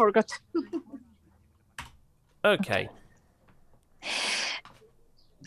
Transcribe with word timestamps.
forgot. 0.00 0.40
Okay. 2.42 2.88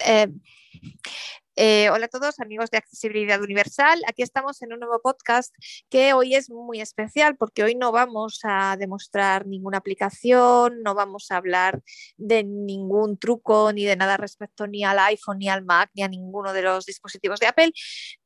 Eh, 0.05 0.27
Eh, 1.55 1.91
hola 1.91 2.05
a 2.05 2.09
todos, 2.09 2.39
amigos 2.39 2.71
de 2.71 2.79
Accesibilidad 2.79 3.39
Universal. 3.39 4.01
Aquí 4.07 4.23
estamos 4.23 4.59
en 4.63 4.73
un 4.73 4.79
nuevo 4.79 4.99
podcast 5.03 5.53
que 5.87 6.13
hoy 6.13 6.33
es 6.33 6.49
muy 6.49 6.81
especial 6.81 7.37
porque 7.37 7.63
hoy 7.63 7.75
no 7.75 7.91
vamos 7.91 8.39
a 8.43 8.75
demostrar 8.75 9.45
ninguna 9.45 9.77
aplicación, 9.77 10.81
no 10.81 10.95
vamos 10.95 11.29
a 11.29 11.37
hablar 11.37 11.83
de 12.17 12.43
ningún 12.43 13.19
truco 13.19 13.71
ni 13.71 13.85
de 13.85 13.95
nada 13.95 14.17
respecto 14.17 14.65
ni 14.65 14.83
al 14.83 14.97
iPhone, 14.97 15.37
ni 15.37 15.47
al 15.47 15.63
Mac, 15.63 15.91
ni 15.93 16.01
a 16.01 16.07
ninguno 16.07 16.53
de 16.53 16.63
los 16.63 16.87
dispositivos 16.87 17.39
de 17.39 17.45
Apple. 17.45 17.71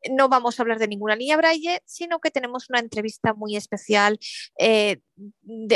No 0.09 0.29
vamos 0.29 0.57
a 0.57 0.63
hablar 0.63 0.79
de 0.79 0.87
ninguna 0.87 1.17
línea 1.17 1.35
Braille, 1.35 1.81
sino 1.85 2.19
que 2.19 2.31
tenemos 2.31 2.69
una 2.69 2.79
entrevista 2.79 3.33
muy 3.33 3.57
especial 3.57 4.17
eh, 4.57 5.01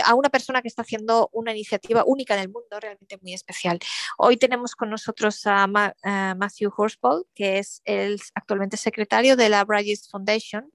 a 0.06 0.16
una 0.16 0.30
persona 0.30 0.62
que 0.62 0.68
está 0.68 0.84
haciendo 0.84 1.30
una 1.34 1.52
iniciativa 1.52 2.04
única 2.06 2.36
en 2.36 2.42
el 2.42 2.50
mundo, 2.50 2.80
realmente 2.80 3.18
muy 3.22 3.34
especial. 3.34 3.80
Hoy 4.18 4.38
tenemos 4.38 4.76
con 4.76 4.90
nosotros 4.90 5.46
a, 5.46 5.68
Ma, 5.68 5.94
a 6.04 6.36
Matthew 6.36 6.72
Horspool, 6.76 7.26
que 7.42 7.58
es 7.58 7.82
el 7.86 8.22
actualmente 8.36 8.78
secretario 8.78 9.36
de 9.36 9.50
la 9.50 9.66
Braille's 9.66 10.08
Foundation, 10.12 10.72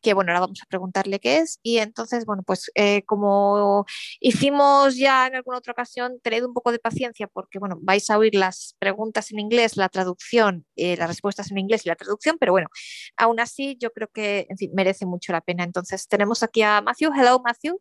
que 0.00 0.14
bueno, 0.14 0.30
ahora 0.30 0.42
vamos 0.42 0.62
a 0.62 0.66
preguntarle 0.66 1.18
qué 1.18 1.38
es. 1.38 1.58
Y 1.60 1.78
entonces, 1.78 2.24
bueno, 2.24 2.44
pues 2.46 2.70
eh, 2.76 3.02
como 3.04 3.84
hicimos 4.20 4.96
ya 4.96 5.26
en 5.26 5.34
alguna 5.34 5.58
otra 5.58 5.72
ocasión, 5.72 6.20
tened 6.22 6.44
un 6.44 6.54
poco 6.54 6.70
de 6.70 6.78
paciencia 6.78 7.26
porque, 7.26 7.58
bueno, 7.58 7.78
vais 7.82 8.08
a 8.10 8.18
oír 8.18 8.36
las 8.36 8.76
preguntas 8.78 9.32
en 9.32 9.40
inglés, 9.40 9.76
la 9.76 9.88
traducción, 9.88 10.64
eh, 10.76 10.96
las 10.96 11.08
respuestas 11.08 11.50
en 11.50 11.58
inglés 11.58 11.84
y 11.84 11.88
la 11.88 11.96
traducción, 11.96 12.36
pero 12.38 12.52
bueno, 12.52 12.68
aún 13.16 13.40
así 13.40 13.76
yo 13.80 13.90
creo 13.90 14.06
que, 14.06 14.46
merece 14.72 15.06
mucho 15.06 15.32
la 15.32 15.40
pena. 15.40 15.64
Entonces, 15.64 16.06
tenemos 16.06 16.44
aquí 16.44 16.62
a 16.62 16.80
Matthew. 16.80 17.10
Hello, 17.12 17.40
Matthew. 17.44 17.80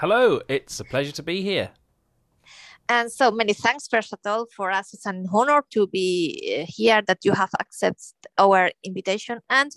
Hello, 0.00 0.40
it's 0.48 0.80
a 0.80 0.84
pleasure 0.84 1.12
to 1.12 1.22
be 1.22 1.42
here. 1.42 1.79
And 2.90 3.08
so 3.08 3.30
many 3.30 3.52
thanks, 3.52 3.86
first 3.86 4.12
of 4.12 4.18
all, 4.26 4.46
for 4.56 4.72
us. 4.72 4.92
It's 4.92 5.06
an 5.06 5.24
honor 5.32 5.62
to 5.74 5.86
be 5.86 6.66
here 6.66 7.00
that 7.06 7.18
you 7.24 7.32
have 7.34 7.50
accepted 7.60 8.16
our 8.36 8.72
invitation. 8.82 9.38
And 9.48 9.70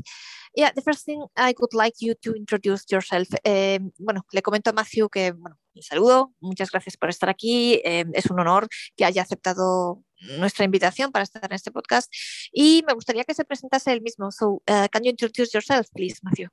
yeah, 0.56 0.72
the 0.74 0.82
first 0.82 1.06
thing 1.06 1.24
I 1.38 1.54
would 1.60 1.76
like 1.76 1.94
you 2.00 2.16
to 2.24 2.34
introduce 2.34 2.86
yourself. 2.92 3.28
Eh, 3.46 3.78
bueno, 4.00 4.26
le 4.34 4.42
comento 4.42 4.72
a 4.72 4.74
Matthew 4.74 5.10
que, 5.10 5.32
bueno, 5.32 5.58
un 5.76 5.84
saludo, 5.84 6.34
muchas 6.42 6.72
gracias 6.72 6.98
por 6.98 7.10
estar 7.10 7.30
aquí. 7.30 7.80
Eh, 7.86 8.06
es 8.14 8.32
un 8.32 8.40
honor 8.40 8.68
que 8.98 9.06
haya 9.06 9.22
aceptado 9.22 10.02
nuestra 10.40 10.66
invitación 10.66 11.12
para 11.12 11.22
estar 11.22 11.46
en 11.46 11.54
este 11.54 11.72
podcast. 11.72 12.12
Y 12.52 12.84
me 12.88 12.94
gustaría 12.94 13.26
que 13.26 13.36
se 13.36 13.46
presentase 13.46 13.92
él 13.92 14.02
mismo. 14.02 14.32
So, 14.32 14.64
uh, 14.68 14.88
can 14.92 15.04
you 15.04 15.12
introduce 15.12 15.54
yourself, 15.54 15.88
please, 15.94 16.20
Matthew? 16.24 16.50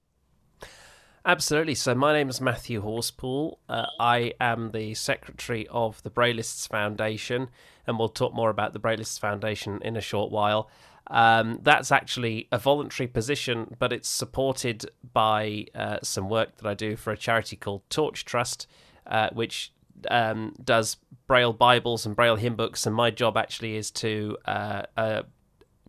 Absolutely. 1.25 1.75
So, 1.75 1.95
my 1.95 2.15
name 2.15 2.31
is 2.31 2.41
Matthew 2.41 2.83
Horspool. 2.83 3.59
Uh, 3.69 3.87
I 3.99 4.33
am 4.41 4.71
the 4.71 4.95
secretary 4.95 5.67
of 5.69 6.03
the 6.03 6.09
Braillists 6.09 6.67
Foundation, 6.67 7.51
and 7.87 7.99
we'll 7.99 8.09
talk 8.09 8.33
more 8.33 8.49
about 8.49 8.73
the 8.73 8.79
Braillists 8.79 9.19
Foundation 9.19 9.81
in 9.83 9.99
a 9.99 10.01
short 10.01 10.33
while. 10.33 10.71
Um, 11.09 11.59
that's 11.61 11.93
actually 11.93 12.49
a 12.51 12.59
voluntary 12.59 13.07
position, 13.07 13.77
but 13.79 13.93
it's 13.93 14.09
supported 14.09 14.91
by 15.13 15.67
uh, 15.75 15.99
some 16.03 16.31
work 16.31 16.57
that 16.57 16.67
I 16.67 16.73
do 16.73 16.97
for 16.97 17.13
a 17.13 17.19
charity 17.19 17.57
called 17.57 17.83
Torch 17.91 18.25
Trust, 18.25 18.67
uh, 19.07 19.29
which 19.35 19.75
um, 20.11 20.55
does 20.65 20.97
Braille 21.27 21.53
Bibles 21.53 22.07
and 22.07 22.17
Braille 22.17 22.37
hymn 22.37 22.57
books. 22.57 22.87
And 22.87 22.97
my 22.97 23.11
job 23.11 23.37
actually 23.37 23.77
is 23.77 23.91
to 23.91 24.39
uh, 24.47 24.83
uh, 24.97 25.23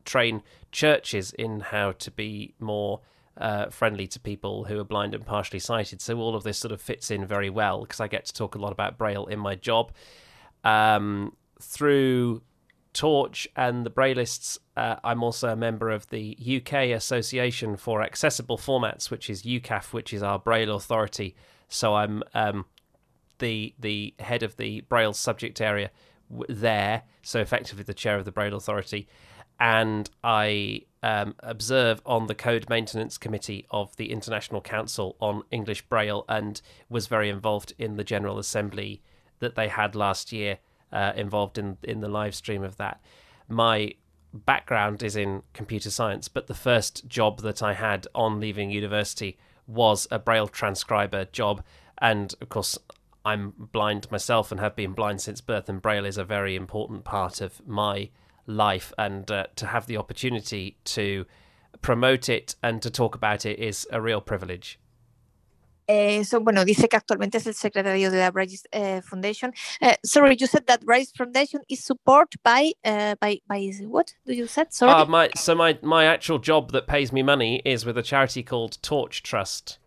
train 0.03 0.43
churches 0.73 1.31
in 1.31 1.61
how 1.61 1.93
to 1.93 2.11
be 2.11 2.53
more 2.59 2.99
uh, 3.41 3.69
friendly 3.69 4.07
to 4.07 4.19
people 4.19 4.65
who 4.65 4.79
are 4.79 4.83
blind 4.83 5.13
and 5.13 5.25
partially 5.25 5.59
sighted. 5.59 6.01
So 6.01 6.17
all 6.17 6.35
of 6.35 6.43
this 6.43 6.57
sort 6.57 6.71
of 6.71 6.81
fits 6.81 7.11
in 7.11 7.25
very 7.25 7.49
well 7.49 7.81
because 7.81 7.99
I 7.99 8.07
get 8.07 8.25
to 8.25 8.33
talk 8.33 8.55
a 8.55 8.59
lot 8.59 8.71
about 8.71 8.97
Braille 8.97 9.25
in 9.25 9.39
my 9.39 9.55
job. 9.55 9.91
Um, 10.63 11.35
through 11.61 12.41
Torch 12.93 13.47
and 13.55 13.85
the 13.85 13.89
Braillists, 13.89 14.57
uh, 14.77 14.97
I'm 15.03 15.23
also 15.23 15.49
a 15.49 15.55
member 15.55 15.89
of 15.89 16.07
the 16.09 16.37
UK 16.39 16.95
Association 16.95 17.75
for 17.77 18.01
Accessible 18.01 18.57
Formats, 18.57 19.09
which 19.09 19.29
is 19.29 19.43
UKAAF, 19.43 19.93
which 19.93 20.13
is 20.13 20.23
our 20.23 20.39
Braille 20.39 20.75
authority. 20.75 21.35
So 21.67 21.95
I'm 21.95 22.23
um, 22.33 22.65
the 23.39 23.73
the 23.79 24.13
head 24.19 24.43
of 24.43 24.57
the 24.57 24.81
Braille 24.81 25.13
subject 25.13 25.61
area 25.61 25.89
there, 26.47 27.03
so 27.23 27.39
effectively 27.39 27.83
the 27.83 27.93
chair 27.93 28.17
of 28.17 28.25
the 28.25 28.31
Braille 28.31 28.55
authority 28.55 29.07
and 29.61 30.09
I 30.23 30.81
um, 31.03 31.35
observe 31.39 32.01
on 32.05 32.27
the 32.27 32.35
Code 32.35 32.69
Maintenance 32.69 33.17
Committee 33.17 33.65
of 33.71 33.95
the 33.95 34.11
International 34.11 34.61
Council 34.61 35.15
on 35.19 35.43
English 35.51 35.81
Braille 35.83 36.25
and 36.29 36.61
was 36.89 37.07
very 37.07 37.29
involved 37.29 37.73
in 37.77 37.97
the 37.97 38.03
General 38.03 38.37
Assembly 38.37 39.01
that 39.39 39.55
they 39.55 39.67
had 39.67 39.95
last 39.95 40.31
year, 40.31 40.59
uh, 40.91 41.13
involved 41.15 41.57
in, 41.57 41.77
in 41.83 42.01
the 42.01 42.09
live 42.09 42.35
stream 42.35 42.63
of 42.63 42.77
that. 42.77 43.01
My 43.47 43.95
background 44.33 45.03
is 45.03 45.15
in 45.15 45.43
computer 45.53 45.89
science, 45.89 46.27
but 46.27 46.47
the 46.47 46.53
first 46.53 47.07
job 47.07 47.41
that 47.41 47.63
I 47.63 47.73
had 47.73 48.07
on 48.13 48.39
leaving 48.39 48.69
university 48.69 49.37
was 49.67 50.07
a 50.11 50.19
Braille 50.19 50.47
transcriber 50.47 51.25
job. 51.25 51.63
And 51.97 52.33
of 52.41 52.49
course, 52.49 52.77
I'm 53.25 53.53
blind 53.57 54.09
myself 54.11 54.51
and 54.51 54.59
have 54.59 54.75
been 54.75 54.93
blind 54.93 55.21
since 55.21 55.41
birth, 55.41 55.69
and 55.69 55.81
Braille 55.81 56.05
is 56.05 56.17
a 56.17 56.23
very 56.23 56.55
important 56.55 57.03
part 57.03 57.41
of 57.41 57.65
my 57.67 58.09
life 58.45 58.93
and 58.97 59.29
uh, 59.29 59.47
to 59.55 59.67
have 59.67 59.87
the 59.87 59.97
opportunity 59.97 60.77
to 60.83 61.25
promote 61.81 62.29
it 62.29 62.55
and 62.61 62.81
to 62.81 62.89
talk 62.89 63.15
about 63.15 63.45
it 63.45 63.59
is 63.59 63.87
a 63.91 64.01
real 64.01 64.21
privilege. 64.21 64.79
Eso, 65.87 66.39
bueno, 66.39 66.63
dice 66.63 66.87
que 66.87 66.97
actualmente 66.97 67.37
es 67.37 67.47
el 67.47 67.53
secretario 67.53 68.09
de 68.11 68.17
la 68.17 68.31
Braillists 68.31 68.67
uh, 68.71 69.01
Foundation. 69.01 69.51
Uh, 69.81 69.93
sorry, 70.05 70.37
you 70.39 70.47
said 70.47 70.65
that 70.67 70.85
Braillists 70.85 71.17
Foundation 71.17 71.59
is 71.67 71.83
supported 71.83 72.41
by 72.43 72.71
uh, 72.85 73.15
by 73.19 73.41
by 73.47 73.71
what? 73.81 74.13
Do 74.25 74.33
you 74.33 74.47
said? 74.47 74.73
Sorry. 74.73 74.93
Uh, 74.93 75.05
my 75.05 75.29
so 75.35 75.53
my 75.53 75.77
my 75.81 76.05
actual 76.05 76.39
job 76.39 76.71
that 76.71 76.87
pays 76.87 77.11
me 77.11 77.23
money 77.23 77.61
is 77.65 77.85
with 77.85 77.97
a 77.97 78.03
charity 78.03 78.41
called 78.41 78.77
Torch 78.81 79.21
Trust. 79.21 79.79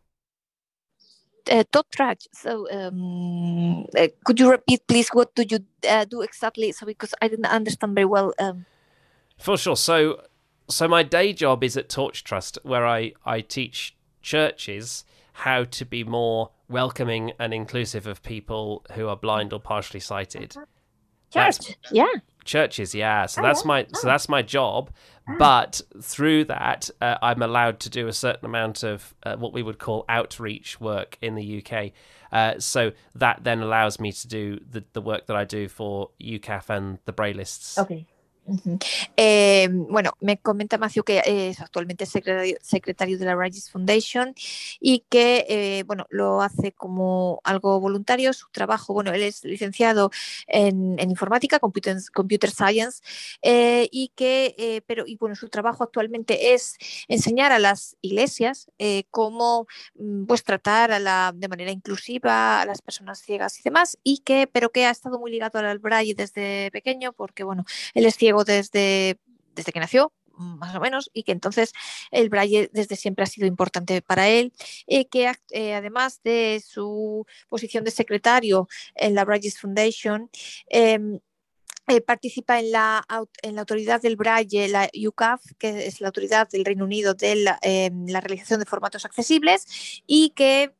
Uh, 1.51 1.65
Torch. 1.73 2.29
So, 2.33 2.71
um, 2.71 3.87
uh, 3.99 4.09
could 4.25 4.41
you 4.41 4.51
repeat, 4.51 4.87
please? 4.87 5.09
What 5.11 5.35
do 5.35 5.45
you 5.49 5.59
uh, 5.89 6.05
do 6.05 6.23
exactly? 6.23 6.73
So, 6.73 6.87
because 6.87 7.15
I 7.21 7.29
didn't 7.29 7.47
understand 7.47 7.95
very 7.95 8.07
well. 8.07 8.33
Um... 8.39 8.67
For 9.39 9.57
sure. 9.57 9.77
So, 9.77 10.23
so 10.69 10.89
my 10.89 11.03
day 11.03 11.33
job 11.33 11.63
is 11.63 11.77
at 11.77 11.89
Torch 11.89 12.25
Trust, 12.25 12.59
where 12.63 12.87
I 12.87 13.13
I 13.25 13.41
teach 13.41 13.97
churches 14.23 15.05
how 15.35 15.65
to 15.65 15.85
be 15.85 16.05
more 16.05 16.51
welcoming 16.69 17.33
and 17.39 17.53
inclusive 17.53 18.07
of 18.07 18.23
people 18.23 18.85
who 18.93 19.09
are 19.09 19.17
blind 19.17 19.53
or 19.53 19.61
partially 19.61 20.01
sighted. 20.01 20.53
Church, 20.53 20.65
that's, 21.33 21.75
yeah. 21.91 22.07
Churches, 22.45 22.95
yeah. 22.95 23.27
So 23.27 23.41
oh, 23.41 23.45
that's 23.45 23.65
my 23.65 23.83
oh. 23.83 23.99
so 23.99 24.07
that's 24.07 24.29
my 24.29 24.43
job. 24.43 24.91
But 25.39 25.81
through 26.03 26.45
that, 26.45 26.91
uh, 27.01 27.17
I'm 27.23 27.43
allowed 27.43 27.81
to 27.81 27.91
do 27.91 28.09
a 28.09 28.13
certain 28.13 28.45
amount 28.45 28.83
of 28.83 29.15
uh, 29.23 29.37
what 29.37 29.53
we 29.53 29.63
would 29.63 29.79
call 29.79 30.05
outreach 30.09 30.81
work 30.81 31.17
in 31.23 31.35
the 31.35 31.65
UK. 31.65 31.93
Uh, 32.31 32.59
so 32.59 32.93
that 33.15 33.45
then 33.45 33.61
allows 33.61 33.99
me 33.99 34.13
to 34.13 34.29
do 34.29 34.61
the, 34.71 34.85
the 34.93 35.01
work 35.01 35.27
that 35.27 35.37
I 35.37 35.45
do 35.45 35.69
for 35.69 36.11
UKAAF 36.21 36.69
and 36.69 36.99
the 37.05 37.13
Braillists. 37.13 37.79
Okay. 37.79 38.07
Eh, 39.17 39.69
bueno, 39.71 40.13
me 40.21 40.39
comenta 40.39 40.77
Matthew 40.77 41.05
que 41.05 41.23
es 41.25 41.61
actualmente 41.61 42.07
secretario, 42.07 42.57
secretario 42.61 43.19
de 43.19 43.25
la 43.25 43.35
Regis 43.35 43.71
Foundation 43.71 44.35
y 44.81 45.05
que, 45.09 45.47
eh, 45.49 45.85
bueno, 45.87 46.07
lo 46.11 46.43
hace 46.43 46.73
como 46.73 47.41
algo 47.45 47.81
voluntario. 47.81 48.33
Su 48.33 48.49
trabajo, 48.51 48.93
bueno, 48.93 49.13
él 49.13 49.23
es 49.23 49.45
licenciado 49.45 50.11
en, 50.47 50.99
informática, 51.01 51.59
computer, 51.59 52.51
science, 52.51 53.03
eh, 53.43 53.89
y 53.91 54.13
que, 54.15 54.83
pero, 54.87 55.05
y 55.07 55.17
bueno, 55.17 55.37
su 55.37 55.49
trabajo 55.49 55.85
actualmente 55.85 56.55
es 56.55 56.77
enseñar 57.09 57.53
a 57.53 57.59
las 57.59 57.97
iglesias 58.01 58.71
cómo, 59.11 59.67
mm, 59.95 60.25
pues, 60.27 60.45
tratar 60.45 60.93
a 60.93 60.99
la, 60.99 61.33
de 61.35 61.49
manera 61.49 61.71
inclusiva 61.71 62.63
a 62.63 62.67
las 62.67 62.83
personas 62.83 63.21
ciegas 63.21 63.59
y 63.61 63.63
demás, 63.63 63.99
y 64.03 64.19
que, 64.19 64.47
pero 64.47 64.71
que 64.71 64.87
ha 64.87 64.91
estado 64.91 65.19
muy 65.19 65.31
ligado 65.31 65.59
al 65.59 65.79
braille 65.79 66.15
desde 66.15 66.71
pequeño, 66.73 67.13
porque, 67.13 67.45
bueno, 67.45 67.65
él 67.95 68.07
es 68.07 68.17
ciego 68.17 68.34
desde, 68.43 69.21
desde 69.55 69.73
que 69.73 69.79
nació, 69.79 70.13
más 70.37 70.75
o 70.75 70.81
menos, 70.81 71.11
y 71.13 71.23
que 71.23 71.31
entonces 71.31 71.73
el 72.11 72.29
braille 72.29 72.69
desde 72.73 72.97
siempre 72.97 73.23
ha 73.23 73.27
sido 73.27 73.47
importante 73.47 74.03
para 74.03 74.29
él, 74.29 74.53
y 74.87 75.05
que 75.05 75.33
eh, 75.51 75.75
además 75.75 76.21
de 76.25 76.61
su 76.67 77.25
posición 77.49 77.85
de 77.85 77.93
secretario 77.93 78.67
en 78.97 79.15
la 79.15 79.25
Braille 79.25 79.53
Foundation, 79.53 80.29
eh, 80.69 80.99
eh, 81.87 82.01
participa 82.01 82.59
en 82.59 82.73
la, 82.73 83.07
en 83.43 83.55
la 83.55 83.61
autoridad 83.61 84.01
del 84.01 84.17
Braille, 84.17 84.69
la 84.69 84.89
UCAF, 85.07 85.43
que 85.59 85.87
es 85.87 86.01
la 86.01 86.09
autoridad 86.09 86.49
del 86.49 86.65
Reino 86.65 86.85
Unido 86.85 87.13
de 87.13 87.37
la, 87.37 87.61
la 87.63 88.21
realización 88.21 88.59
de 88.59 88.67
formatos 88.67 89.05
accesibles, 89.05 90.03
y 90.07 90.31
que 90.31 90.73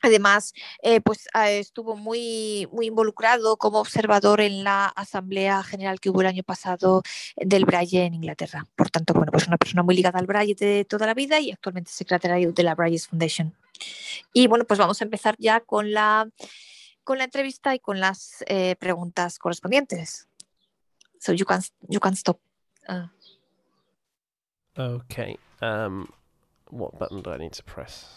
Además, 0.00 0.54
eh, 0.82 1.00
pues 1.00 1.26
eh, 1.34 1.58
estuvo 1.58 1.96
muy, 1.96 2.68
muy 2.72 2.86
involucrado 2.86 3.56
como 3.56 3.80
observador 3.80 4.40
en 4.40 4.62
la 4.62 4.86
Asamblea 4.86 5.62
General 5.64 5.98
que 5.98 6.10
hubo 6.10 6.20
el 6.20 6.28
año 6.28 6.44
pasado 6.44 7.02
del 7.36 7.64
Braille 7.64 8.04
en 8.04 8.14
Inglaterra. 8.14 8.64
Por 8.76 8.90
tanto, 8.90 9.12
bueno, 9.12 9.32
pues 9.32 9.48
una 9.48 9.56
persona 9.56 9.82
muy 9.82 9.96
ligada 9.96 10.20
al 10.20 10.26
Braille 10.26 10.54
de 10.54 10.84
toda 10.84 11.06
la 11.06 11.14
vida 11.14 11.40
y 11.40 11.50
actualmente 11.50 11.90
secretario 11.90 12.52
de 12.52 12.62
la 12.62 12.76
Braille 12.76 12.98
Foundation. 13.00 13.56
Y 14.32 14.46
bueno, 14.46 14.64
pues 14.64 14.78
vamos 14.78 15.00
a 15.00 15.04
empezar 15.04 15.34
ya 15.38 15.60
con 15.60 15.92
la, 15.92 16.28
con 17.02 17.18
la 17.18 17.24
entrevista 17.24 17.74
y 17.74 17.80
con 17.80 17.98
las 17.98 18.44
eh, 18.46 18.76
preguntas 18.78 19.38
correspondientes. 19.38 20.28
So 21.18 21.32
you 21.32 21.44
can, 21.44 21.60
you 21.88 21.98
can 21.98 22.14
stop. 22.14 22.38
Uh. 22.88 23.08
Okay. 24.78 25.36
Um, 25.60 26.08
what 26.70 26.96
button 27.00 27.20
do 27.20 27.32
I 27.32 27.38
need 27.38 27.52
to 27.54 27.64
press? 27.64 28.14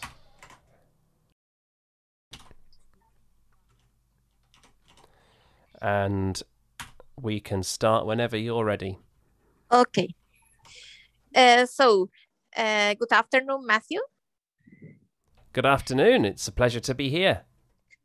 And 5.82 6.40
we 7.20 7.40
can 7.40 7.64
start 7.64 8.06
whenever 8.06 8.36
you're 8.36 8.64
ready. 8.64 8.98
Okay. 9.70 10.14
Uh, 11.34 11.66
so, 11.66 12.08
uh, 12.56 12.94
good 12.94 13.10
afternoon, 13.10 13.66
Matthew. 13.66 14.00
Good 15.52 15.66
afternoon. 15.66 16.24
It's 16.24 16.46
a 16.46 16.52
pleasure 16.52 16.80
to 16.80 16.94
be 16.94 17.08
here. 17.08 17.44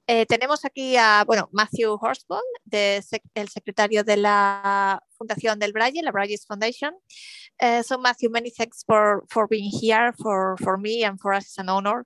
Eh, 0.09 0.25
tenemos 0.25 0.63
aquí 0.63 0.95
a, 0.95 1.25
bueno, 1.25 1.50
Matthew 1.51 1.97
Horspool, 1.97 2.41
de 2.65 3.01
sec 3.01 3.21
el 3.35 3.50
secretario 3.50 4.03
de 4.03 4.15
la 4.15 5.00
Fundación 5.18 5.59
del 5.59 5.74
Braille, 5.74 6.01
la 6.01 6.12
Braille 6.12 6.38
Foundation. 6.47 6.94
Uh, 7.62 7.81
so 7.83 7.97
Matthew, 7.97 8.29
many 8.29 8.50
thanks 8.50 8.83
for, 8.88 9.25
for 9.29 9.47
being 9.47 9.69
here, 9.69 10.13
for, 10.13 10.56
for 10.57 10.77
me 10.77 11.03
and 11.03 11.19
for 11.19 11.33
us 11.33 11.44
it's 11.44 11.57
an 11.57 11.68
honor. 11.68 12.06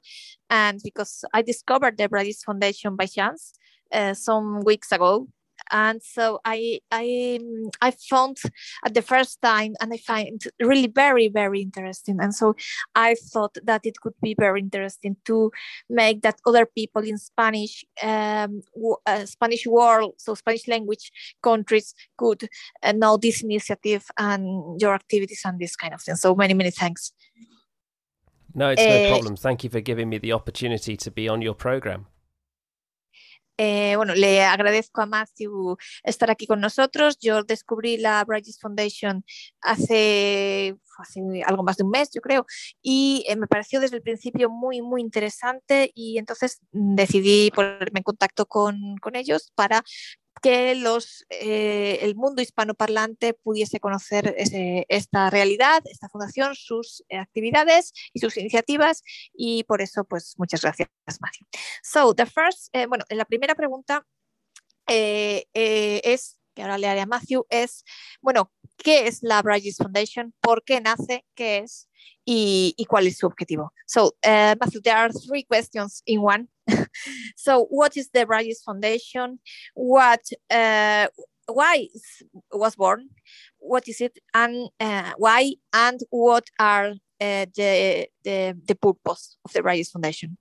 And 0.50 0.80
because 0.84 1.24
I 1.32 1.44
discovered 1.44 1.98
the 1.98 2.10
Braille 2.10 2.34
Foundation 2.44 2.96
by 2.96 3.06
chance 3.06 3.54
uh, 3.92 4.16
some 4.16 4.62
weeks 4.62 4.92
ago, 4.92 5.28
and 5.70 6.02
so 6.02 6.40
I 6.46 6.80
I 6.92 7.40
I 7.82 7.92
found 7.92 8.38
at 8.86 8.94
the 8.94 9.02
first 9.02 9.42
time, 9.42 9.74
and 9.82 9.94
I 9.94 9.98
find 9.98 10.42
really 10.60 10.88
very 10.88 11.28
very 11.28 11.62
interesting. 11.62 12.18
And 12.20 12.34
so 12.34 12.56
I 12.96 13.16
thought 13.16 13.58
that 13.64 13.86
it 13.86 14.00
could 14.02 14.16
be 14.22 14.36
very 14.38 14.60
interesting 14.62 15.18
to 15.26 15.52
make 15.90 16.22
that 16.22 16.40
other 16.46 16.66
people 16.66 17.04
in 17.04 17.18
Spanish 17.18 17.86
um, 18.02 18.62
uh, 19.06 19.26
Spanish 19.26 19.66
world, 19.68 20.14
so 20.18 20.36
Spanish 20.36 20.68
language 20.68 21.12
countries, 21.44 21.94
could 22.18 22.48
uh, 22.84 22.92
know 22.92 23.18
this 23.18 23.44
initiative 23.44 24.06
and 24.18 24.80
your 24.82 24.94
activities 24.94 25.42
and 25.46 25.60
this 25.60 25.76
kind 25.76 25.94
of 25.94 26.02
thing. 26.02 26.16
So 26.16 26.36
many 26.36 26.54
many 26.54 26.72
thanks. 26.72 27.14
No, 28.54 28.70
it's 28.70 28.82
no 28.82 29.06
uh, 29.06 29.10
problem. 29.10 29.36
Thank 29.38 29.64
you 29.64 29.70
for 29.70 29.80
giving 29.80 30.10
me 30.10 30.18
the 30.18 30.34
opportunity 30.34 30.98
to 30.98 31.12
be 31.12 31.30
on 31.30 31.42
your 31.42 31.54
program. 31.54 32.08
Eh, 33.64 33.96
bueno, 33.96 34.16
le 34.16 34.42
agradezco 34.42 35.02
a 35.04 35.06
Matthew 35.06 35.78
estar 36.04 36.32
aquí 36.32 36.48
con 36.48 36.60
nosotros. 36.60 37.20
Yo 37.20 37.44
descubrí 37.44 37.98
la 37.98 38.26
Bridges 38.26 38.58
Foundation 38.60 39.24
hace, 39.62 40.76
algo 41.46 41.62
más 41.62 41.78
de 41.78 41.84
un 41.84 41.92
mes, 41.92 42.10
yo 42.12 42.22
creo, 42.22 42.48
y 42.82 43.24
eh, 43.28 43.36
me 43.36 43.46
pareció 43.46 43.80
desde 43.80 43.98
el 43.98 44.02
principio 44.02 44.50
muy, 44.50 44.82
muy 44.82 45.02
interesante 45.02 45.92
y 45.94 46.18
entonces 46.18 46.60
decidí 46.72 47.52
ponerme 47.52 48.00
en 48.00 48.04
contacto 48.04 48.48
con, 48.48 48.98
con 49.00 49.16
ellos 49.16 49.52
para 49.54 49.84
que 50.42 50.72
eh, 51.30 52.00
el 52.02 52.16
mundo 52.16 52.42
hispanoparlante 52.42 53.34
pudiese 53.34 53.80
conocer 53.80 54.36
esta 54.38 55.30
realidad, 55.30 55.84
esta 55.86 56.10
fundación, 56.10 56.56
sus 56.56 57.04
actividades 57.10 57.94
y 58.14 58.20
sus 58.20 58.38
iniciativas 58.38 59.04
y 59.34 59.64
por 59.66 59.82
eso 59.82 60.04
pues 60.04 60.36
muchas 60.38 60.62
gracias 60.62 60.90
Matthew. 61.20 61.48
So 61.84 62.14
the 62.14 62.26
first, 62.26 62.70
eh, 62.74 62.86
bueno, 62.86 63.06
la 63.10 63.26
primera 63.26 63.56
pregunta 63.56 64.06
eh, 64.88 65.46
eh, 65.54 66.02
es, 66.04 66.38
que 66.54 66.64
ahora 66.64 66.78
le 66.78 66.88
haré 66.88 67.02
a 67.02 67.06
Matthew, 67.06 67.46
es, 67.50 67.84
bueno, 68.22 68.52
¿qué 68.78 69.08
es 69.08 69.20
la 69.22 69.42
Bridges 69.42 69.78
Foundation? 69.78 70.34
¿Por 70.42 70.64
qué 70.64 70.82
nace? 70.82 71.26
¿Qué 71.34 71.60
es? 71.60 71.90
Y, 72.34 72.74
y 72.78 72.86
cuál 72.86 73.08
es 73.08 73.18
su 73.18 73.28
objetivo? 73.28 73.74
So 73.86 74.14
uh, 74.24 74.56
there 74.84 74.96
are 74.96 75.12
three 75.12 75.44
questions 75.44 76.02
in 76.06 76.22
one. 76.22 76.48
so 77.36 77.66
what 77.70 77.98
is 77.98 78.10
the 78.14 78.26
Braillists 78.26 78.64
Foundation? 78.64 79.40
What, 79.74 80.22
uh, 80.50 81.08
why 81.48 81.90
was 82.54 82.76
born? 82.78 83.10
What 83.60 83.90
is 83.90 84.00
it? 84.00 84.18
And 84.34 84.70
uh, 84.80 85.12
why? 85.18 85.56
And 85.74 86.00
what 86.10 86.50
are 86.58 86.92
uh, 87.20 87.46
the, 87.54 88.08
the, 88.24 88.58
the 88.66 88.76
purpose 88.76 89.36
of 89.44 89.52
the 89.52 89.62
Braillists 89.62 89.92
Foundation? 89.92 90.38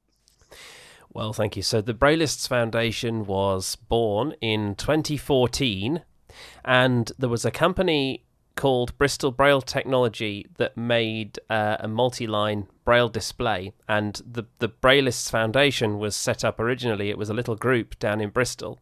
Well, 1.12 1.32
thank 1.32 1.56
you. 1.56 1.62
So 1.64 1.80
the 1.80 1.92
Braillists 1.92 2.46
Foundation 2.46 3.26
was 3.26 3.74
born 3.74 4.36
in 4.40 4.76
2014, 4.76 6.04
and 6.64 7.10
there 7.18 7.28
was 7.28 7.44
a 7.44 7.50
company 7.50 8.26
called 8.56 8.96
Bristol 8.98 9.30
Braille 9.30 9.62
Technology 9.62 10.46
that 10.58 10.76
made 10.76 11.38
uh, 11.48 11.76
a 11.80 11.88
multi-line 11.88 12.66
Braille 12.84 13.08
display, 13.08 13.72
and 13.88 14.20
the 14.30 14.44
the 14.58 14.68
Braillists 14.68 15.30
Foundation 15.30 15.98
was 15.98 16.16
set 16.16 16.44
up 16.44 16.60
originally. 16.60 17.10
It 17.10 17.18
was 17.18 17.30
a 17.30 17.34
little 17.34 17.56
group 17.56 17.98
down 17.98 18.20
in 18.20 18.30
Bristol 18.30 18.78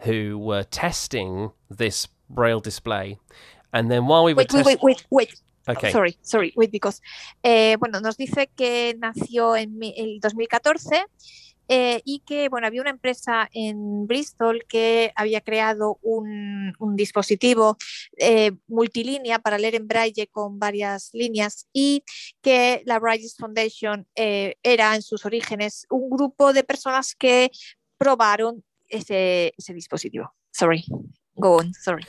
who 0.00 0.38
were 0.38 0.62
testing 0.64 1.52
this 1.68 2.08
Braille 2.28 2.60
display, 2.60 3.18
and 3.72 3.90
then 3.90 4.06
while 4.06 4.24
we 4.24 4.34
were 4.34 4.44
wait, 4.50 4.64
wait, 4.64 4.82
wait, 4.82 5.06
wait, 5.10 5.40
Okay. 5.68 5.92
sorry, 5.92 6.16
sorry, 6.22 6.52
wait, 6.56 6.72
because 6.72 7.00
eh, 7.44 7.76
bueno, 7.78 8.00
nos 8.00 8.16
dice 8.16 8.48
que 8.56 8.94
nació 8.98 9.56
en 9.56 9.78
el 9.82 10.18
2014 10.20 11.04
Eh, 11.72 12.02
y 12.04 12.18
que 12.26 12.48
bueno, 12.48 12.66
había 12.66 12.80
una 12.80 12.90
empresa 12.90 13.48
en 13.52 14.08
Bristol 14.08 14.64
que 14.68 15.12
había 15.14 15.40
creado 15.40 16.00
un, 16.02 16.74
dispositivo 16.96 17.76
eh, 18.16 18.50
multilínea 18.66 19.38
para 19.38 19.56
leer 19.56 19.76
en 19.76 19.86
braille 19.86 20.26
con 20.26 20.58
varias 20.58 21.10
líneas 21.12 21.68
y 21.72 22.02
que 22.42 22.82
la 22.86 22.98
Braille 22.98 23.28
Foundation 23.38 24.04
eh, 24.16 24.56
era 24.64 24.96
en 24.96 25.02
sus 25.02 25.24
orígenes 25.24 25.86
un 25.90 26.10
grupo 26.10 26.52
de 26.52 26.64
personas 26.64 27.14
que 27.14 27.52
probaron 27.96 28.64
ese, 28.88 29.54
ese 29.56 29.72
dispositivo. 29.72 30.34
Sorry, 30.50 30.84
go 31.36 31.58
on, 31.60 31.72
sorry. 31.74 32.04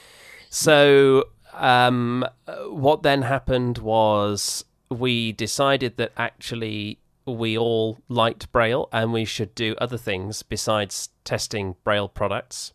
So, 0.50 1.26
um, 1.54 2.26
what 2.72 3.04
then 3.04 3.22
happened 3.22 3.78
was 3.78 4.66
we 4.90 5.34
decided 5.34 5.98
that 5.98 6.14
actually 6.18 6.98
we 7.32 7.58
all 7.58 8.00
liked 8.08 8.52
Braille 8.52 8.90
and 8.92 9.14
we 9.14 9.26
should 9.26 9.56
do 9.56 9.76
other 9.80 9.98
things 9.98 10.44
besides 10.44 11.10
testing 11.24 11.76
Braille 11.84 12.10
products. 12.10 12.74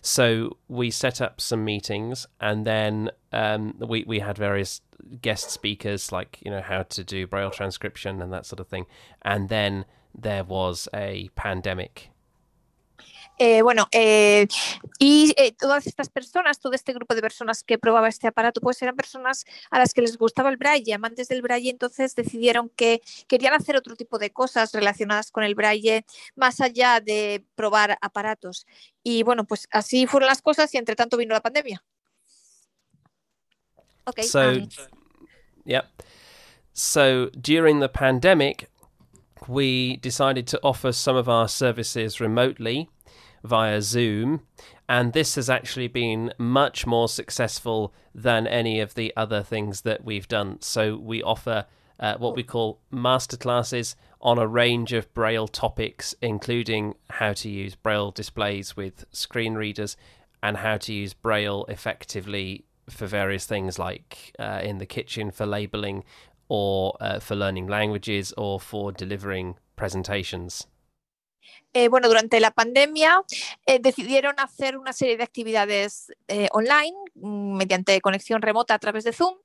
So 0.00 0.56
we 0.68 0.90
set 0.90 1.20
up 1.20 1.40
some 1.40 1.64
meetings 1.64 2.26
and 2.40 2.66
then 2.66 3.10
um, 3.32 3.74
we, 3.78 4.04
we 4.04 4.18
had 4.18 4.36
various 4.36 4.80
guest 5.20 5.50
speakers, 5.50 6.10
like, 6.10 6.38
you 6.42 6.50
know, 6.50 6.60
how 6.60 6.82
to 6.82 7.04
do 7.04 7.26
Braille 7.26 7.50
transcription 7.50 8.20
and 8.20 8.32
that 8.32 8.46
sort 8.46 8.60
of 8.60 8.68
thing. 8.68 8.86
And 9.22 9.48
then 9.48 9.84
there 10.14 10.44
was 10.44 10.88
a 10.92 11.30
pandemic 11.34 12.10
Eh, 13.38 13.62
bueno, 13.62 13.88
eh, 13.92 14.46
y 14.98 15.34
eh, 15.36 15.52
todas 15.58 15.86
estas 15.86 16.08
personas, 16.10 16.60
todo 16.60 16.74
este 16.74 16.92
grupo 16.92 17.14
de 17.14 17.22
personas 17.22 17.64
que 17.64 17.78
probaba 17.78 18.08
este 18.08 18.28
aparato, 18.28 18.60
pues 18.60 18.80
eran 18.82 18.94
personas 18.94 19.44
a 19.70 19.78
las 19.78 19.94
que 19.94 20.02
les 20.02 20.16
gustaba 20.18 20.50
el 20.50 20.58
braille, 20.58 20.94
amantes 20.94 21.28
del 21.28 21.42
braille, 21.42 21.70
entonces 21.70 22.14
decidieron 22.14 22.68
que 22.68 23.00
querían 23.28 23.54
hacer 23.54 23.76
otro 23.76 23.96
tipo 23.96 24.18
de 24.18 24.30
cosas 24.30 24.72
relacionadas 24.72 25.30
con 25.30 25.44
el 25.44 25.54
braille, 25.54 26.04
más 26.36 26.60
allá 26.60 27.00
de 27.00 27.44
probar 27.54 27.98
aparatos. 28.00 28.66
Y 29.02 29.22
bueno, 29.22 29.44
pues 29.44 29.66
así 29.72 30.06
fueron 30.06 30.28
las 30.28 30.42
cosas 30.42 30.72
y 30.74 30.78
entre 30.78 30.94
tanto 30.94 31.16
vino 31.16 31.34
la 31.34 31.40
pandemia. 31.40 31.82
Okay. 34.04 34.24
So, 34.24 34.50
um, 34.50 34.68
yeah. 35.64 35.82
So 36.72 37.30
during 37.30 37.80
the 37.80 37.88
pandemic, 37.88 38.68
we 39.48 39.96
decided 39.98 40.46
to 40.48 40.60
offer 40.62 40.92
some 40.92 41.16
of 41.16 41.28
our 41.28 41.48
services 41.48 42.20
remotely. 42.20 42.88
Via 43.42 43.82
Zoom. 43.82 44.42
And 44.88 45.12
this 45.12 45.36
has 45.36 45.48
actually 45.48 45.88
been 45.88 46.32
much 46.38 46.86
more 46.86 47.08
successful 47.08 47.94
than 48.14 48.46
any 48.46 48.80
of 48.80 48.94
the 48.94 49.12
other 49.16 49.42
things 49.42 49.82
that 49.82 50.04
we've 50.04 50.28
done. 50.28 50.60
So 50.60 50.96
we 50.96 51.22
offer 51.22 51.66
uh, 51.98 52.16
what 52.18 52.36
we 52.36 52.42
call 52.42 52.80
masterclasses 52.92 53.94
on 54.20 54.38
a 54.38 54.46
range 54.46 54.92
of 54.92 55.12
Braille 55.14 55.48
topics, 55.48 56.14
including 56.20 56.94
how 57.10 57.32
to 57.34 57.48
use 57.48 57.74
Braille 57.74 58.10
displays 58.10 58.76
with 58.76 59.04
screen 59.12 59.54
readers 59.54 59.96
and 60.42 60.56
how 60.58 60.76
to 60.78 60.92
use 60.92 61.14
Braille 61.14 61.64
effectively 61.68 62.64
for 62.90 63.06
various 63.06 63.46
things 63.46 63.78
like 63.78 64.34
uh, 64.38 64.60
in 64.62 64.78
the 64.78 64.86
kitchen 64.86 65.30
for 65.30 65.46
labeling 65.46 66.04
or 66.48 66.96
uh, 67.00 67.20
for 67.20 67.36
learning 67.36 67.66
languages 67.66 68.34
or 68.36 68.60
for 68.60 68.92
delivering 68.92 69.56
presentations. 69.76 70.66
Eh, 71.74 71.88
bueno, 71.88 72.08
durante 72.08 72.38
la 72.38 72.50
pandemia 72.50 73.22
eh, 73.64 73.78
decidieron 73.80 74.34
hacer 74.38 74.76
una 74.76 74.92
serie 74.92 75.16
de 75.16 75.22
actividades 75.22 76.12
eh, 76.28 76.48
online 76.52 76.94
mm, 77.14 77.56
mediante 77.56 77.98
conexión 78.02 78.42
remota 78.42 78.74
a 78.74 78.78
través 78.78 79.04
de 79.04 79.12
Zoom 79.12 79.36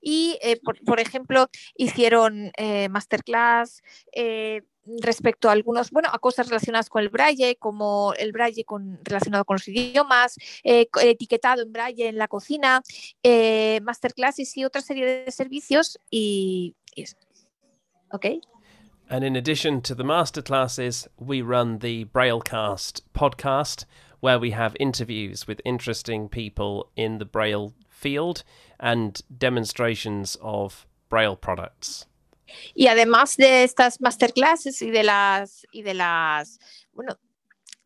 y, 0.00 0.38
por, 0.84 1.00
ejemplo, 1.00 1.48
hicieron 1.76 2.52
masterclass 2.90 3.82
respecto 5.00 5.48
a 5.48 5.52
algunos, 5.52 5.90
bueno, 5.90 6.10
a 6.12 6.18
cosas 6.18 6.48
relacionadas 6.48 6.90
con 6.90 7.02
el 7.02 7.08
braille, 7.08 7.56
como 7.56 8.12
el 8.18 8.32
braille 8.32 8.66
relacionado 9.02 9.46
con 9.46 9.54
los 9.54 9.66
idiomas, 9.66 10.36
etiquetado 10.62 11.62
en 11.62 11.72
braille 11.72 12.08
en 12.08 12.18
la 12.18 12.28
cocina, 12.28 12.82
masterclasses 13.82 14.54
y 14.58 14.64
otra 14.66 14.82
serie 14.82 15.06
de 15.06 15.30
servicios 15.32 15.98
y, 16.10 16.74
y 16.94 17.04
ok. 18.10 18.26
And 19.10 19.22
in 19.22 19.36
addition 19.36 19.80
to 19.82 19.94
the 19.94 20.04
masterclasses, 20.04 21.06
we 21.18 21.42
run 21.42 21.78
the 21.78 22.06
Braillecast 22.06 23.02
podcast, 23.14 23.84
where 24.20 24.38
we 24.38 24.52
have 24.52 24.76
interviews 24.80 25.46
with 25.46 25.60
interesting 25.64 26.28
people 26.28 26.90
in 26.96 27.18
the 27.18 27.26
Braille 27.26 27.74
field 27.88 28.42
and 28.80 29.20
demonstrations 29.36 30.36
of 30.40 30.86
Braille 31.10 31.36
products. 31.36 32.06
Y 32.74 32.86
además 32.86 33.36
de 33.36 33.64
estas 33.64 34.00
masterclasses 34.00 34.80
y 34.82 34.90
de 34.90 35.02
las 35.02 35.66
y 35.72 35.82
de 35.82 35.94
las 35.94 36.58
bueno, 36.92 37.16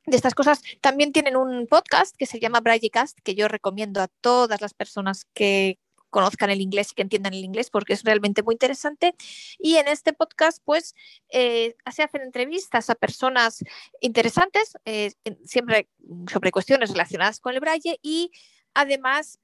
de 0.06 0.16
estas 0.16 0.34
cosas, 0.34 0.62
también 0.80 1.12
tienen 1.12 1.36
un 1.36 1.66
podcast 1.66 2.16
que 2.16 2.26
se 2.26 2.40
llama 2.40 2.60
Braillecast, 2.60 3.18
que 3.22 3.34
yo 3.34 3.48
recomiendo 3.48 4.00
a 4.00 4.08
todas 4.20 4.60
las 4.60 4.74
personas 4.74 5.26
que 5.34 5.78
conozcan 6.10 6.50
el 6.50 6.60
inglés 6.60 6.92
y 6.92 6.94
que 6.94 7.02
entiendan 7.02 7.34
el 7.34 7.44
inglés 7.44 7.70
porque 7.70 7.92
es 7.92 8.04
realmente 8.04 8.42
muy 8.42 8.54
interesante. 8.54 9.14
Y 9.58 9.76
en 9.76 9.88
este 9.88 10.12
podcast, 10.12 10.62
pues, 10.64 10.94
eh, 11.30 11.76
se 11.92 12.02
hacen 12.02 12.22
entrevistas 12.22 12.90
a 12.90 12.94
personas 12.94 13.64
interesantes, 14.00 14.76
eh, 14.84 15.12
siempre 15.44 15.88
sobre 16.30 16.50
cuestiones 16.50 16.90
relacionadas 16.90 17.40
con 17.40 17.54
el 17.54 17.60
braille 17.60 17.98
y 18.02 18.30
además 18.74 19.38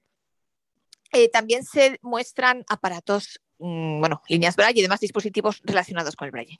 eh, 1.12 1.28
también 1.28 1.64
se 1.64 1.98
muestran 2.02 2.64
aparatos, 2.68 3.40
mm, 3.58 4.00
bueno, 4.00 4.22
líneas 4.28 4.56
braille 4.56 4.80
y 4.80 4.82
demás 4.82 5.00
dispositivos 5.00 5.60
relacionados 5.64 6.16
con 6.16 6.26
el 6.26 6.32
braille. 6.32 6.58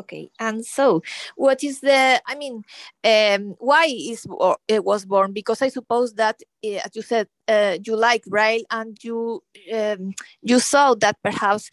Okay, 0.00 0.30
and 0.38 0.64
so 0.64 1.02
what 1.34 1.64
is 1.64 1.80
the? 1.80 2.22
I 2.24 2.34
mean, 2.36 2.62
um, 3.02 3.56
why 3.58 3.86
is 3.86 4.26
it 4.68 4.84
was 4.84 5.04
born? 5.04 5.32
Because 5.32 5.60
I 5.60 5.68
suppose 5.68 6.14
that, 6.14 6.40
uh, 6.64 6.80
as 6.84 6.94
you 6.94 7.02
said, 7.02 7.26
uh, 7.48 7.78
you 7.84 7.96
like 7.96 8.24
Braille, 8.24 8.62
and 8.70 8.96
you 9.02 9.42
um, 9.74 10.14
you 10.40 10.60
saw 10.60 10.94
that 10.94 11.16
perhaps 11.22 11.70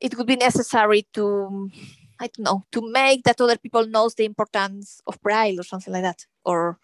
it 0.00 0.18
would 0.18 0.26
be 0.26 0.34
necessary 0.34 1.06
to, 1.14 1.70
I 2.18 2.26
don't 2.26 2.44
know, 2.44 2.64
to 2.72 2.80
make 2.90 3.22
that 3.24 3.40
other 3.40 3.56
people 3.56 3.86
knows 3.86 4.16
the 4.16 4.24
importance 4.24 5.00
of 5.06 5.20
Braille 5.22 5.60
or 5.60 5.64
something 5.64 5.92
like 5.92 6.02
that, 6.02 6.26
or. 6.44 6.78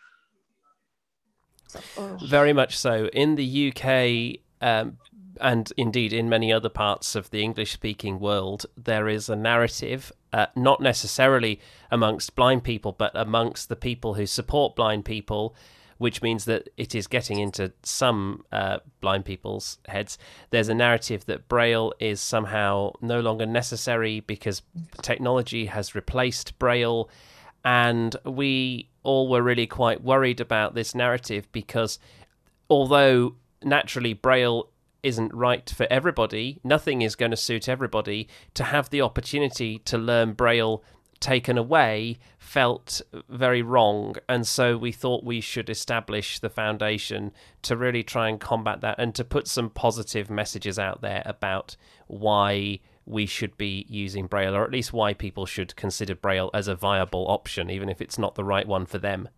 or... 1.96 2.18
Very 2.24 2.52
much 2.52 2.78
so. 2.78 3.06
In 3.12 3.34
the 3.34 3.72
UK, 3.72 4.40
um, 4.60 4.98
and 5.40 5.72
indeed 5.76 6.12
in 6.12 6.28
many 6.28 6.52
other 6.52 6.68
parts 6.68 7.14
of 7.14 7.30
the 7.30 7.42
English 7.42 7.72
speaking 7.72 8.18
world, 8.18 8.66
there 8.76 9.08
is 9.08 9.28
a 9.28 9.36
narrative, 9.36 10.12
uh, 10.32 10.46
not 10.54 10.80
necessarily 10.80 11.60
amongst 11.90 12.36
blind 12.36 12.64
people, 12.64 12.92
but 12.92 13.12
amongst 13.14 13.68
the 13.68 13.76
people 13.76 14.14
who 14.14 14.26
support 14.26 14.76
blind 14.76 15.04
people, 15.04 15.54
which 15.98 16.22
means 16.22 16.44
that 16.44 16.68
it 16.76 16.94
is 16.94 17.06
getting 17.06 17.38
into 17.38 17.72
some 17.82 18.44
uh, 18.52 18.78
blind 19.00 19.24
people's 19.24 19.78
heads. 19.86 20.18
There's 20.50 20.68
a 20.68 20.74
narrative 20.74 21.26
that 21.26 21.48
Braille 21.48 21.92
is 22.00 22.20
somehow 22.20 22.92
no 23.00 23.20
longer 23.20 23.46
necessary 23.46 24.20
because 24.20 24.62
technology 25.02 25.66
has 25.66 25.94
replaced 25.94 26.58
Braille. 26.58 27.08
And 27.64 28.14
we 28.24 28.90
all 29.02 29.28
were 29.28 29.42
really 29.42 29.66
quite 29.66 30.02
worried 30.02 30.40
about 30.40 30.74
this 30.74 30.94
narrative 30.94 31.50
because 31.52 31.98
although 32.68 33.36
naturally 33.62 34.12
Braille 34.12 34.68
isn't 35.04 35.34
right 35.34 35.68
for 35.68 35.86
everybody. 35.90 36.60
Nothing 36.64 37.02
is 37.02 37.14
going 37.14 37.30
to 37.30 37.36
suit 37.36 37.68
everybody. 37.68 38.28
To 38.54 38.64
have 38.64 38.90
the 38.90 39.02
opportunity 39.02 39.78
to 39.80 39.98
learn 39.98 40.32
Braille 40.32 40.82
taken 41.20 41.56
away 41.56 42.18
felt 42.38 43.00
very 43.28 43.62
wrong. 43.62 44.14
And 44.28 44.46
so 44.46 44.76
we 44.76 44.92
thought 44.92 45.24
we 45.24 45.40
should 45.40 45.70
establish 45.70 46.38
the 46.38 46.50
foundation 46.50 47.32
to 47.62 47.76
really 47.76 48.02
try 48.02 48.28
and 48.28 48.40
combat 48.40 48.80
that 48.82 48.96
and 48.98 49.14
to 49.14 49.24
put 49.24 49.48
some 49.48 49.70
positive 49.70 50.28
messages 50.28 50.78
out 50.78 51.00
there 51.00 51.22
about 51.24 51.76
why 52.06 52.80
we 53.06 53.26
should 53.26 53.56
be 53.56 53.86
using 53.88 54.26
Braille, 54.26 54.54
or 54.54 54.64
at 54.64 54.70
least 54.70 54.92
why 54.92 55.14
people 55.14 55.46
should 55.46 55.76
consider 55.76 56.14
Braille 56.14 56.50
as 56.54 56.68
a 56.68 56.74
viable 56.74 57.26
option, 57.28 57.70
even 57.70 57.88
if 57.88 58.00
it's 58.00 58.18
not 58.18 58.34
the 58.34 58.44
right 58.44 58.66
one 58.66 58.86
for 58.86 58.98
them. 58.98 59.28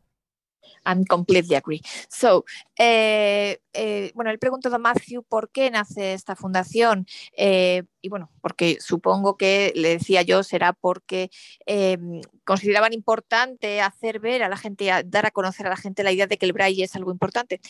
I'm 0.85 1.05
completely 1.05 1.57
agree. 1.57 1.83
So, 2.09 2.45
eh, 2.79 3.59
eh, 3.73 4.13
bueno, 4.15 4.31
él 4.31 4.39
preguntó 4.39 4.75
a 4.75 4.79
Matthew 4.79 5.23
por 5.23 5.51
qué 5.51 5.71
nace 5.71 6.13
esta 6.15 6.37
fundación. 6.37 7.07
Eh, 7.37 7.83
y 8.01 8.09
bueno, 8.09 8.31
porque 8.41 8.79
supongo 8.81 9.37
que 9.37 9.73
le 9.75 9.89
decía 9.91 10.23
yo, 10.23 10.43
será 10.45 10.73
porque 10.73 11.31
em, 11.67 12.21
consideraban 12.45 12.93
importante 12.93 13.81
hacer 13.81 14.21
ver 14.21 14.45
a 14.45 14.49
la 14.49 14.57
gente, 14.57 14.91
dar 15.07 15.27
a 15.27 15.33
conocer 15.33 15.67
a 15.67 15.71
la 15.71 15.77
gente 15.77 16.05
la 16.05 16.13
idea 16.13 16.29
de 16.29 16.39
que 16.39 16.47
el 16.47 16.53
braille 16.53 16.85
es 16.85 16.95
algo 16.95 17.11
importante. 17.11 17.61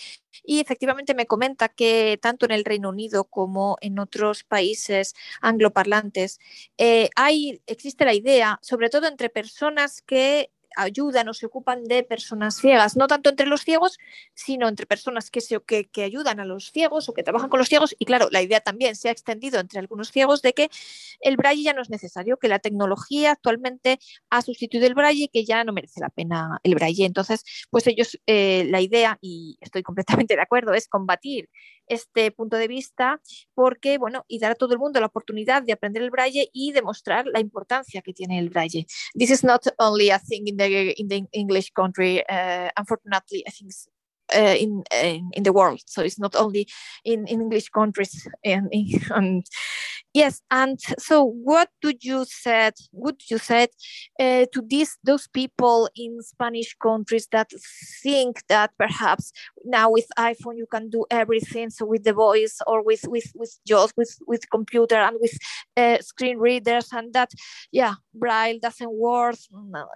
Y 0.45 0.61
efectivamente 0.61 1.15
me 1.15 1.27
comenta 1.27 1.69
que 1.71 2.19
tanto 2.21 2.45
en 2.45 2.53
el 2.53 2.65
Reino 2.65 2.91
Unido 2.91 3.25
como 3.25 3.79
en 3.81 3.99
otros 3.99 4.45
países 4.45 5.15
angloparlantes 5.41 6.39
hay, 7.17 7.63
existe 7.67 8.05
la 8.05 8.15
idea, 8.15 8.59
sobre 8.63 8.91
todo 8.91 9.09
entre 9.09 9.31
personas 9.31 10.03
que 10.03 10.51
ayudan 10.77 11.29
o 11.29 11.35
se 11.35 11.47
ocupan 11.47 11.85
de 11.85 12.03
personas 12.03 12.57
ciegas, 12.57 12.97
no 12.97 13.07
tanto 13.09 13.31
entre 13.31 13.47
los 13.47 13.63
ciegos, 13.63 13.99
sino 14.35 14.69
entre 14.69 14.87
personas 14.87 15.31
que, 15.31 15.41
se, 15.41 15.61
que, 15.61 15.87
que, 15.87 16.05
ayudan 16.05 16.39
a 16.41 16.45
los 16.45 16.71
ciegos 16.71 17.09
o 17.09 17.15
que 17.15 17.23
trabajan 17.23 17.51
con 17.51 17.59
los 17.59 17.69
ciegos. 17.69 17.97
Y 17.99 18.05
claro, 18.05 18.29
la 18.31 18.43
idea 18.43 18.61
también 18.61 18.95
se 18.97 19.09
ha 19.09 19.13
extendido 19.13 19.59
entre 19.59 19.81
algunos 19.81 20.11
ciegos 20.11 20.43
de 20.43 20.53
que 20.53 20.71
el 21.21 21.37
braille 21.37 21.65
ya 21.65 21.73
no 21.73 21.83
es 21.83 21.91
necesario, 21.91 22.37
que 22.37 22.49
la 22.49 22.59
tecnología 22.59 23.33
actualmente 23.33 23.99
ha 24.31 24.43
sustituido 24.43 24.87
el 24.87 24.95
braille 24.95 25.25
y 25.25 25.29
que 25.29 25.45
ya 25.45 25.65
no 25.65 25.73
merece 25.73 26.01
la 26.01 26.11
pena 26.11 26.61
el 26.63 26.75
braille. 26.75 27.05
Entonces, 27.05 27.45
pues 27.71 27.87
ellos, 27.87 28.19
eh, 28.27 28.67
la 28.69 28.81
idea, 28.81 29.19
y 29.21 29.57
estoy 29.61 29.83
completamente 29.83 30.37
de 30.37 30.43
acuerdo, 30.43 30.75
es 30.75 30.89
combatir 30.89 31.49
este 31.89 32.31
punto 32.31 32.57
de 32.57 32.69
vista 32.69 33.21
porque, 33.55 33.99
bueno, 33.99 34.25
y 34.29 34.39
dar 34.39 34.53
a 34.53 34.55
todo 34.55 34.73
el 34.73 34.79
mundo 34.79 35.01
la 35.01 35.07
oportunidad 35.07 35.63
de 35.63 35.73
aprender 35.73 36.03
el 36.03 36.11
braille 36.11 36.51
y 36.53 36.73
demostrar 36.73 37.27
la 37.27 37.41
importancia 37.41 38.03
que 38.03 38.13
tiene 38.13 38.39
el 38.39 38.51
braille. 38.51 38.87
This 39.15 39.31
is 39.31 39.45
not 39.45 39.67
only 39.79 40.11
a 40.11 40.19
thing 40.19 40.47
in 40.47 40.57
the, 40.57 40.95
in 40.97 41.09
the 41.09 41.27
English 41.33 41.73
country, 41.73 42.23
uh, 42.29 42.71
unfortunately, 42.77 43.43
I 43.47 43.51
think 43.51 43.73
uh, 44.35 44.57
in, 44.59 44.85
in, 44.93 45.31
in 45.33 45.43
the 45.43 45.53
world. 45.53 45.81
So 45.87 46.03
it's 46.03 46.19
not 46.19 46.35
only 46.37 46.69
in, 47.05 47.27
in 47.27 47.41
English 47.41 47.69
countries. 47.69 48.27
And, 48.45 48.73
and 49.11 49.47
yes, 50.15 50.41
and 50.51 50.81
so 50.99 51.25
what 51.25 51.69
do 51.83 51.93
you 52.01 52.25
said? 52.29 52.75
Would 52.93 53.23
you 53.31 53.39
said 53.39 53.69
uh, 54.19 54.47
to 54.53 54.63
these 54.67 54.97
those 55.05 55.29
people 55.29 55.89
in 55.95 56.23
Spanish 56.23 56.75
countries 56.83 57.29
that 57.33 57.51
think 58.03 58.43
that 58.49 58.71
perhaps 58.79 59.33
now 59.65 59.91
with 59.91 60.07
iPhone 60.19 60.57
you 60.57 60.67
can 60.71 60.89
do 60.91 61.05
everything, 61.11 61.71
so 61.71 61.85
with 61.85 62.05
the 62.05 62.13
voice 62.13 62.59
or 62.67 62.83
with 62.83 63.05
with 63.07 63.31
with 63.35 63.59
just 63.67 63.93
with 63.97 64.17
with 64.27 64.51
computer 64.51 64.97
and 64.97 65.17
with 65.21 65.37
uh, 65.77 65.99
screen 66.01 66.39
readers, 66.39 66.89
and 66.93 67.13
that 67.13 67.31
yeah, 67.73 67.95
Braille 68.15 68.59
doesn't 68.61 68.93
work, 68.93 69.37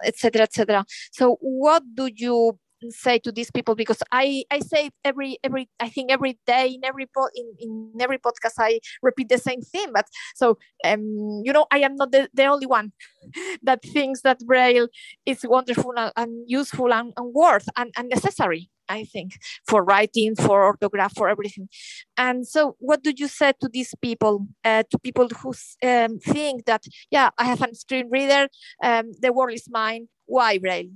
etc. 0.05 0.43
etc. 0.43 0.85
So 1.11 1.37
what 1.41 1.83
do 1.95 2.09
you 2.15 2.59
say 2.89 3.19
to 3.19 3.31
these 3.31 3.51
people 3.51 3.75
because 3.75 4.01
I, 4.11 4.43
I 4.51 4.59
say 4.59 4.89
every 5.03 5.37
every 5.43 5.69
I 5.79 5.89
think 5.89 6.11
every 6.11 6.39
day 6.45 6.67
in 6.75 6.83
every 6.83 7.05
po- 7.05 7.29
in, 7.35 7.53
in 7.59 8.01
every 8.01 8.17
podcast 8.17 8.55
I 8.59 8.79
repeat 9.01 9.29
the 9.29 9.37
same 9.37 9.61
thing 9.61 9.91
but 9.93 10.07
so 10.35 10.57
um 10.83 11.41
you 11.43 11.53
know 11.53 11.65
I 11.71 11.79
am 11.79 11.95
not 11.95 12.11
the, 12.11 12.29
the 12.33 12.45
only 12.45 12.65
one 12.65 12.93
that 13.63 13.83
thinks 13.83 14.21
that 14.21 14.39
Braille 14.45 14.87
is 15.25 15.45
wonderful 15.47 15.93
and, 15.97 16.11
and 16.15 16.43
useful 16.47 16.93
and, 16.93 17.13
and 17.17 17.33
worth 17.33 17.67
and, 17.77 17.91
and 17.97 18.09
necessary 18.09 18.69
I 18.89 19.05
think 19.05 19.39
for 19.65 19.83
writing 19.83 20.35
for 20.35 20.73
orthograph 20.73 21.13
for 21.15 21.29
everything. 21.29 21.69
And 22.17 22.45
so 22.45 22.75
what 22.79 23.01
do 23.01 23.13
you 23.15 23.27
say 23.27 23.53
to 23.61 23.69
these 23.71 23.93
people 24.01 24.47
uh, 24.65 24.83
to 24.91 24.99
people 24.99 25.29
who 25.29 25.53
um, 25.87 26.19
think 26.19 26.65
that 26.65 26.83
yeah 27.09 27.29
I 27.37 27.45
have 27.45 27.61
a 27.61 27.73
screen 27.73 28.09
reader 28.09 28.49
um, 28.83 29.11
the 29.21 29.31
world 29.31 29.53
is 29.53 29.67
mine 29.69 30.07
why 30.25 30.57
Braille 30.57 30.91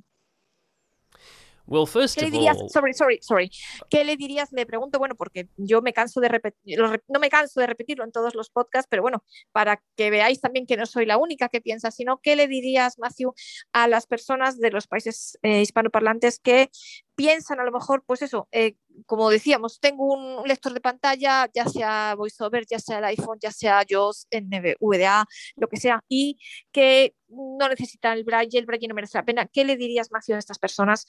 Well, 1.68 1.88
first 1.88 2.16
¿Qué 2.16 2.26
le 2.26 2.32
dirías? 2.32 2.58
all, 2.62 2.70
Sorry, 2.70 2.94
sorry, 2.94 3.20
sorry. 3.22 3.52
¿Qué 3.90 4.04
le 4.04 4.16
dirías? 4.18 4.52
Le 4.52 4.66
pregunto, 4.66 5.00
bueno, 5.00 5.16
porque 5.16 5.50
yo 5.58 5.82
me 5.82 5.94
canso 5.94 6.20
de 6.22 6.28
repetir, 6.28 6.80
no 6.80 7.20
me 7.20 7.30
canso 7.30 7.60
de 7.60 7.68
repetirlo 7.68 8.04
en 8.04 8.12
todos 8.12 8.36
los 8.36 8.50
podcasts, 8.50 8.88
pero 8.90 9.02
bueno, 9.02 9.24
para 9.52 9.82
que 9.96 10.10
veáis 10.10 10.42
también 10.42 10.66
que 10.66 10.78
no 10.78 10.86
soy 10.86 11.06
la 11.06 11.18
única 11.18 11.50
que 11.50 11.62
piensa, 11.62 11.92
sino 11.92 12.20
¿qué 12.22 12.36
le 12.36 12.48
dirías, 12.48 13.00
Matthew, 13.00 13.34
a 13.74 13.88
las 13.88 14.06
personas 14.06 14.60
de 14.60 14.72
los 14.72 14.88
países 14.88 15.38
eh, 15.42 15.62
hispanoparlantes 15.62 16.40
que 16.40 16.70
piensan 17.16 17.60
a 17.60 17.64
lo 17.64 17.72
mejor, 17.72 18.04
pues 18.06 18.22
eso, 18.22 18.48
eh, 18.52 18.76
como 19.06 19.30
decíamos, 19.30 19.80
tengo 19.80 20.14
un 20.14 20.48
lector 20.48 20.74
de 20.74 20.82
pantalla, 20.82 21.50
ya 21.54 21.66
sea 21.66 22.14
VoiceOver, 22.16 22.66
ya 22.70 22.80
sea 22.80 23.00
el 23.00 23.06
iPhone, 23.06 23.40
ya 23.42 23.52
sea 23.52 23.84
JAWS, 23.90 24.28
NVDA, 24.32 25.26
lo 25.56 25.68
que 25.68 25.78
sea, 25.78 26.04
y 26.10 26.38
que 26.72 27.16
no 27.30 27.68
necesitan 27.70 28.18
el 28.18 28.24
braille, 28.24 28.60
el 28.60 28.66
braille 28.66 28.88
no 28.88 28.96
merece 28.96 29.18
la 29.18 29.26
pena. 29.26 29.48
¿Qué 29.48 29.64
le 29.64 29.78
dirías, 29.78 30.12
Matthew, 30.12 30.36
a 30.36 30.40
estas 30.40 30.60
personas 30.60 31.08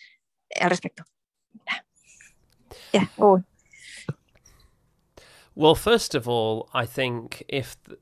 al 0.55 0.71
respecto. 0.71 1.05
Yeah. 2.93 3.07
Oh. 3.19 3.43
Well, 5.55 5.75
first 5.75 6.15
of 6.15 6.29
all, 6.29 6.69
I 6.75 6.85
think 6.85 7.43
if 7.49 7.77
th- 7.85 7.99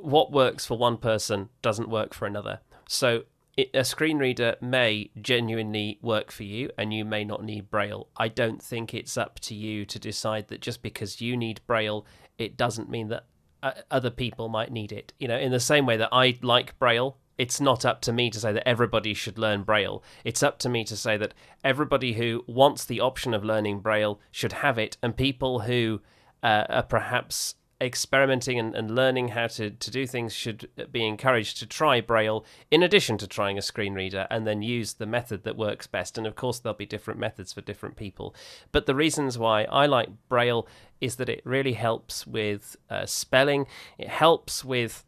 what 0.00 0.32
works 0.32 0.66
for 0.66 0.76
one 0.76 0.98
person 0.98 1.48
doesn't 1.62 1.88
work 1.88 2.12
for 2.12 2.26
another. 2.26 2.60
So 2.88 3.24
it, 3.56 3.70
a 3.74 3.84
screen 3.84 4.18
reader 4.18 4.56
may 4.60 5.10
genuinely 5.20 5.98
work 6.02 6.30
for 6.30 6.44
you 6.44 6.70
and 6.76 6.92
you 6.92 7.04
may 7.04 7.24
not 7.24 7.42
need 7.42 7.70
Braille. 7.70 8.08
I 8.16 8.28
don't 8.28 8.62
think 8.62 8.92
it's 8.92 9.16
up 9.16 9.40
to 9.40 9.54
you 9.54 9.84
to 9.86 9.98
decide 9.98 10.48
that 10.48 10.60
just 10.60 10.82
because 10.82 11.20
you 11.20 11.36
need 11.36 11.60
Braille, 11.66 12.06
it 12.38 12.56
doesn't 12.56 12.90
mean 12.90 13.08
that 13.08 13.24
uh, 13.62 13.72
other 13.90 14.10
people 14.10 14.48
might 14.48 14.72
need 14.72 14.92
it. 14.92 15.12
You 15.18 15.28
know, 15.28 15.38
in 15.38 15.52
the 15.52 15.60
same 15.60 15.86
way 15.86 15.96
that 15.96 16.10
I 16.12 16.38
like 16.42 16.78
Braille, 16.78 17.16
it's 17.40 17.58
not 17.58 17.86
up 17.86 18.02
to 18.02 18.12
me 18.12 18.28
to 18.28 18.38
say 18.38 18.52
that 18.52 18.68
everybody 18.68 19.14
should 19.14 19.38
learn 19.38 19.62
Braille. 19.62 20.02
It's 20.24 20.42
up 20.42 20.58
to 20.58 20.68
me 20.68 20.84
to 20.84 20.94
say 20.94 21.16
that 21.16 21.32
everybody 21.64 22.12
who 22.12 22.44
wants 22.46 22.84
the 22.84 23.00
option 23.00 23.32
of 23.32 23.42
learning 23.42 23.80
Braille 23.80 24.20
should 24.30 24.52
have 24.52 24.78
it, 24.78 24.98
and 25.02 25.16
people 25.16 25.60
who 25.60 26.02
uh, 26.42 26.64
are 26.68 26.82
perhaps 26.82 27.54
experimenting 27.80 28.58
and, 28.58 28.74
and 28.74 28.94
learning 28.94 29.28
how 29.28 29.46
to, 29.46 29.70
to 29.70 29.90
do 29.90 30.06
things 30.06 30.34
should 30.34 30.68
be 30.92 31.06
encouraged 31.06 31.56
to 31.56 31.66
try 31.66 31.98
Braille 32.02 32.44
in 32.70 32.82
addition 32.82 33.16
to 33.16 33.26
trying 33.26 33.56
a 33.56 33.62
screen 33.62 33.94
reader 33.94 34.26
and 34.30 34.46
then 34.46 34.60
use 34.60 34.92
the 34.92 35.06
method 35.06 35.44
that 35.44 35.56
works 35.56 35.86
best. 35.86 36.18
And 36.18 36.26
of 36.26 36.36
course, 36.36 36.58
there'll 36.58 36.76
be 36.76 36.84
different 36.84 37.18
methods 37.18 37.54
for 37.54 37.62
different 37.62 37.96
people. 37.96 38.34
But 38.70 38.84
the 38.84 38.94
reasons 38.94 39.38
why 39.38 39.64
I 39.64 39.86
like 39.86 40.10
Braille 40.28 40.68
is 41.00 41.16
that 41.16 41.30
it 41.30 41.40
really 41.46 41.72
helps 41.72 42.26
with 42.26 42.76
uh, 42.90 43.06
spelling, 43.06 43.66
it 43.96 44.08
helps 44.08 44.62
with 44.62 45.06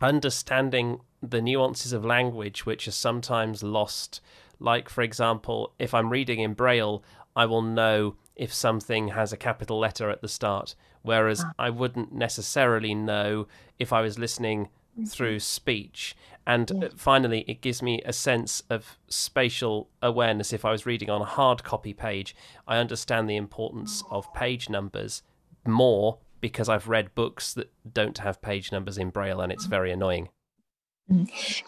understanding 0.00 1.00
the 1.22 1.42
nuances 1.42 1.92
of 1.92 2.04
language, 2.04 2.66
which 2.66 2.86
are 2.88 2.92
sometimes 2.92 3.62
lost. 3.62 4.20
Like, 4.60 4.88
for 4.88 5.02
example, 5.02 5.72
if 5.78 5.94
I'm 5.94 6.10
reading 6.10 6.40
in 6.40 6.54
Braille, 6.54 7.02
I 7.34 7.46
will 7.46 7.62
know 7.62 8.16
if 8.36 8.52
something 8.52 9.08
has 9.08 9.32
a 9.32 9.36
capital 9.36 9.78
letter 9.78 10.10
at 10.10 10.22
the 10.22 10.28
start 10.28 10.74
whereas 11.02 11.42
ah. 11.44 11.52
I 11.58 11.70
wouldn't 11.70 12.12
necessarily 12.12 12.94
know 12.94 13.46
if 13.78 13.92
I 13.92 14.00
was 14.00 14.18
listening 14.18 14.66
mm-hmm. 14.66 15.04
through 15.04 15.40
speech. 15.40 16.16
And 16.46 16.70
yeah. 16.74 16.88
finally, 16.96 17.44
it 17.46 17.60
gives 17.60 17.82
me 17.82 18.00
a 18.04 18.12
sense 18.12 18.62
of 18.70 18.98
spatial 19.08 19.88
awareness. 20.02 20.52
If 20.52 20.64
I 20.64 20.70
was 20.70 20.86
reading 20.86 21.10
on 21.10 21.20
a 21.20 21.26
hard 21.26 21.62
copy 21.62 21.92
page, 21.92 22.34
I 22.66 22.78
understand 22.78 23.28
the 23.28 23.36
importance 23.36 24.02
of 24.10 24.32
page 24.34 24.68
numbers 24.68 25.22
more 25.66 26.18
because 26.40 26.68
I've 26.68 26.88
read 26.88 27.14
books 27.14 27.52
that 27.54 27.72
don't 27.92 28.18
have 28.18 28.40
page 28.40 28.70
numbers 28.70 28.96
in 28.96 29.10
Braille 29.10 29.40
and 29.40 29.52
it's 29.52 29.64
mm-hmm. 29.64 29.70
very 29.70 29.92
annoying. 29.92 30.28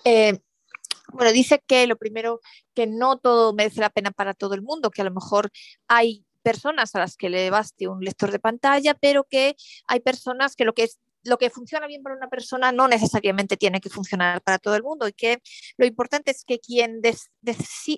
Eh, 0.05 0.39
bueno, 1.13 1.33
dice 1.33 1.63
que 1.67 1.87
lo 1.87 1.97
primero, 1.97 2.41
que 2.75 2.87
no 2.87 3.19
todo 3.19 3.53
merece 3.53 3.81
la 3.81 3.91
pena 3.91 4.11
para 4.11 4.35
todo 4.35 4.55
el 4.55 4.63
mundo, 4.63 4.91
que 4.91 5.03
a 5.03 5.05
lo 5.05 5.11
mejor 5.11 5.51
hay 5.89 6.25
personas 6.43 6.95
a 6.95 7.01
las 7.01 7.17
que 7.17 7.29
le 7.29 7.51
baste 7.51 7.89
un 7.89 8.01
lector 8.01 8.31
de 8.31 8.39
pantalla, 8.39 8.95
pero 8.95 9.25
que 9.25 9.57
hay 9.87 10.01
personas 10.01 10.57
que 10.57 10.65
lo 10.65 10.73
que 10.73 10.85
es 10.85 10.99
lo 11.25 11.39
que 11.39 11.51
funciona 11.51 11.87
bien 11.87 12.03
para 12.03 12.17
una 12.17 12.29
persona 12.29 12.73
no 12.73 12.89
necesariamente 12.89 13.57
tiene 13.57 13.81
que 13.81 13.91
funcionar 13.91 14.41
para 14.43 14.59
todo 14.59 14.77
el 14.77 14.83
mundo 14.83 15.09
y 15.09 15.13
que 15.13 15.39
lo 15.77 15.87
importante 15.87 16.31
es 16.31 16.45
que 16.45 16.59
quien 16.59 17.01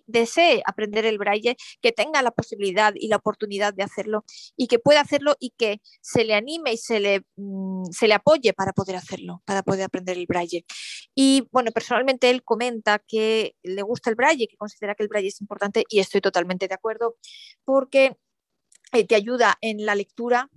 desee 0.07 0.63
aprender 0.67 1.07
el 1.07 1.19
braille, 1.19 1.57
que 1.81 1.93
tenga 1.93 2.23
la 2.23 2.31
posibilidad 2.31 2.93
y 2.95 3.09
la 3.09 3.17
oportunidad 3.17 3.75
de 3.75 3.83
hacerlo 3.83 4.25
y 4.57 4.67
que 4.67 4.79
pueda 4.79 5.01
hacerlo 5.01 5.37
y 5.39 5.51
que 5.57 5.81
se 6.01 6.25
le 6.25 6.35
anime 6.35 6.73
y 6.73 6.77
se 6.77 7.01
le, 7.01 7.23
mm, 7.37 7.85
se 7.91 8.09
le 8.09 8.15
apoye 8.15 8.53
para 8.53 8.73
poder 8.73 8.97
hacerlo, 8.97 9.43
para 9.45 9.63
poder 9.63 9.85
aprender 9.85 10.17
el 10.17 10.27
braille. 10.27 10.65
Y 11.15 11.49
bueno, 11.53 11.71
personalmente 11.73 12.31
él 12.31 12.43
comenta 12.43 12.99
que 12.99 13.55
le 13.63 13.83
gusta 13.83 14.11
el 14.11 14.17
braille, 14.17 14.49
que 14.49 14.57
considera 14.57 14.95
que 14.95 15.03
el 15.03 15.09
braille 15.09 15.29
es 15.29 15.41
importante 15.41 15.85
y 15.89 16.01
estoy 16.01 16.21
totalmente 16.21 16.69
de 16.69 16.75
acuerdo 16.75 17.17
porque 17.65 18.17
eh, 18.93 19.07
te 19.07 19.15
ayuda 19.15 19.57
en 19.61 19.85
la 19.87 19.95
lectura, 19.95 20.49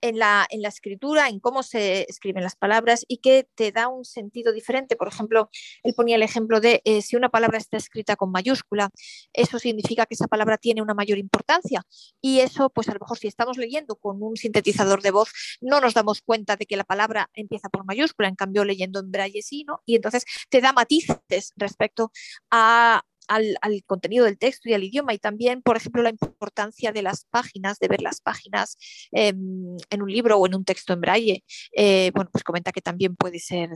en 0.00 0.18
la, 0.18 0.46
en 0.50 0.62
la 0.62 0.68
escritura, 0.68 1.28
en 1.28 1.40
cómo 1.40 1.62
se 1.62 2.06
escriben 2.08 2.42
las 2.42 2.56
palabras 2.56 3.04
y 3.08 3.18
que 3.18 3.48
te 3.54 3.72
da 3.72 3.88
un 3.88 4.04
sentido 4.04 4.52
diferente. 4.52 4.96
Por 4.96 5.08
ejemplo, 5.08 5.50
él 5.82 5.94
ponía 5.94 6.16
el 6.16 6.22
ejemplo 6.22 6.60
de 6.60 6.82
eh, 6.84 7.02
si 7.02 7.16
una 7.16 7.28
palabra 7.28 7.58
está 7.58 7.76
escrita 7.76 8.16
con 8.16 8.30
mayúscula, 8.30 8.90
eso 9.32 9.58
significa 9.58 10.06
que 10.06 10.14
esa 10.14 10.26
palabra 10.26 10.58
tiene 10.58 10.82
una 10.82 10.94
mayor 10.94 11.18
importancia. 11.18 11.82
Y 12.20 12.40
eso, 12.40 12.70
pues 12.70 12.88
a 12.88 12.92
lo 12.92 13.00
mejor 13.00 13.18
si 13.18 13.28
estamos 13.28 13.58
leyendo 13.58 13.96
con 13.96 14.22
un 14.22 14.36
sintetizador 14.36 15.02
de 15.02 15.10
voz, 15.10 15.30
no 15.60 15.80
nos 15.80 15.94
damos 15.94 16.22
cuenta 16.22 16.56
de 16.56 16.66
que 16.66 16.76
la 16.76 16.84
palabra 16.84 17.30
empieza 17.34 17.68
por 17.68 17.84
mayúscula, 17.84 18.28
en 18.28 18.36
cambio 18.36 18.64
leyendo 18.64 19.00
en 19.00 19.10
braille 19.10 19.42
sí, 19.42 19.64
¿no? 19.64 19.82
Y 19.86 19.96
entonces 19.96 20.24
te 20.50 20.60
da 20.60 20.72
matices 20.72 21.52
respecto 21.56 22.10
a, 22.50 23.02
al, 23.34 23.84
contenido 23.86 24.24
del 24.24 24.38
texto 24.38 24.68
y 24.68 24.74
al 24.74 24.84
idioma 24.84 25.14
y 25.14 25.18
también, 25.18 25.62
por 25.62 25.76
ejemplo, 25.76 26.02
la 26.02 26.10
importancia 26.10 26.92
de 26.92 27.02
las 27.02 27.24
páginas, 27.24 27.78
de 27.78 27.88
ver 27.88 28.02
las 28.02 28.20
páginas 28.20 28.76
eh, 29.12 29.28
en 29.28 30.02
un 30.02 30.10
libro 30.10 30.36
o 30.38 30.46
en 30.46 30.54
un 30.54 30.64
texto 30.64 30.92
en 30.92 31.00
braille. 31.00 31.44
Eh, 31.76 32.10
bueno, 32.14 32.30
pues 32.30 32.44
comenta 32.44 32.72
que 32.72 32.80
también 32.80 33.16
puede 33.16 33.38
ser 33.38 33.70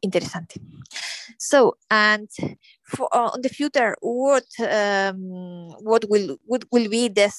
interesante. 0.00 0.60
So, 1.38 1.78
and 1.88 2.28
for 2.82 3.08
uh, 3.12 3.30
on 3.34 3.42
the 3.42 3.48
future, 3.48 3.96
what 4.00 4.44
um, 4.58 5.68
what 5.80 6.04
will 6.08 6.38
what 6.44 6.64
will 6.70 6.88
be 6.88 7.08
the 7.08 7.30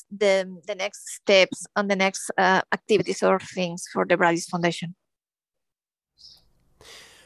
the 0.66 0.76
next 0.76 1.16
steps 1.16 1.66
on 1.76 1.88
the 1.88 1.96
next 1.96 2.32
uh, 2.38 2.62
activities 2.72 3.24
or 3.24 3.40
things 3.40 3.86
for 3.92 4.06
the 4.08 4.16
Braille 4.16 4.42
Foundation? 4.50 4.96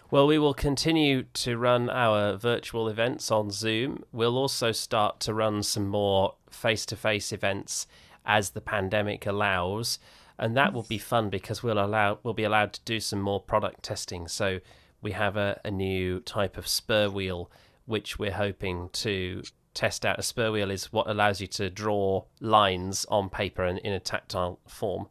Well, 0.09 0.25
we 0.25 0.39
will 0.39 0.53
continue 0.53 1.23
to 1.33 1.57
run 1.57 1.89
our 1.89 2.37
virtual 2.37 2.87
events 2.87 3.29
on 3.29 3.51
Zoom. 3.51 4.05
We'll 4.13 4.37
also 4.37 4.71
start 4.71 5.19
to 5.21 5.33
run 5.33 5.63
some 5.63 5.89
more 5.89 6.35
face 6.49 6.85
to 6.85 6.95
face 6.95 7.33
events 7.33 7.87
as 8.25 8.51
the 8.51 8.61
pandemic 8.61 9.25
allows. 9.25 9.99
And 10.39 10.55
that 10.55 10.71
will 10.71 10.83
be 10.83 10.97
fun 10.97 11.29
because 11.29 11.61
we'll 11.61 11.83
allow 11.83 12.19
we'll 12.23 12.33
be 12.33 12.45
allowed 12.45 12.71
to 12.73 12.81
do 12.85 13.01
some 13.01 13.19
more 13.19 13.41
product 13.41 13.83
testing. 13.83 14.29
So 14.29 14.61
we 15.01 15.11
have 15.11 15.35
a, 15.35 15.59
a 15.65 15.71
new 15.71 16.21
type 16.21 16.57
of 16.57 16.69
spur 16.69 17.09
wheel 17.09 17.51
which 17.85 18.17
we're 18.17 18.31
hoping 18.31 18.89
to 18.93 19.43
test 19.73 20.05
out. 20.05 20.19
A 20.19 20.23
spur 20.23 20.51
wheel 20.51 20.71
is 20.71 20.93
what 20.93 21.09
allows 21.09 21.41
you 21.41 21.47
to 21.47 21.69
draw 21.69 22.23
lines 22.39 23.05
on 23.09 23.29
paper 23.29 23.65
in, 23.65 23.77
in 23.79 23.91
a 23.91 23.99
tactile 23.99 24.59
form. 24.69 25.07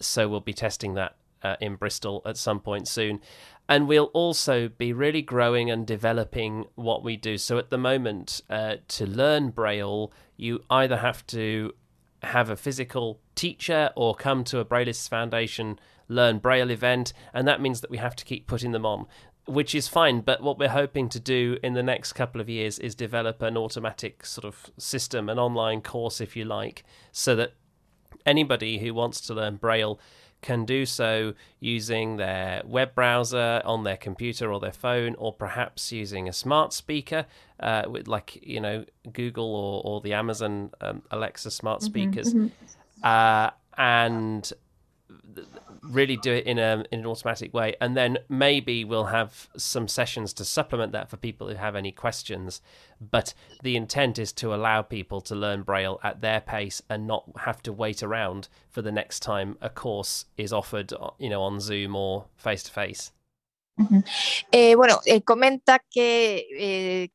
So 0.00 0.28
we'll 0.28 0.40
be 0.40 0.52
testing 0.52 0.94
that 0.94 1.14
uh, 1.42 1.56
in 1.60 1.76
Bristol 1.76 2.22
at 2.24 2.36
some 2.36 2.60
point 2.60 2.88
soon. 2.88 3.20
And 3.68 3.86
we'll 3.86 4.10
also 4.14 4.68
be 4.68 4.92
really 4.92 5.20
growing 5.20 5.70
and 5.70 5.86
developing 5.86 6.66
what 6.74 7.04
we 7.04 7.16
do. 7.16 7.36
So 7.36 7.58
at 7.58 7.70
the 7.70 7.78
moment, 7.78 8.40
uh, 8.48 8.76
to 8.88 9.06
learn 9.06 9.50
Braille, 9.50 10.10
you 10.36 10.64
either 10.70 10.96
have 10.98 11.26
to 11.28 11.74
have 12.22 12.50
a 12.50 12.56
physical 12.56 13.20
teacher 13.34 13.90
or 13.94 14.14
come 14.14 14.42
to 14.44 14.58
a 14.58 14.64
Braillists 14.64 15.08
Foundation 15.08 15.78
Learn 16.10 16.38
Braille 16.38 16.70
event, 16.70 17.12
and 17.34 17.46
that 17.46 17.60
means 17.60 17.82
that 17.82 17.90
we 17.90 17.98
have 17.98 18.16
to 18.16 18.24
keep 18.24 18.46
putting 18.46 18.72
them 18.72 18.86
on 18.86 19.06
which 19.48 19.74
is 19.74 19.88
fine. 19.88 20.20
But 20.20 20.42
what 20.42 20.58
we're 20.58 20.68
hoping 20.68 21.08
to 21.08 21.18
do 21.18 21.58
in 21.62 21.72
the 21.72 21.82
next 21.82 22.12
couple 22.12 22.40
of 22.40 22.48
years 22.48 22.78
is 22.78 22.94
develop 22.94 23.40
an 23.42 23.56
automatic 23.56 24.26
sort 24.26 24.44
of 24.44 24.70
system, 24.76 25.28
an 25.28 25.38
online 25.38 25.80
course, 25.80 26.20
if 26.20 26.36
you 26.36 26.44
like, 26.44 26.84
so 27.12 27.34
that 27.36 27.54
anybody 28.26 28.78
who 28.78 28.92
wants 28.92 29.20
to 29.22 29.34
learn 29.34 29.56
Braille 29.56 29.98
can 30.40 30.64
do 30.64 30.86
so 30.86 31.34
using 31.60 32.16
their 32.16 32.62
web 32.64 32.94
browser 32.94 33.60
on 33.64 33.84
their 33.84 33.96
computer 33.96 34.52
or 34.52 34.60
their 34.60 34.72
phone, 34.72 35.14
or 35.16 35.32
perhaps 35.32 35.92
using 35.92 36.28
a 36.28 36.32
smart 36.32 36.72
speaker, 36.72 37.26
uh, 37.60 37.82
with 37.88 38.08
like 38.08 38.38
you 38.42 38.60
know 38.60 38.84
Google 39.12 39.54
or, 39.54 39.82
or 39.84 40.00
the 40.00 40.12
Amazon 40.14 40.70
um, 40.80 41.02
Alexa 41.10 41.50
smart 41.50 41.80
mm-hmm, 41.80 41.86
speakers, 41.86 42.34
mm-hmm, 42.34 42.46
mm-hmm. 42.46 43.04
Uh, 43.04 43.50
and 43.76 44.52
really 45.88 46.16
do 46.16 46.32
it 46.32 46.46
in 46.46 46.58
a 46.58 46.84
in 46.90 47.00
an 47.00 47.06
automatic 47.06 47.52
way. 47.54 47.74
And 47.80 47.96
then 47.96 48.18
maybe 48.28 48.84
we'll 48.84 49.06
have 49.06 49.48
some 49.56 49.88
sessions 49.88 50.32
to 50.34 50.44
supplement 50.44 50.92
that 50.92 51.08
for 51.10 51.16
people 51.16 51.48
who 51.48 51.54
have 51.54 51.76
any 51.76 51.92
questions. 51.92 52.60
But 53.00 53.34
the 53.62 53.76
intent 53.76 54.18
is 54.18 54.32
to 54.34 54.54
allow 54.54 54.82
people 54.82 55.20
to 55.22 55.34
learn 55.34 55.62
braille 55.62 56.00
at 56.02 56.20
their 56.20 56.40
pace 56.40 56.82
and 56.88 57.06
not 57.06 57.24
have 57.40 57.62
to 57.62 57.72
wait 57.72 58.02
around 58.02 58.48
for 58.68 58.82
the 58.82 58.92
next 58.92 59.20
time 59.20 59.56
a 59.60 59.70
course 59.70 60.26
is 60.36 60.52
offered 60.52 60.92
you 61.18 61.30
know 61.30 61.42
on 61.42 61.60
zoom 61.60 61.96
or 61.96 62.26
face 62.36 62.62
to 62.64 62.70
face 62.70 63.12
Eh, 64.50 64.74
bueno, 64.74 65.00
eh, 65.04 65.22
comenta 65.22 65.80
que 65.90 66.46
eh, 66.58 67.08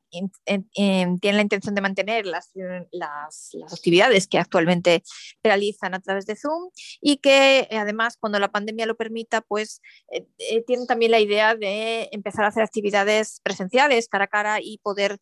tiene 0.45 1.37
la 1.37 1.41
intención 1.41 1.73
de 1.73 1.81
mantener 1.81 2.25
las, 2.27 2.51
las, 2.91 3.51
actividades 3.71 4.27
que 4.27 4.37
actualmente 4.37 5.01
realizan 5.43 5.95
a 5.95 5.99
través 5.99 6.27
de 6.27 6.35
Zoom 6.35 6.69
y 7.01 7.17
que 7.17 7.67
además 7.71 8.17
cuando 8.19 8.37
la 8.39 8.51
pandemia 8.51 8.85
lo 8.85 8.95
permita, 8.95 9.41
pues 9.41 9.81
tienen 10.67 10.85
también 10.85 11.11
la 11.11 11.19
idea 11.19 11.55
de 11.55 12.09
empezar 12.11 12.45
a 12.45 12.49
hacer 12.49 12.61
actividades 12.61 13.39
presenciales 13.41 14.07
cara 14.07 14.25
a 14.25 14.27
cara 14.27 14.59
y 14.61 14.77
poder, 14.83 15.19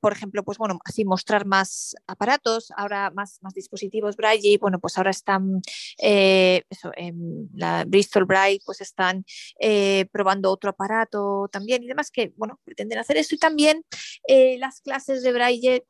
por 0.00 0.12
ejemplo, 0.12 0.44
pues 0.44 0.56
bueno, 0.56 0.78
así 0.84 1.04
mostrar 1.04 1.44
más 1.44 1.96
aparatos, 2.06 2.72
ahora 2.76 3.10
más, 3.10 3.38
más 3.42 3.54
dispositivos 3.54 4.16
Braille 4.16 4.56
bueno, 4.58 4.78
pues 4.78 4.96
ahora 4.98 5.10
están, 5.10 5.60
eso, 5.98 6.92
la 7.54 7.84
Bristol 7.86 8.24
Braille, 8.24 8.60
pues 8.64 8.80
están 8.80 9.24
probando 10.12 10.52
otro 10.62 10.70
aparato 10.70 11.48
también 11.50 11.82
y 11.82 11.88
demás 11.88 12.10
que, 12.10 12.32
bueno, 12.36 12.60
pretenden 12.64 12.98
hacer 12.98 13.16
eso. 13.16 13.34
Y 13.34 13.38
también 13.38 13.84
eh, 14.28 14.56
las 14.58 14.80
clases 14.80 15.22
de 15.22 15.32
braille 15.32 15.84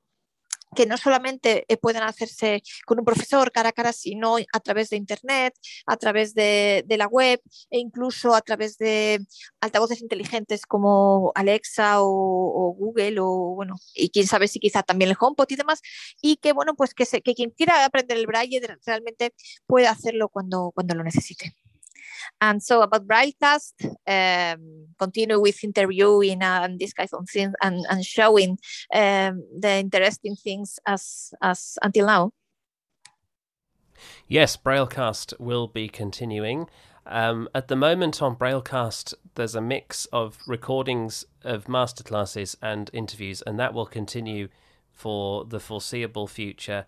que 0.74 0.86
no 0.86 0.96
solamente 0.96 1.66
eh, 1.68 1.76
pueden 1.76 2.02
hacerse 2.02 2.62
con 2.86 2.98
un 2.98 3.04
profesor 3.04 3.52
cara 3.52 3.70
a 3.70 3.72
cara, 3.72 3.92
sino 3.92 4.36
a 4.36 4.60
través 4.60 4.88
de 4.88 4.96
Internet, 4.96 5.54
a 5.86 5.96
través 5.98 6.34
de, 6.34 6.84
la 6.88 7.06
web 7.06 7.40
e 7.70 7.78
incluso 7.78 8.34
a 8.34 8.40
través 8.40 8.78
de 8.78 9.20
altavoces 9.60 10.00
inteligentes 10.00 10.66
como 10.66 11.32
Alexa 11.34 11.96
o, 12.00 12.74
Google 12.78 13.20
o 13.20 13.54
bueno, 13.54 13.76
y 13.94 14.10
quién 14.10 14.26
sabe 14.26 14.48
si 14.48 14.60
quizá 14.60 14.82
también 14.82 15.10
el 15.10 15.16
HomePod 15.18 15.50
y 15.50 15.56
demás, 15.56 15.82
y 16.22 16.36
que 16.36 16.52
bueno, 16.52 16.74
pues 16.74 16.94
que, 16.94 17.04
que 17.04 17.34
quien 17.34 17.50
quiera 17.50 17.84
aprender 17.84 18.16
el 18.16 18.26
braille 18.26 18.62
realmente 18.86 19.34
puede 19.66 19.88
hacerlo 19.88 20.30
cuando, 20.30 20.72
cuando 20.74 20.94
lo 20.94 21.04
necesite. 21.04 21.54
And 22.40 22.62
so 22.62 22.82
about 22.82 23.06
Braillecast, 23.06 23.74
um, 24.06 24.86
continue 24.98 25.40
with 25.40 25.62
interviewing 25.64 26.42
and 26.42 26.78
this 26.78 26.92
kind 26.92 27.08
of 27.12 27.28
things 27.28 27.54
and, 27.62 27.84
and 27.88 28.04
showing 28.04 28.58
um, 28.94 29.44
the 29.58 29.76
interesting 29.78 30.36
things 30.36 30.78
as, 30.86 31.32
as 31.40 31.78
until 31.82 32.06
now. 32.06 32.32
Yes, 34.26 34.56
Braillecast 34.56 35.38
will 35.38 35.68
be 35.68 35.88
continuing. 35.88 36.68
Um, 37.06 37.48
at 37.54 37.68
the 37.68 37.76
moment 37.76 38.22
on 38.22 38.36
Braillecast, 38.36 39.14
there's 39.34 39.54
a 39.54 39.60
mix 39.60 40.06
of 40.06 40.38
recordings 40.46 41.24
of 41.42 41.64
masterclasses 41.64 42.56
and 42.62 42.90
interviews, 42.92 43.42
and 43.42 43.58
that 43.58 43.74
will 43.74 43.86
continue 43.86 44.48
for 44.90 45.44
the 45.44 45.58
foreseeable 45.58 46.26
future. 46.26 46.86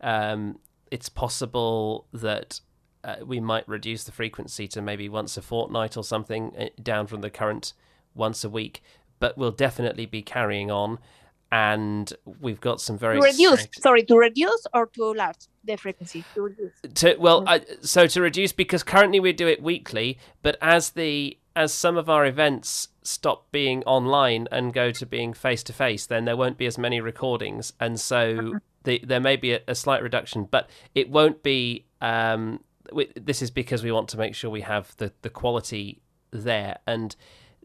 Um, 0.00 0.58
it's 0.90 1.08
possible 1.08 2.06
that 2.12 2.60
uh, 3.04 3.16
we 3.24 3.38
might 3.38 3.68
reduce 3.68 4.04
the 4.04 4.12
frequency 4.12 4.66
to 4.68 4.80
maybe 4.80 5.08
once 5.08 5.36
a 5.36 5.42
fortnight 5.42 5.96
or 5.96 6.02
something, 6.02 6.52
uh, 6.58 6.66
down 6.82 7.06
from 7.06 7.20
the 7.20 7.30
current 7.30 7.74
once 8.14 8.42
a 8.44 8.48
week. 8.48 8.82
But 9.20 9.38
we'll 9.38 9.52
definitely 9.52 10.06
be 10.06 10.22
carrying 10.22 10.70
on, 10.70 10.98
and 11.52 12.12
we've 12.40 12.60
got 12.60 12.80
some 12.80 12.98
very 12.98 13.20
to 13.20 13.26
reduce. 13.26 13.52
Exciting... 13.52 13.82
Sorry, 13.82 14.02
to 14.04 14.16
reduce 14.16 14.66
or 14.72 14.86
to 14.86 15.12
large 15.12 15.36
the 15.62 15.76
frequency. 15.76 16.24
To 16.34 16.42
reduce. 16.42 16.72
To 16.94 17.16
well, 17.18 17.44
I, 17.46 17.64
so 17.80 18.06
to 18.06 18.20
reduce 18.20 18.52
because 18.52 18.82
currently 18.82 19.20
we 19.20 19.32
do 19.32 19.46
it 19.46 19.62
weekly, 19.62 20.18
but 20.42 20.56
as 20.60 20.90
the 20.90 21.38
as 21.56 21.72
some 21.72 21.96
of 21.96 22.10
our 22.10 22.26
events 22.26 22.88
stop 23.02 23.52
being 23.52 23.84
online 23.84 24.48
and 24.50 24.72
go 24.72 24.90
to 24.90 25.06
being 25.06 25.32
face 25.32 25.62
to 25.62 25.72
face, 25.72 26.06
then 26.06 26.24
there 26.24 26.36
won't 26.36 26.58
be 26.58 26.66
as 26.66 26.78
many 26.78 27.00
recordings, 27.00 27.72
and 27.78 28.00
so 28.00 28.36
uh-huh. 28.38 28.58
the, 28.82 29.00
there 29.04 29.20
may 29.20 29.36
be 29.36 29.52
a, 29.52 29.60
a, 29.68 29.74
slight 29.74 30.02
reduction, 30.02 30.48
but 30.50 30.68
it 30.94 31.08
won't 31.08 31.42
be 31.42 31.84
um, 32.00 32.60
we, 32.94 33.12
this 33.16 33.42
is 33.42 33.50
because 33.50 33.82
we 33.82 33.92
want 33.92 34.08
to 34.10 34.18
make 34.18 34.34
sure 34.34 34.50
we 34.50 34.62
have 34.62 34.96
the 34.96 35.12
the 35.22 35.30
quality 35.30 36.00
there 36.30 36.78
and 36.86 37.14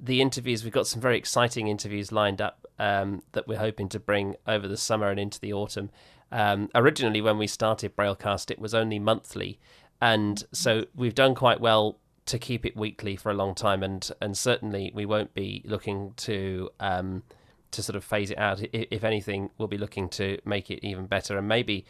the 0.02 0.22
interviews. 0.22 0.64
We've 0.64 0.74
got 0.74 0.88
some 0.88 1.02
very 1.02 1.18
exciting 1.18 1.68
interviews 1.68 2.12
lined 2.12 2.42
up 2.42 2.66
um, 2.80 3.24
that 3.34 3.48
we're 3.48 3.60
hoping 3.60 3.90
to 3.90 4.00
bring 4.00 4.36
over 4.48 4.68
the 4.68 4.78
summer 4.78 5.10
and 5.10 5.20
into 5.20 5.40
the 5.40 5.54
autumn. 5.54 5.90
Um, 6.32 6.70
originally, 6.76 7.22
when 7.22 7.38
we 7.38 7.48
started 7.48 7.96
Braillecast, 7.96 8.52
it 8.52 8.60
was 8.60 8.74
only 8.74 9.00
monthly, 9.00 9.60
and 10.02 10.44
so 10.52 10.86
we've 10.96 11.16
done 11.16 11.36
quite 11.36 11.60
well 11.60 12.00
to 12.28 12.38
keep 12.38 12.66
it 12.66 12.78
weekly 12.78 13.16
for 13.16 13.32
a 13.32 13.36
long 13.36 13.56
time, 13.56 13.84
and 13.84 14.10
and 14.22 14.38
certainly 14.38 14.92
we 14.94 15.06
won't 15.06 15.34
be 15.34 15.64
looking 15.66 16.14
to 16.18 16.70
um, 16.80 17.24
to 17.72 17.82
sort 17.84 17.96
of 17.96 18.04
phase 18.04 18.32
it 18.32 18.38
out. 18.38 18.62
If 18.72 19.04
anything, 19.04 19.50
we'll 19.58 19.68
be 19.68 19.78
looking 19.78 20.10
to 20.10 20.38
make 20.46 20.70
it 20.70 20.86
even 20.86 21.08
better, 21.08 21.38
and 21.38 21.48
maybe 21.48 21.86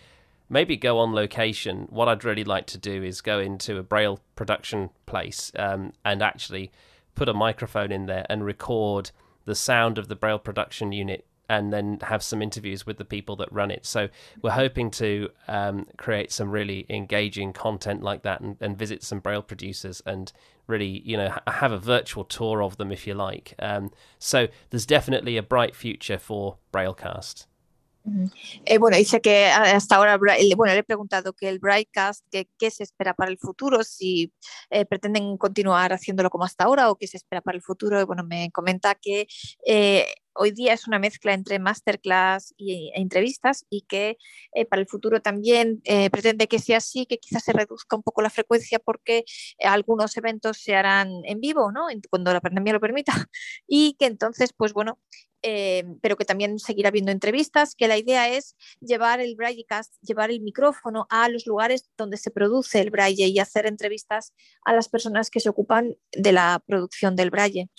maybe 0.50 0.76
go 0.76 0.98
on 0.98 1.14
location. 1.14 1.88
What 1.90 2.10
I'd 2.10 2.24
really 2.24 2.44
like 2.44 2.66
to 2.68 2.78
do 2.78 3.04
is 3.04 3.22
go 3.22 3.40
into 3.40 3.78
a 3.78 3.84
Braille 3.84 4.20
production 4.36 4.90
place 5.06 5.52
um, 5.58 5.94
and 6.04 6.22
actually 6.22 6.72
put 7.16 7.30
a 7.30 7.34
microphone 7.34 7.92
in 7.92 8.08
there 8.08 8.26
and 8.30 8.44
record 8.44 9.12
the 9.46 9.56
sound 9.56 9.98
of 9.98 10.08
the 10.08 10.16
Braille 10.16 10.40
production 10.40 10.92
unit 10.92 11.26
and 11.50 11.74
then 11.74 11.98
have 12.04 12.22
some 12.22 12.42
interviews 12.44 12.86
with 12.86 12.98
the 12.98 13.06
people 13.06 13.36
that 13.36 13.52
run 13.52 13.72
it. 13.72 13.84
So 13.86 14.10
we're 14.42 14.52
hoping 14.52 14.92
to 14.92 15.30
um, 15.48 15.88
create 15.98 16.32
some 16.32 16.52
really 16.52 16.86
engaging 16.90 17.54
content 17.54 18.04
like 18.04 18.22
that 18.22 18.40
and, 18.40 18.56
and, 18.62 18.78
visit 18.78 19.04
some 19.04 19.20
Braille 19.20 19.42
producers 19.42 20.04
and 20.06 20.32
really, 20.68 21.02
you 21.04 21.18
know, 21.18 21.36
have 21.48 21.72
a 21.72 21.80
virtual 21.80 22.24
tour 22.24 22.62
of 22.62 22.78
them 22.78 22.92
if 22.92 23.08
you 23.08 23.16
like. 23.16 23.56
Um, 23.58 23.92
so 24.20 24.48
there's 24.70 24.86
definitely 24.86 25.38
a 25.38 25.44
bright 25.44 25.76
future 25.76 26.20
for 26.20 26.58
Braillecast. 26.72 27.48
Eh, 28.66 28.78
bueno, 28.78 28.98
dice 28.98 29.22
que 29.22 29.46
hasta 29.48 29.96
ahora, 29.96 30.18
bueno, 30.18 30.74
le 30.74 30.80
he 30.80 30.84
preguntado 30.84 31.34
que 31.34 31.50
el 31.50 31.60
Brightcast, 31.60 32.26
que, 32.32 32.48
qué 32.58 32.72
se 32.72 32.84
espera 32.84 33.14
para 33.14 33.32
el 33.32 33.38
futuro, 33.38 33.84
si 33.84 34.34
eh, 34.70 34.86
pretenden 34.86 35.38
continuar 35.38 35.94
haciéndolo 35.94 36.30
como 36.30 36.46
hasta 36.46 36.64
ahora 36.64 36.90
o 36.90 36.96
qué 36.96 37.08
se 37.08 37.18
espera 37.18 37.42
para 37.42 37.58
el 37.58 37.62
futuro. 37.62 38.00
Y 38.02 38.06
bueno, 38.06 38.24
me 38.24 38.52
comenta 38.52 38.96
que 38.96 39.28
eh, 39.66 40.06
hoy 40.34 40.52
día 40.52 40.74
es 40.74 40.88
una 40.88 41.00
mezcla 41.00 41.34
entre 41.34 41.60
masterclass 41.60 42.54
y, 42.58 42.92
e 42.96 43.02
entrevistas 43.02 43.66
y 43.70 43.82
que 43.82 44.18
para 44.70 44.82
el 44.82 44.88
futuro 44.88 45.22
también 45.22 45.82
pretende 46.12 46.48
que 46.48 46.60
sea 46.60 46.78
así, 46.78 47.06
que 47.06 47.18
quizás 47.18 47.44
se 47.44 47.52
reduzca 47.52 47.98
un 47.98 48.04
poco 48.04 48.22
la 48.22 48.30
frecuencia 48.30 48.80
porque 48.80 49.26
algunos 49.60 50.16
eventos 50.16 50.58
se 50.58 50.76
harán 50.76 51.12
en 51.26 51.42
vivo, 51.42 51.72
¿no? 51.72 51.88
Cuando 52.10 52.32
la 52.32 52.42
pandemia 52.42 52.74
lo 52.74 52.80
permita. 52.80 53.12
Y 53.68 53.94
que 54.00 54.06
entonces, 54.06 54.54
pues 54.54 54.74
bueno, 54.74 55.00
eh, 55.42 55.84
pero 56.02 56.18
que 56.18 56.26
también 56.26 56.60
seguirá 56.60 56.92
viendo 56.92 57.12
entrevistas, 57.12 57.76
que 57.76 57.88
la 57.88 57.98
idea 57.98 58.30
es 58.30 58.56
llevar 58.82 59.20
el 59.20 59.36
Braillecast, 59.36 59.94
llevar 60.02 60.32
el 60.32 60.42
micrófono 60.42 61.08
a 61.10 61.30
los 61.30 61.46
lugares 61.46 61.90
donde 61.98 62.18
se 62.18 62.32
produce 62.32 62.82
el 62.82 62.92
braille 62.92 63.28
y 63.28 63.40
hacer 63.40 63.66
entrevistas 63.66 64.34
a 64.66 64.74
las 64.74 64.90
personas 64.90 65.30
que 65.30 65.40
se 65.40 65.50
ocupan 65.50 65.96
de 66.12 66.32
la 66.32 66.62
producción 66.66 67.16
del 67.16 67.30
braille. 67.30 67.70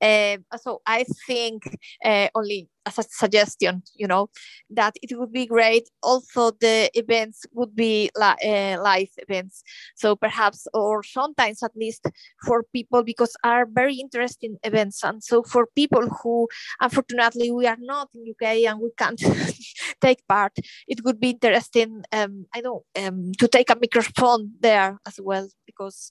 Uh, 0.00 0.42
so 0.58 0.82
I 0.86 1.04
think 1.26 1.64
uh, 2.04 2.28
only 2.34 2.70
as 2.86 2.98
a 2.98 3.02
suggestion, 3.02 3.82
you 3.94 4.06
know, 4.06 4.30
that 4.70 4.94
it 5.02 5.18
would 5.18 5.32
be 5.32 5.46
great. 5.46 5.90
Also, 6.02 6.52
the 6.52 6.88
events 6.94 7.44
would 7.52 7.74
be 7.74 8.10
li- 8.16 8.42
uh, 8.44 8.80
live 8.80 9.10
events. 9.18 9.62
So 9.96 10.14
perhaps, 10.14 10.66
or 10.72 11.02
sometimes 11.02 11.62
at 11.62 11.72
least 11.76 12.06
for 12.46 12.64
people 12.72 13.02
because 13.02 13.36
are 13.42 13.66
very 13.66 13.96
interesting 13.96 14.56
events. 14.62 15.02
And 15.02 15.22
so 15.22 15.42
for 15.42 15.66
people 15.74 16.08
who, 16.22 16.48
unfortunately, 16.80 17.50
we 17.50 17.66
are 17.66 17.78
not 17.80 18.08
in 18.14 18.30
UK 18.30 18.68
and 18.68 18.80
we 18.80 18.90
can't 18.96 19.20
take 20.00 20.26
part, 20.28 20.52
it 20.86 21.04
would 21.04 21.18
be 21.20 21.30
interesting. 21.30 22.04
Um, 22.12 22.46
I 22.54 22.60
know 22.60 22.84
um, 22.96 23.32
to 23.38 23.48
take 23.48 23.70
a 23.70 23.76
microphone 23.76 24.52
there 24.60 24.98
as 25.06 25.18
well 25.20 25.48
because 25.66 26.10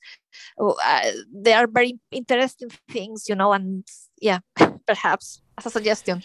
oh, 0.59 0.75
uh, 0.83 1.11
they 1.33 1.53
are 1.53 1.67
very 1.67 1.99
interesting 2.11 2.69
things, 2.89 3.29
you 3.29 3.35
know, 3.35 3.53
and 3.53 3.87
yeah, 4.19 4.39
perhaps 4.87 5.41
as 5.57 5.65
a 5.65 5.69
suggestion. 5.69 6.23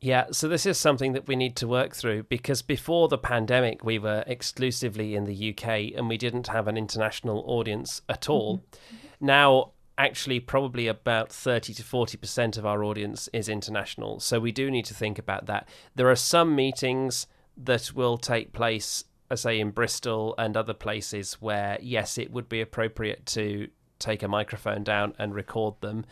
Yeah, 0.00 0.26
so 0.32 0.48
this 0.48 0.66
is 0.66 0.76
something 0.76 1.14
that 1.14 1.26
we 1.26 1.34
need 1.34 1.56
to 1.56 1.66
work 1.66 1.94
through 1.94 2.24
because 2.24 2.60
before 2.60 3.08
the 3.08 3.16
pandemic, 3.16 3.82
we 3.82 3.98
were 3.98 4.22
exclusively 4.26 5.14
in 5.14 5.24
the 5.24 5.50
UK 5.50 5.96
and 5.96 6.10
we 6.10 6.18
didn't 6.18 6.48
have 6.48 6.68
an 6.68 6.76
international 6.76 7.42
audience 7.46 8.02
at 8.06 8.28
all. 8.28 8.58
Mm-hmm. 8.58 9.26
Now, 9.26 9.70
actually, 9.96 10.40
probably 10.40 10.88
about 10.88 11.32
30 11.32 11.72
to 11.72 11.82
40% 11.82 12.58
of 12.58 12.66
our 12.66 12.84
audience 12.84 13.30
is 13.32 13.48
international. 13.48 14.20
So 14.20 14.40
we 14.40 14.52
do 14.52 14.70
need 14.70 14.84
to 14.86 14.94
think 14.94 15.18
about 15.18 15.46
that. 15.46 15.68
There 15.94 16.10
are 16.10 16.16
some 16.16 16.54
meetings 16.54 17.26
that 17.56 17.92
will 17.94 18.18
take 18.18 18.52
place, 18.52 19.04
I 19.30 19.36
say, 19.36 19.58
in 19.58 19.70
Bristol 19.70 20.34
and 20.36 20.54
other 20.54 20.74
places 20.74 21.40
where, 21.40 21.78
yes, 21.80 22.18
it 22.18 22.30
would 22.30 22.50
be 22.50 22.60
appropriate 22.60 23.24
to 23.26 23.68
take 23.98 24.22
a 24.22 24.28
microphone 24.28 24.84
down 24.84 25.14
and 25.18 25.34
record 25.34 25.80
them. 25.80 26.04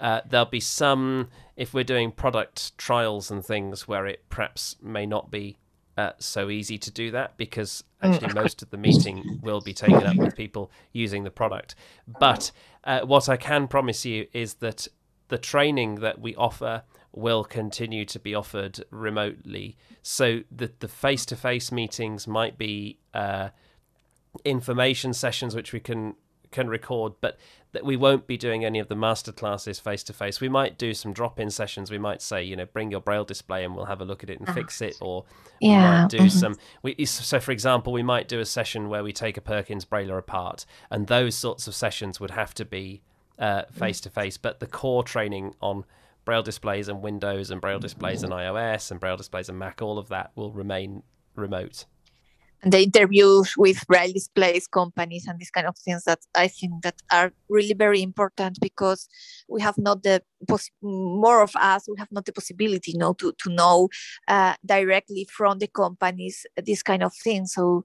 Uh, 0.00 0.22
there'll 0.28 0.46
be 0.46 0.60
some, 0.60 1.28
if 1.56 1.74
we're 1.74 1.84
doing 1.84 2.10
product 2.10 2.76
trials 2.78 3.30
and 3.30 3.44
things, 3.44 3.86
where 3.86 4.06
it 4.06 4.24
perhaps 4.30 4.76
may 4.82 5.04
not 5.06 5.30
be 5.30 5.58
uh, 5.96 6.12
so 6.18 6.48
easy 6.48 6.78
to 6.78 6.90
do 6.90 7.10
that 7.10 7.36
because 7.36 7.84
actually 8.02 8.28
mm. 8.28 8.34
most 8.34 8.62
of 8.62 8.70
the 8.70 8.78
meeting 8.78 9.38
will 9.42 9.60
be 9.60 9.74
taken 9.74 10.06
up 10.06 10.16
with 10.16 10.34
people 10.34 10.70
using 10.92 11.24
the 11.24 11.30
product. 11.30 11.74
But 12.08 12.50
uh, 12.84 13.00
what 13.00 13.28
I 13.28 13.36
can 13.36 13.68
promise 13.68 14.06
you 14.06 14.26
is 14.32 14.54
that 14.54 14.88
the 15.28 15.36
training 15.36 15.96
that 15.96 16.18
we 16.18 16.34
offer 16.34 16.82
will 17.12 17.44
continue 17.44 18.04
to 18.06 18.18
be 18.18 18.34
offered 18.34 18.82
remotely. 18.90 19.76
So 20.02 20.40
the 20.50 20.72
the 20.78 20.88
face 20.88 21.26
to 21.26 21.36
face 21.36 21.70
meetings 21.70 22.26
might 22.26 22.56
be 22.56 22.98
uh, 23.12 23.50
information 24.44 25.12
sessions 25.12 25.54
which 25.54 25.72
we 25.72 25.80
can 25.80 26.14
can 26.50 26.68
record, 26.68 27.12
but 27.20 27.38
that 27.72 27.84
we 27.84 27.96
won't 27.96 28.26
be 28.26 28.36
doing 28.36 28.64
any 28.64 28.78
of 28.78 28.88
the 28.88 28.96
master 28.96 29.32
classes 29.32 29.78
face 29.78 30.02
to 30.04 30.12
face. 30.12 30.40
We 30.40 30.48
might 30.48 30.76
do 30.76 30.92
some 30.92 31.12
drop 31.12 31.38
in 31.38 31.50
sessions. 31.50 31.90
We 31.90 31.98
might 31.98 32.20
say, 32.20 32.42
you 32.42 32.56
know, 32.56 32.66
bring 32.66 32.90
your 32.90 33.00
braille 33.00 33.24
display 33.24 33.64
and 33.64 33.76
we'll 33.76 33.84
have 33.84 34.00
a 34.00 34.04
look 34.04 34.22
at 34.22 34.30
it 34.30 34.40
and 34.40 34.48
uh, 34.48 34.52
fix 34.52 34.80
it, 34.82 34.96
or 35.00 35.24
yeah, 35.60 36.06
do 36.08 36.18
mm-hmm. 36.18 36.28
some. 36.28 36.56
We, 36.82 37.04
so, 37.04 37.38
for 37.38 37.52
example, 37.52 37.92
we 37.92 38.02
might 38.02 38.28
do 38.28 38.40
a 38.40 38.44
session 38.44 38.88
where 38.88 39.04
we 39.04 39.12
take 39.12 39.36
a 39.36 39.40
Perkins 39.40 39.84
brailler 39.84 40.18
apart, 40.18 40.66
and 40.90 41.06
those 41.06 41.34
sorts 41.34 41.68
of 41.68 41.74
sessions 41.74 42.18
would 42.20 42.32
have 42.32 42.54
to 42.54 42.64
be 42.64 43.02
face 43.72 44.00
to 44.02 44.10
face. 44.10 44.36
But 44.36 44.60
the 44.60 44.66
core 44.66 45.02
training 45.02 45.54
on 45.60 45.84
braille 46.24 46.42
displays 46.42 46.88
and 46.88 47.02
Windows 47.02 47.50
and 47.50 47.60
braille 47.60 47.78
displays 47.78 48.22
and 48.22 48.32
iOS 48.32 48.90
and 48.90 49.00
braille 49.00 49.16
displays 49.16 49.48
and 49.48 49.58
Mac, 49.58 49.80
all 49.80 49.98
of 49.98 50.08
that 50.08 50.32
will 50.34 50.52
remain 50.52 51.02
remote. 51.34 51.86
The 52.62 52.82
interviews 52.82 53.54
with 53.56 53.86
braille 53.86 54.12
displays 54.12 54.66
companies 54.66 55.26
and 55.26 55.38
these 55.38 55.50
kind 55.50 55.66
of 55.66 55.76
things 55.78 56.04
that 56.04 56.20
I 56.34 56.48
think 56.48 56.82
that 56.82 56.96
are 57.10 57.32
really 57.48 57.74
very 57.74 58.02
important 58.02 58.58
because 58.60 59.08
we 59.48 59.60
have 59.62 59.78
not 59.78 60.02
the 60.02 60.22
more 60.82 61.42
of 61.42 61.54
us 61.56 61.86
we 61.88 61.96
have 61.98 62.10
not 62.10 62.24
the 62.24 62.32
possibility 62.32 62.92
you 62.92 62.98
know 62.98 63.12
to 63.14 63.32
to 63.38 63.50
know 63.50 63.88
uh, 64.28 64.54
directly 64.64 65.26
from 65.30 65.58
the 65.58 65.68
companies 65.68 66.46
this 66.56 66.82
kind 66.82 67.02
of 67.02 67.14
thing 67.14 67.46
so 67.46 67.84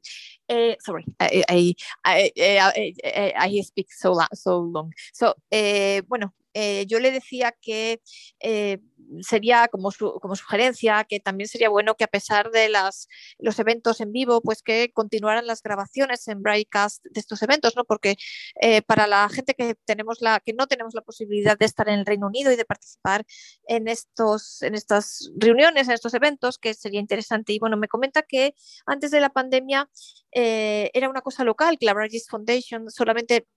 uh, 0.50 0.74
sorry 0.82 1.06
I 1.20 1.44
I, 1.50 1.76
I 2.06 2.32
I, 2.36 2.94
I, 3.06 3.34
I 3.38 3.62
speak 3.62 3.88
so 3.92 4.14
long 4.14 4.28
so 4.34 4.60
long. 4.60 4.94
So 5.14 5.34
uh, 5.52 6.02
bueno 6.08 6.34
eh, 6.56 6.86
yo 6.88 7.00
le 7.00 7.12
decía 7.12 7.54
que 7.62 8.02
eh, 8.40 8.80
sería 9.22 9.68
como, 9.68 9.92
como, 10.22 10.36
sugerencia 10.36 11.04
que 11.04 11.20
también 11.20 11.48
sería 11.48 11.70
bueno 11.70 11.96
que 11.96 12.04
a 12.04 12.08
pesar 12.08 12.52
de 12.52 12.70
las, 12.70 13.08
los 13.40 13.60
eventos 13.60 14.02
en 14.02 14.12
vivo, 14.12 14.42
pues 14.42 14.62
que 14.62 14.92
continuaran 14.94 15.48
las 15.48 15.62
grabaciones 15.62 16.28
en 16.28 16.42
broadcast 16.42 17.04
de 17.04 17.20
estos 17.20 17.42
eventos, 17.42 17.76
¿no? 17.76 17.86
Porque 17.86 18.16
eh, 18.62 18.82
para 18.82 19.08
la 19.08 19.28
gente 19.30 19.54
que 19.54 19.76
tenemos 19.86 20.22
la, 20.22 20.40
que 20.40 20.54
no 20.54 20.68
tenemos 20.68 20.94
la 20.94 21.02
posibilidad 21.02 21.58
de 21.58 21.66
estar 21.66 21.88
en 21.90 22.00
el 22.00 22.06
Reino 22.06 22.28
Unido 22.28 22.52
y 22.52 22.56
de 22.56 22.66
participar 22.66 23.26
en 23.68 23.88
estos, 23.88 24.62
en 24.62 24.76
estas 24.76 25.32
reuniones, 25.38 25.88
en 25.88 25.94
estos 25.94 26.14
eventos, 26.14 26.58
que 26.58 26.74
sería 26.74 27.00
interesante. 27.00 27.54
Y 27.54 27.60
bueno, 27.60 27.78
me 27.78 27.88
comenta 27.88 28.22
que 28.24 28.56
antes 28.86 29.12
de 29.12 29.22
la 29.22 29.30
pandemia 29.30 29.90
era 30.32 31.10
una 31.10 31.22
cosa 31.22 31.46
local, 31.46 31.78
que 31.80 31.86
la 31.86 31.94
Brigis 31.94 32.28
Foundation 32.28 32.90
solamente 32.92 33.48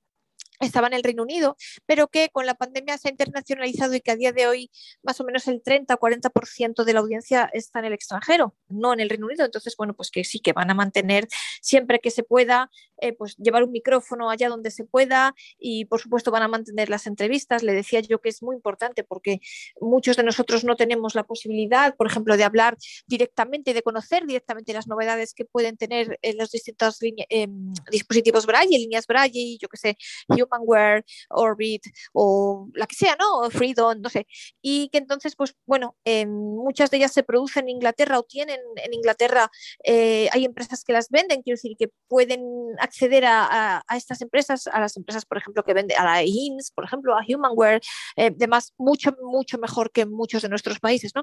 estaba 0.60 0.86
en 0.88 0.94
el 0.94 1.02
Reino 1.02 1.22
Unido, 1.22 1.56
pero 1.86 2.08
que 2.08 2.28
con 2.30 2.46
la 2.46 2.54
pandemia 2.54 2.98
se 2.98 3.08
ha 3.08 3.10
internacionalizado 3.10 3.94
y 3.94 4.00
que 4.00 4.10
a 4.10 4.16
día 4.16 4.32
de 4.32 4.46
hoy 4.46 4.70
más 5.02 5.20
o 5.20 5.24
menos 5.24 5.46
el 5.48 5.62
30 5.62 5.94
o 5.94 5.98
40% 5.98 6.84
de 6.84 6.92
la 6.92 7.00
audiencia 7.00 7.48
está 7.52 7.78
en 7.80 7.86
el 7.86 7.92
extranjero, 7.92 8.54
no 8.68 8.92
en 8.92 9.00
el 9.00 9.10
Reino 9.10 9.26
Unido. 9.26 9.44
Entonces, 9.44 9.74
bueno, 9.76 9.94
pues 9.94 10.10
que 10.10 10.24
sí, 10.24 10.40
que 10.40 10.52
van 10.52 10.70
a 10.70 10.74
mantener 10.74 11.28
siempre 11.60 12.00
que 12.00 12.10
se 12.10 12.22
pueda, 12.22 12.70
eh, 13.00 13.12
pues 13.12 13.36
llevar 13.36 13.64
un 13.64 13.72
micrófono 13.72 14.30
allá 14.30 14.48
donde 14.48 14.70
se 14.70 14.84
pueda 14.84 15.34
y 15.58 15.84
por 15.86 16.00
supuesto 16.00 16.30
van 16.30 16.42
a 16.42 16.48
mantener 16.48 16.88
las 16.90 17.06
entrevistas. 17.06 17.62
Le 17.62 17.72
decía 17.72 18.00
yo 18.00 18.20
que 18.20 18.28
es 18.28 18.42
muy 18.42 18.56
importante 18.56 19.04
porque 19.04 19.40
muchos 19.80 20.16
de 20.16 20.22
nosotros 20.22 20.64
no 20.64 20.76
tenemos 20.76 21.14
la 21.14 21.24
posibilidad, 21.24 21.96
por 21.96 22.06
ejemplo, 22.06 22.36
de 22.36 22.44
hablar 22.44 22.76
directamente, 23.06 23.74
de 23.74 23.82
conocer 23.82 24.26
directamente 24.26 24.72
las 24.72 24.86
novedades 24.86 25.34
que 25.34 25.44
pueden 25.44 25.76
tener 25.76 26.18
en 26.22 26.36
los 26.36 26.50
distintos 26.50 26.98
eh, 27.02 27.48
dispositivos 27.90 28.46
Braille, 28.46 28.78
líneas 28.78 29.06
Braille 29.06 29.58
yo 29.60 29.68
que 29.68 29.76
sé, 29.76 29.96
Humanware, 30.28 31.04
Orbit 31.30 31.84
o 32.12 32.68
la 32.74 32.86
que 32.86 32.94
sea, 32.94 33.16
¿no? 33.18 33.50
Freedom, 33.50 34.00
no 34.00 34.08
sé. 34.08 34.26
Y 34.60 34.88
que 34.90 34.98
entonces, 34.98 35.34
pues 35.36 35.54
bueno, 35.66 35.96
eh, 36.04 36.26
muchas 36.26 36.90
de 36.90 36.98
ellas 36.98 37.12
se 37.12 37.22
producen 37.22 37.64
en 37.64 37.76
Inglaterra 37.76 38.18
o 38.18 38.22
tienen 38.22 38.60
en 38.76 38.94
Inglaterra, 38.94 39.50
eh, 39.84 40.28
hay 40.32 40.44
empresas 40.44 40.84
que 40.84 40.92
las 40.92 41.08
venden, 41.10 41.42
quiero 41.42 41.56
decir, 41.56 41.76
que 41.78 41.90
pueden 42.08 42.42
acceder 42.88 43.24
a, 43.26 43.82
estas 43.94 44.20
empresas, 44.22 44.66
a 44.66 44.80
las 44.80 44.96
empresas, 44.96 45.24
por 45.24 45.38
ejemplo, 45.38 45.62
que 45.62 45.74
venden, 45.74 45.98
a 45.98 46.04
la 46.04 46.22
INS, 46.24 46.72
por 46.72 46.84
ejemplo, 46.84 47.14
a 47.16 47.24
Humanware, 47.26 47.80
eh, 48.16 48.30
demás, 48.34 48.74
mucho, 48.78 49.12
mucho 49.22 49.58
mejor 49.58 49.90
que 49.92 50.06
muchos 50.06 50.42
de 50.42 50.48
nuestros 50.48 50.80
países, 50.80 51.12
¿no? 51.14 51.22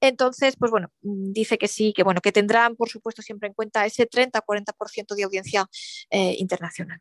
Entonces, 0.00 0.56
pues 0.56 0.70
bueno, 0.70 0.88
dice 1.02 1.58
que 1.58 1.68
sí, 1.68 1.92
que 1.92 2.04
bueno, 2.04 2.20
que 2.20 2.32
tendrán, 2.32 2.76
por 2.76 2.88
supuesto, 2.88 3.22
siempre 3.22 3.48
en 3.48 3.54
cuenta 3.54 3.86
ese 3.86 4.08
30-40% 4.08 5.14
de 5.14 5.24
audiencia 5.24 5.66
eh, 6.10 6.36
internacional. 6.38 7.00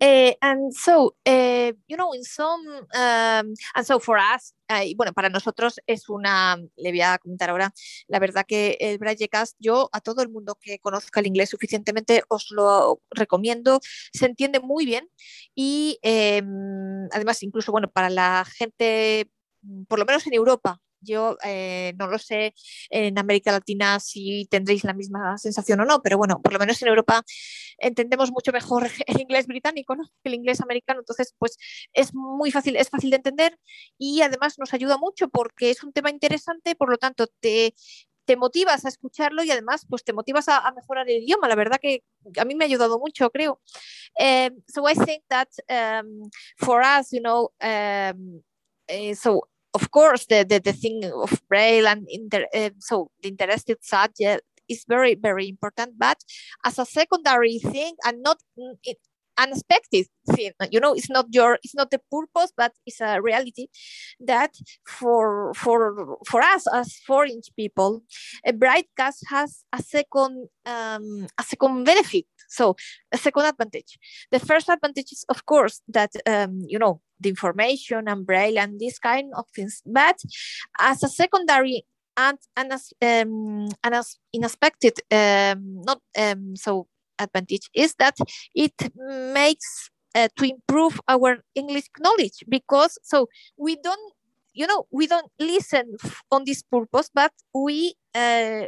Uh, 0.00 0.32
and 0.40 0.74
so, 0.74 1.14
uh, 1.26 1.72
you 1.86 1.96
know, 1.96 2.12
in 2.12 2.24
some, 2.24 2.66
um, 2.94 3.54
and 3.74 3.86
so 3.86 3.98
for 3.98 4.18
us, 4.18 4.54
uh, 4.70 4.84
bueno, 4.96 5.12
para 5.12 5.28
nosotros 5.28 5.80
es 5.86 6.08
una, 6.08 6.56
le 6.76 6.90
voy 6.90 7.00
a 7.02 7.18
comentar 7.18 7.50
ahora, 7.50 7.72
la 8.08 8.18
verdad 8.18 8.44
que 8.46 8.76
el 8.80 8.98
Braillecast, 8.98 9.56
yo 9.58 9.88
a 9.92 10.00
todo 10.00 10.22
el 10.22 10.28
mundo 10.28 10.58
que 10.60 10.78
conozca 10.78 11.20
el 11.20 11.26
inglés 11.26 11.50
suficientemente 11.50 12.22
os 12.28 12.50
lo 12.50 13.00
recomiendo, 13.10 13.80
se 14.12 14.26
entiende 14.26 14.60
muy 14.60 14.84
bien 14.86 15.08
y 15.54 15.98
em, 16.02 17.08
además 17.12 17.42
incluso, 17.42 17.72
bueno, 17.72 17.90
para 17.90 18.10
la 18.10 18.44
gente, 18.44 19.30
por 19.88 19.98
lo 19.98 20.04
menos 20.04 20.26
en 20.26 20.34
Europa, 20.34 20.80
yo 21.02 21.36
eh, 21.44 21.94
no 21.98 22.06
lo 22.06 22.18
sé 22.18 22.54
en 22.90 23.18
América 23.18 23.52
Latina 23.52 24.00
si 24.00 24.46
tendréis 24.50 24.84
la 24.84 24.94
misma 24.94 25.36
sensación 25.38 25.80
o 25.80 25.84
no, 25.84 26.02
pero 26.02 26.18
bueno, 26.18 26.40
por 26.42 26.52
lo 26.52 26.58
menos 26.58 26.80
en 26.82 26.88
Europa 26.88 27.22
entendemos 27.78 28.30
mucho 28.30 28.52
mejor 28.52 28.88
el 29.06 29.20
inglés 29.20 29.46
británico 29.46 29.94
que 30.22 30.28
el 30.28 30.34
inglés 30.34 30.60
americano, 30.60 31.00
entonces 31.00 31.34
pues 31.38 31.56
es 31.92 32.14
muy 32.14 32.50
fácil, 32.50 32.76
es 32.76 32.88
fácil 32.88 33.10
de 33.10 33.16
entender 33.16 33.58
y 33.98 34.22
además 34.22 34.58
nos 34.58 34.72
ayuda 34.74 34.98
mucho 34.98 35.28
porque 35.28 35.70
es 35.70 35.82
un 35.82 35.92
tema 35.92 36.10
interesante, 36.10 36.74
por 36.74 36.90
lo 36.90 36.98
tanto 36.98 37.26
te, 37.40 37.74
te 38.24 38.36
motivas 38.36 38.84
a 38.84 38.88
escucharlo 38.88 39.42
y 39.42 39.50
además 39.50 39.86
pues 39.88 40.04
te 40.04 40.12
motivas 40.12 40.48
a, 40.48 40.58
a, 40.58 40.72
mejorar 40.72 41.08
el 41.08 41.22
idioma. 41.22 41.48
La 41.48 41.54
verdad 41.54 41.78
que 41.80 42.04
a 42.38 42.44
mí 42.44 42.54
me 42.54 42.64
ha 42.64 42.66
ayudado 42.66 42.98
mucho, 42.98 43.30
creo. 43.30 43.60
Um, 44.18 44.62
so 44.68 44.88
I 44.88 44.94
think 44.94 45.24
that 45.28 45.48
um, 45.68 46.30
for 46.56 46.82
us, 46.82 47.12
you 47.12 47.20
know, 47.20 47.50
um, 47.60 48.42
uh, 48.88 49.14
so 49.14 49.48
of 49.74 49.90
course, 49.90 50.26
the, 50.26 50.44
the, 50.48 50.60
the 50.60 50.72
thing 50.72 51.04
of 51.04 51.40
Braille 51.48 51.86
and 51.86 52.06
inter, 52.08 52.46
uh, 52.54 52.70
so 52.78 53.10
the 53.22 53.28
interested 53.28 53.78
subject 53.82 54.42
is 54.68 54.84
very, 54.88 55.14
very 55.14 55.48
important. 55.48 55.98
But 55.98 56.18
as 56.64 56.78
a 56.78 56.84
secondary 56.84 57.58
thing 57.58 57.94
and 58.04 58.22
not 58.22 58.38
it, 58.84 58.98
unexpected 59.38 60.06
thing, 60.30 60.52
you 60.70 60.78
know, 60.78 60.94
it's 60.94 61.10
not 61.10 61.26
your, 61.30 61.58
it's 61.62 61.74
not 61.74 61.90
the 61.90 62.00
purpose, 62.10 62.52
but 62.56 62.72
it's 62.86 63.00
a 63.00 63.20
reality 63.20 63.66
that 64.20 64.54
for 64.86 65.54
for 65.54 66.18
for 66.26 66.42
us 66.42 66.66
as 66.72 66.96
foreign 67.06 67.40
people, 67.56 68.02
a 68.46 68.52
broadcast 68.52 69.24
has 69.30 69.64
a 69.72 69.82
second 69.82 70.48
um, 70.66 71.26
a 71.38 71.42
second 71.42 71.84
benefit. 71.84 72.26
So 72.52 72.76
a 73.10 73.18
second 73.18 73.46
advantage. 73.46 73.98
The 74.30 74.38
first 74.38 74.68
advantage 74.68 75.12
is, 75.12 75.24
of 75.28 75.46
course, 75.46 75.80
that 75.88 76.12
um, 76.26 76.60
you 76.66 76.78
know 76.78 77.00
the 77.20 77.30
information 77.30 78.08
and 78.08 78.26
braille 78.26 78.58
and 78.58 78.78
this 78.78 78.98
kind 78.98 79.32
of 79.34 79.46
things. 79.54 79.82
But 79.86 80.18
as 80.78 81.02
a 81.02 81.08
secondary 81.08 81.84
and, 82.16 82.38
and 82.56 82.72
as 82.72 82.92
um, 83.00 83.68
and 83.82 83.94
as 83.94 84.18
unexpected, 84.34 84.94
um, 85.10 85.82
not 85.82 86.00
um, 86.18 86.56
so 86.56 86.86
advantage 87.18 87.70
is 87.74 87.94
that 87.98 88.16
it 88.54 88.74
makes 89.32 89.90
uh, 90.14 90.28
to 90.36 90.44
improve 90.44 91.00
our 91.08 91.38
English 91.54 91.88
knowledge 92.00 92.44
because 92.48 92.98
so 93.02 93.28
we 93.56 93.76
don't 93.76 94.12
you 94.52 94.66
know 94.66 94.86
we 94.90 95.06
don't 95.06 95.30
listen 95.38 95.96
on 96.30 96.44
this 96.44 96.62
purpose, 96.62 97.10
but 97.14 97.32
we. 97.54 97.94
Uh, 98.14 98.66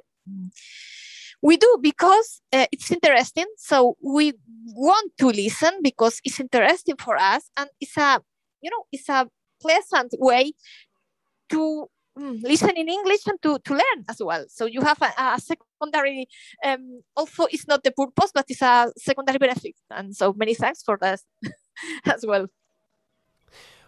we 1.45 1.57
do 1.57 1.71
because 1.81 2.41
uh, 2.53 2.67
it's 2.73 2.91
interesting 2.91 3.51
so 3.57 3.97
we 4.03 4.33
want 4.67 5.13
to 5.19 5.27
listen 5.27 5.73
because 5.83 6.21
it's 6.25 6.41
interesting 6.41 6.97
for 6.97 7.17
us 7.17 7.51
and 7.57 7.69
it's 7.81 7.97
a 7.97 8.19
you 8.65 8.71
know, 8.71 8.85
it's 8.91 9.09
a 9.09 9.29
pleasant 9.61 10.13
way 10.19 10.53
to 11.51 11.87
mm, 12.19 12.43
listen 12.43 12.73
in 12.77 12.89
English 12.89 13.27
and 13.27 13.41
to, 13.43 13.59
to 13.59 13.73
learn 13.73 14.05
as 14.09 14.21
well. 14.21 14.45
So 14.49 14.65
you 14.65 14.81
have 14.81 15.01
a, 15.03 15.13
a 15.19 15.41
secondary, 15.41 16.27
um, 16.65 17.03
also 17.15 17.45
it's 17.51 17.69
not 17.69 17.85
the 17.85 17.93
purpose, 17.93 18.33
but 18.35 18.47
it's 18.49 18.63
a 18.63 18.91
secondary 18.97 19.39
benefit. 19.39 19.75
And 19.91 20.17
so 20.17 20.33
many 20.33 20.55
thanks 20.55 20.83
for 20.83 20.97
that 21.03 21.21
as 22.07 22.25
well. 22.27 22.47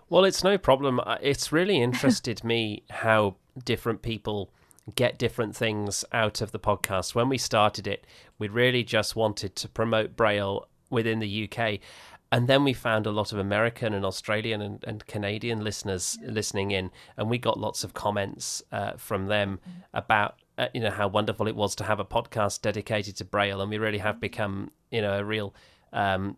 Well, 0.09 0.25
it's 0.25 0.45
no 0.45 0.57
problem. 0.59 1.01
It's 1.21 1.51
really 1.51 1.81
interested 1.81 2.45
me 2.45 2.85
how 2.91 3.37
different 3.65 4.03
people 4.03 4.51
get 4.95 5.19
different 5.19 5.57
things 5.57 6.05
out 6.13 6.41
of 6.41 6.53
the 6.53 6.59
podcast. 6.59 7.15
When 7.15 7.29
we 7.29 7.39
started 7.39 7.87
it, 7.87 8.07
we 8.39 8.49
really 8.49 8.85
just 8.85 9.17
wanted 9.17 9.57
to 9.57 9.69
promote 9.69 10.17
Braille 10.17 10.69
within 10.91 11.19
the 11.19 11.51
UK 11.51 11.81
and 12.33 12.49
then 12.49 12.65
we 12.65 12.73
found 12.73 13.07
a 13.07 13.13
lot 13.13 13.33
of 13.33 13.39
American 13.39 13.95
and 13.95 14.05
Australian 14.05 14.61
and, 14.61 14.85
and 14.85 15.07
Canadian 15.07 15.63
listeners 15.63 16.19
listening 16.23 16.73
in, 16.73 16.91
and 17.17 17.31
we 17.31 17.39
got 17.39 17.59
lots 17.59 17.85
of 17.85 17.95
comments 17.95 18.63
uh, 18.73 18.93
from 18.97 19.27
them 19.27 19.61
about 19.95 20.41
uh, 20.59 20.67
you 20.75 20.81
know 20.81 20.91
how 20.91 21.07
wonderful 21.07 21.47
it 21.47 21.55
was 21.55 21.75
to 21.77 21.85
have 21.85 22.01
a 22.01 22.05
podcast 22.05 22.63
dedicated 22.63 23.17
to 23.17 23.25
Braille, 23.25 23.61
and 23.61 23.71
we 23.71 23.79
really 23.79 23.99
have 23.99 24.21
become 24.21 24.73
you 24.91 25.01
know 25.01 25.19
a 25.19 25.25
real 25.25 25.55
um, 25.93 26.37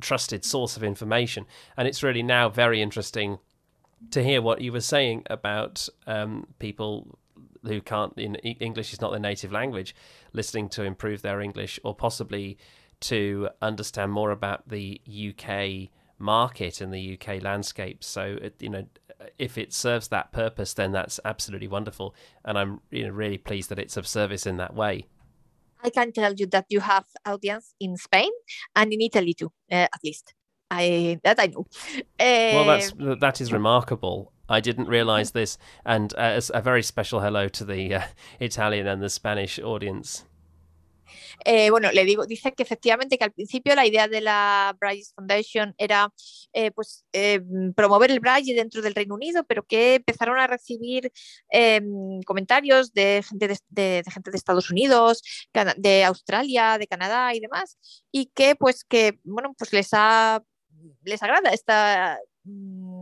trusted 0.00 0.44
source 0.44 0.76
of 0.76 0.82
information. 0.82 1.46
And 1.76 1.86
it's 1.86 2.02
really 2.02 2.22
now 2.22 2.48
very 2.48 2.82
interesting 2.82 3.38
to 4.10 4.22
hear 4.24 4.42
what 4.42 4.60
you 4.62 4.72
were 4.72 4.80
saying 4.80 5.24
about 5.30 5.88
um, 6.06 6.46
people 6.58 7.18
who 7.64 7.80
can't 7.80 8.12
in 8.16 8.34
English 8.36 8.92
is 8.92 9.00
not 9.00 9.10
their 9.10 9.20
native 9.20 9.52
language, 9.52 9.94
listening 10.32 10.68
to 10.70 10.82
improve 10.82 11.22
their 11.22 11.40
English 11.40 11.78
or 11.84 11.94
possibly 11.94 12.58
to 13.00 13.48
understand 13.62 14.12
more 14.12 14.30
about 14.30 14.68
the 14.68 15.00
UK 15.08 15.90
market 16.18 16.80
and 16.80 16.92
the 16.92 17.18
UK 17.18 17.42
landscape. 17.42 18.04
So, 18.04 18.38
you 18.58 18.68
know, 18.68 18.86
if 19.38 19.58
it 19.58 19.72
serves 19.72 20.08
that 20.08 20.32
purpose, 20.32 20.74
then 20.74 20.92
that's 20.92 21.18
absolutely 21.24 21.68
wonderful. 21.68 22.14
And 22.44 22.58
I'm 22.58 22.80
you 22.90 23.04
know, 23.04 23.10
really 23.10 23.38
pleased 23.38 23.70
that 23.70 23.78
it's 23.78 23.96
of 23.96 24.06
service 24.06 24.46
in 24.46 24.56
that 24.58 24.74
way. 24.74 25.06
I 25.82 25.90
can 25.90 26.12
tell 26.12 26.34
you 26.34 26.46
that 26.48 26.66
you 26.68 26.80
have 26.80 27.06
audience 27.24 27.74
in 27.80 27.96
Spain 27.96 28.30
and 28.76 28.92
in 28.92 29.00
Italy 29.00 29.34
too, 29.34 29.50
uh, 29.72 29.88
at 29.94 30.00
least. 30.04 30.34
I 30.70 31.18
that 31.24 31.40
I 31.40 31.46
know. 31.46 31.66
Uh, 31.96 32.54
well, 32.54 32.64
that's 32.64 32.92
that 33.20 33.40
is 33.40 33.52
remarkable. 33.52 34.32
I 34.50 34.60
didn't 34.60 34.88
realize 34.88 35.30
this, 35.30 35.56
and 35.86 36.12
uh, 36.18 36.40
a 36.52 36.60
very 36.60 36.82
special 36.82 37.20
hello 37.20 37.48
to 37.48 37.64
the 37.64 37.94
uh, 37.94 38.02
Italian 38.40 38.86
and 38.86 39.02
the 39.02 39.08
Spanish 39.08 39.58
audience. 39.60 40.24
Eh, 41.44 41.70
bueno, 41.70 41.90
le 41.92 42.04
digo, 42.04 42.26
dice 42.26 42.52
que 42.52 42.62
efectivamente 42.62 43.18
que 43.18 43.24
al 43.24 43.32
principio 43.32 43.74
la 43.74 43.86
idea 43.86 44.08
de 44.08 44.20
la 44.20 44.76
Braille 44.78 45.04
Foundation 45.14 45.74
era 45.78 46.12
eh, 46.52 46.70
pues, 46.70 47.04
eh, 47.12 47.40
promover 47.74 48.10
el 48.10 48.20
Braille 48.20 48.54
dentro 48.54 48.82
del 48.82 48.94
Reino 48.94 49.14
Unido, 49.14 49.44
pero 49.44 49.64
que 49.64 49.96
empezaron 49.96 50.38
a 50.38 50.46
recibir 50.46 51.12
em, 51.50 52.20
comentarios 52.26 52.92
de 52.92 53.22
gente 53.26 53.48
de, 53.70 54.02
gente 54.12 54.30
de 54.30 54.36
Estados 54.36 54.70
Unidos, 54.70 55.22
de 55.76 56.04
Australia, 56.04 56.78
de 56.78 56.86
Canadá 56.86 57.34
y 57.34 57.40
demás, 57.40 57.78
y 58.12 58.26
que 58.26 58.54
pues 58.56 58.84
que 58.84 59.18
bueno 59.24 59.54
pues 59.56 59.72
les 59.72 59.92
ha 59.94 60.42
les 61.04 61.22
agrada 61.22 61.50
este 61.50 61.72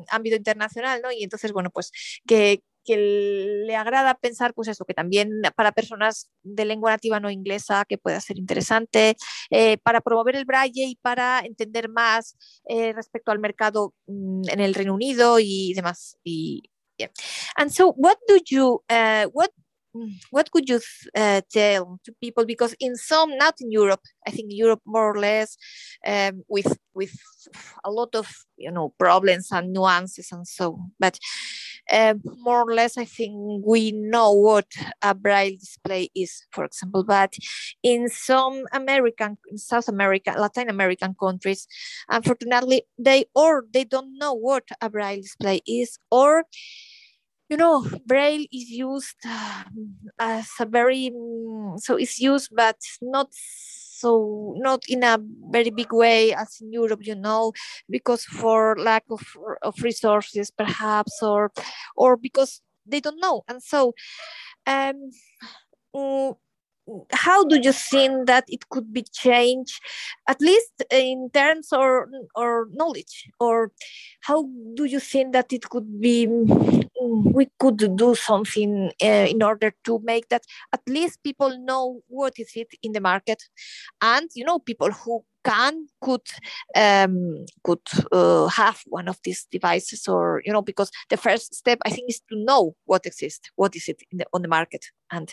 ámbito 0.09 0.37
internacional, 0.37 1.01
¿no? 1.03 1.13
Y 1.13 1.25
entonces, 1.25 1.53
bueno, 1.53 1.71
pues 1.71 1.93
que, 2.27 2.63
le 2.91 3.77
agrada 3.77 4.15
pensar, 4.15 4.55
pues 4.55 4.67
eso, 4.69 4.87
que 4.87 4.95
también 4.95 5.31
para 5.57 5.73
personas 5.73 6.31
de 6.43 6.65
lengua 6.65 6.93
nativa 6.93 7.21
no 7.21 7.29
inglesa, 7.31 7.85
que 7.87 7.99
pueda 7.99 8.19
ser 8.19 8.39
interesante, 8.39 9.15
eh, 9.51 9.77
para 9.83 10.01
promover 10.01 10.37
el 10.37 10.47
braille 10.47 10.85
y 10.85 10.97
para 10.97 11.41
entender 11.41 11.91
más 11.91 12.35
eh, 12.67 12.95
respecto 12.95 13.31
al 13.31 13.41
mercado 13.41 13.93
mm, 14.07 14.49
en 14.49 14.61
el 14.61 14.73
Reino 14.73 14.95
Unido 14.95 15.39
y 15.39 15.75
demás. 15.75 16.17
Y, 16.25 16.63
yeah. 16.97 17.11
And 17.57 17.71
so, 17.71 17.93
what 17.95 18.17
do 18.27 18.39
you, 18.49 18.83
uh, 18.89 19.29
what 19.35 19.51
what 20.31 20.51
could 20.51 20.69
you 20.69 20.81
uh, 21.15 21.41
tell 21.51 22.01
to 22.05 22.13
people? 22.21 22.45
Because 22.45 22.75
in 22.81 22.97
some 22.97 23.37
not 23.39 23.55
in 23.61 23.71
europe 23.71 24.01
i 24.27 24.31
think 24.31 24.49
europe 24.51 24.83
more 24.85 25.11
or 25.13 25.19
less 25.19 25.57
um, 26.07 26.43
with 26.49 26.79
with 26.95 27.15
a 27.85 27.91
lot 27.91 28.15
of 28.15 28.27
you 28.57 28.71
know 28.71 28.93
problems 28.99 29.49
and 29.53 29.73
nuances 29.73 30.29
and 30.33 30.47
so 30.47 30.79
but 30.99 31.19
uh, 31.91 32.15
more 32.39 32.63
or 32.63 32.75
less 32.75 32.99
i 32.99 33.05
think 33.05 33.33
we 33.65 33.93
know 33.93 34.33
what 34.33 34.67
a 35.03 35.15
braille 35.15 35.57
display 35.59 36.11
is 36.15 36.45
for 36.53 36.65
example. 36.65 37.05
But 37.05 37.35
in 37.83 38.09
some 38.09 38.65
american 38.73 39.39
south 39.57 39.89
american 39.89 40.35
latin 40.39 40.69
american 40.69 41.15
countries 41.19 41.67
unfortunately 42.11 42.83
they 42.99 43.25
or 43.35 43.65
they 43.73 43.85
don't 43.85 44.19
know 44.19 44.35
what 44.35 44.65
a 44.81 44.91
braille 44.91 45.23
display 45.23 45.63
is 45.67 45.99
or 46.11 46.45
you 47.49 47.57
know 47.57 47.87
braille 48.07 48.47
is 48.53 48.71
used 48.71 49.17
as 50.19 50.49
a 50.61 50.67
very 50.67 51.11
mm, 51.15 51.79
so 51.81 51.97
it's 51.97 52.19
used 52.21 52.51
but 52.55 52.77
not 53.03 53.29
so 53.33 54.55
not 54.59 54.83
in 54.89 55.03
a 55.03 55.19
very 55.51 55.71
big 55.71 55.93
way 55.93 56.33
as 56.33 56.59
in 56.61 56.73
Europe, 56.73 57.01
you 57.03 57.17
know, 57.17 57.53
because 57.91 58.23
for 58.25 58.77
lack 58.79 59.03
of, 59.11 59.23
of 59.63 59.75
resources 59.83 60.51
perhaps 60.53 61.21
or 61.23 61.51
or 61.97 62.17
because 62.17 62.61
they 62.87 63.01
don't 63.01 63.21
know. 63.21 63.43
And 63.49 63.61
so 63.63 63.95
um, 64.67 65.11
mm, 65.95 66.37
how 67.13 67.45
do 67.45 67.61
you 67.61 67.73
think 67.73 68.27
that 68.27 68.45
it 68.49 68.69
could 68.69 68.93
be 68.93 69.05
changed 69.13 69.81
at 70.29 70.41
least 70.41 70.73
in 70.91 71.31
terms 71.33 71.73
or 71.73 72.09
or 72.35 72.69
knowledge? 72.73 73.29
Or 73.41 73.73
how 74.21 74.49
do 74.75 74.85
you 74.85 75.01
think 75.01 75.33
that 75.33 75.53
it 75.53 75.69
could 75.69 76.01
be 76.01 76.27
we 76.27 77.49
could 77.59 77.97
do 77.97 78.15
something 78.15 78.91
uh, 79.03 79.27
in 79.29 79.43
order 79.43 79.73
to 79.85 80.01
make 80.05 80.29
that 80.29 80.43
at 80.73 80.81
least 80.89 81.23
people 81.23 81.57
know 81.59 82.01
what 82.09 82.35
is 82.39 82.53
it 82.55 82.69
in 82.83 82.93
the 82.93 83.01
market? 83.01 83.43
And 84.01 84.29
you 84.35 84.45
know 84.45 84.59
people 84.59 84.91
who 84.91 85.25
can 85.49 85.87
could 86.01 86.29
um, 86.77 87.47
could 87.65 87.87
uh, 88.13 88.47
have 88.49 88.83
one 88.87 89.09
of 89.09 89.19
these 89.25 89.47
devices 89.51 90.07
or 90.07 90.43
you 90.45 90.53
know 90.53 90.63
because 90.63 90.91
the 91.09 91.17
first 91.17 91.55
step 91.55 91.79
i 91.87 91.91
think 91.91 92.11
is 92.11 92.21
to 92.29 92.37
know 92.37 92.75
what 92.85 93.07
exists 93.07 93.51
what 93.57 93.75
is 93.75 93.89
it 93.89 94.03
the, 94.13 94.27
on 94.33 94.43
the 94.43 94.49
market 94.49 94.85
and 95.11 95.33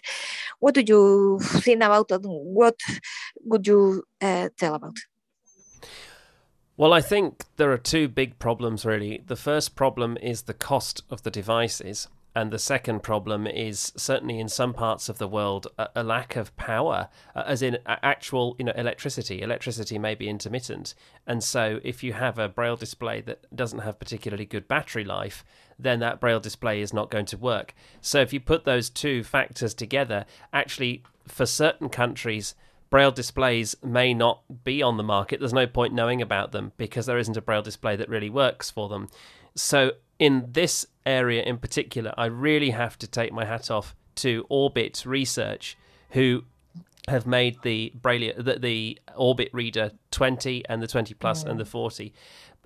what 0.59 0.73
do 0.75 0.83
you 0.87 1.39
think 1.41 1.83
about 1.83 2.11
it 2.11 2.21
what 2.23 2.79
would 3.43 3.67
you 3.67 4.03
uh, 4.21 4.49
tell 4.57 4.75
about 4.75 4.97
well, 6.77 6.91
I 6.91 6.99
think 6.99 7.45
there 7.55 7.71
are 7.71 7.77
two 7.77 8.09
big 8.09 8.37
problems, 8.37 8.85
really. 8.85 9.23
The 9.25 9.37
first 9.37 9.77
problem 9.77 10.17
is 10.21 10.41
the 10.41 10.53
cost 10.53 11.03
of 11.09 11.23
the 11.23 11.31
devices. 11.31 12.09
And 12.35 12.51
the 12.51 12.59
second 12.59 13.01
problem 13.01 13.47
is 13.47 13.93
certainly 13.95 14.39
in 14.39 14.49
some 14.49 14.73
parts 14.73 15.07
of 15.07 15.17
the 15.19 15.27
world 15.27 15.67
a, 15.77 15.87
a 15.95 16.03
lack 16.03 16.35
of 16.35 16.55
power, 16.57 17.07
uh, 17.33 17.43
as 17.47 17.61
in 17.61 17.77
actual 17.87 18.55
you 18.59 18.65
know 18.65 18.73
electricity. 18.75 19.41
Electricity 19.41 19.97
may 19.97 20.15
be 20.15 20.27
intermittent, 20.27 20.93
and 21.25 21.41
so 21.41 21.79
if 21.83 22.03
you 22.03 22.11
have 22.13 22.37
a 22.37 22.49
braille 22.49 22.75
display 22.75 23.21
that 23.21 23.45
doesn't 23.55 23.79
have 23.79 23.99
particularly 23.99 24.45
good 24.45 24.67
battery 24.67 25.05
life, 25.05 25.45
then 25.79 25.99
that 25.99 26.19
braille 26.19 26.41
display 26.41 26.81
is 26.81 26.93
not 26.93 27.09
going 27.09 27.25
to 27.27 27.37
work. 27.37 27.73
So 28.01 28.19
if 28.19 28.33
you 28.33 28.41
put 28.41 28.65
those 28.65 28.89
two 28.89 29.23
factors 29.23 29.73
together, 29.73 30.25
actually 30.51 31.03
for 31.27 31.45
certain 31.45 31.89
countries 31.89 32.53
Braille 32.89 33.11
displays 33.11 33.75
may 33.83 34.13
not 34.13 34.41
be 34.63 34.81
on 34.81 34.97
the 34.97 35.03
market. 35.03 35.39
There's 35.39 35.53
no 35.53 35.67
point 35.67 35.93
knowing 35.93 36.21
about 36.21 36.51
them 36.51 36.71
because 36.77 37.07
there 37.07 37.17
isn't 37.17 37.35
a 37.35 37.41
Braille 37.41 37.61
display 37.61 37.95
that 37.95 38.07
really 38.07 38.29
works 38.29 38.69
for 38.69 38.87
them. 38.87 39.09
So, 39.55 39.93
in 40.19 40.47
this 40.51 40.85
area 41.05 41.43
in 41.43 41.57
particular, 41.57 42.13
I 42.17 42.25
really 42.25 42.71
have 42.71 42.97
to 42.99 43.07
take 43.07 43.31
my 43.31 43.45
hat 43.45 43.69
off 43.69 43.95
to 44.15 44.45
Orbit 44.49 45.05
Research, 45.05 45.77
who 46.11 46.43
have 47.07 47.27
made 47.27 47.57
the 47.63 47.91
Braille 47.95 48.33
the, 48.37 48.57
the 48.57 48.99
Orbit 49.15 49.49
Reader 49.53 49.91
20 50.11 50.65
and 50.67 50.81
the 50.81 50.87
20 50.87 51.13
Plus 51.15 51.43
and 51.43 51.59
the 51.59 51.65
40. 51.65 52.13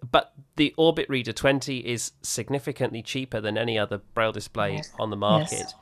But 0.10 0.34
the 0.56 0.74
Orbit 0.78 1.10
Reader 1.10 1.34
20 1.34 1.80
is 1.80 2.14
significantly 2.22 3.02
cheaper 3.02 3.42
than 3.42 3.58
any 3.58 3.78
other 3.78 3.98
Braille 4.14 4.32
display 4.32 4.76
yes. 4.76 4.92
on 4.98 5.10
the 5.10 5.18
market. 5.18 5.52
Yes. 5.52 5.74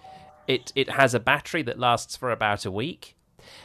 It 0.48 0.74
it 0.76 0.90
has 0.90 1.14
a 1.14 1.20
battery 1.20 1.62
that 1.64 1.78
lasts 1.78 2.16
for 2.16 2.32
about 2.32 2.66
a 2.66 2.72
week. 2.72 3.16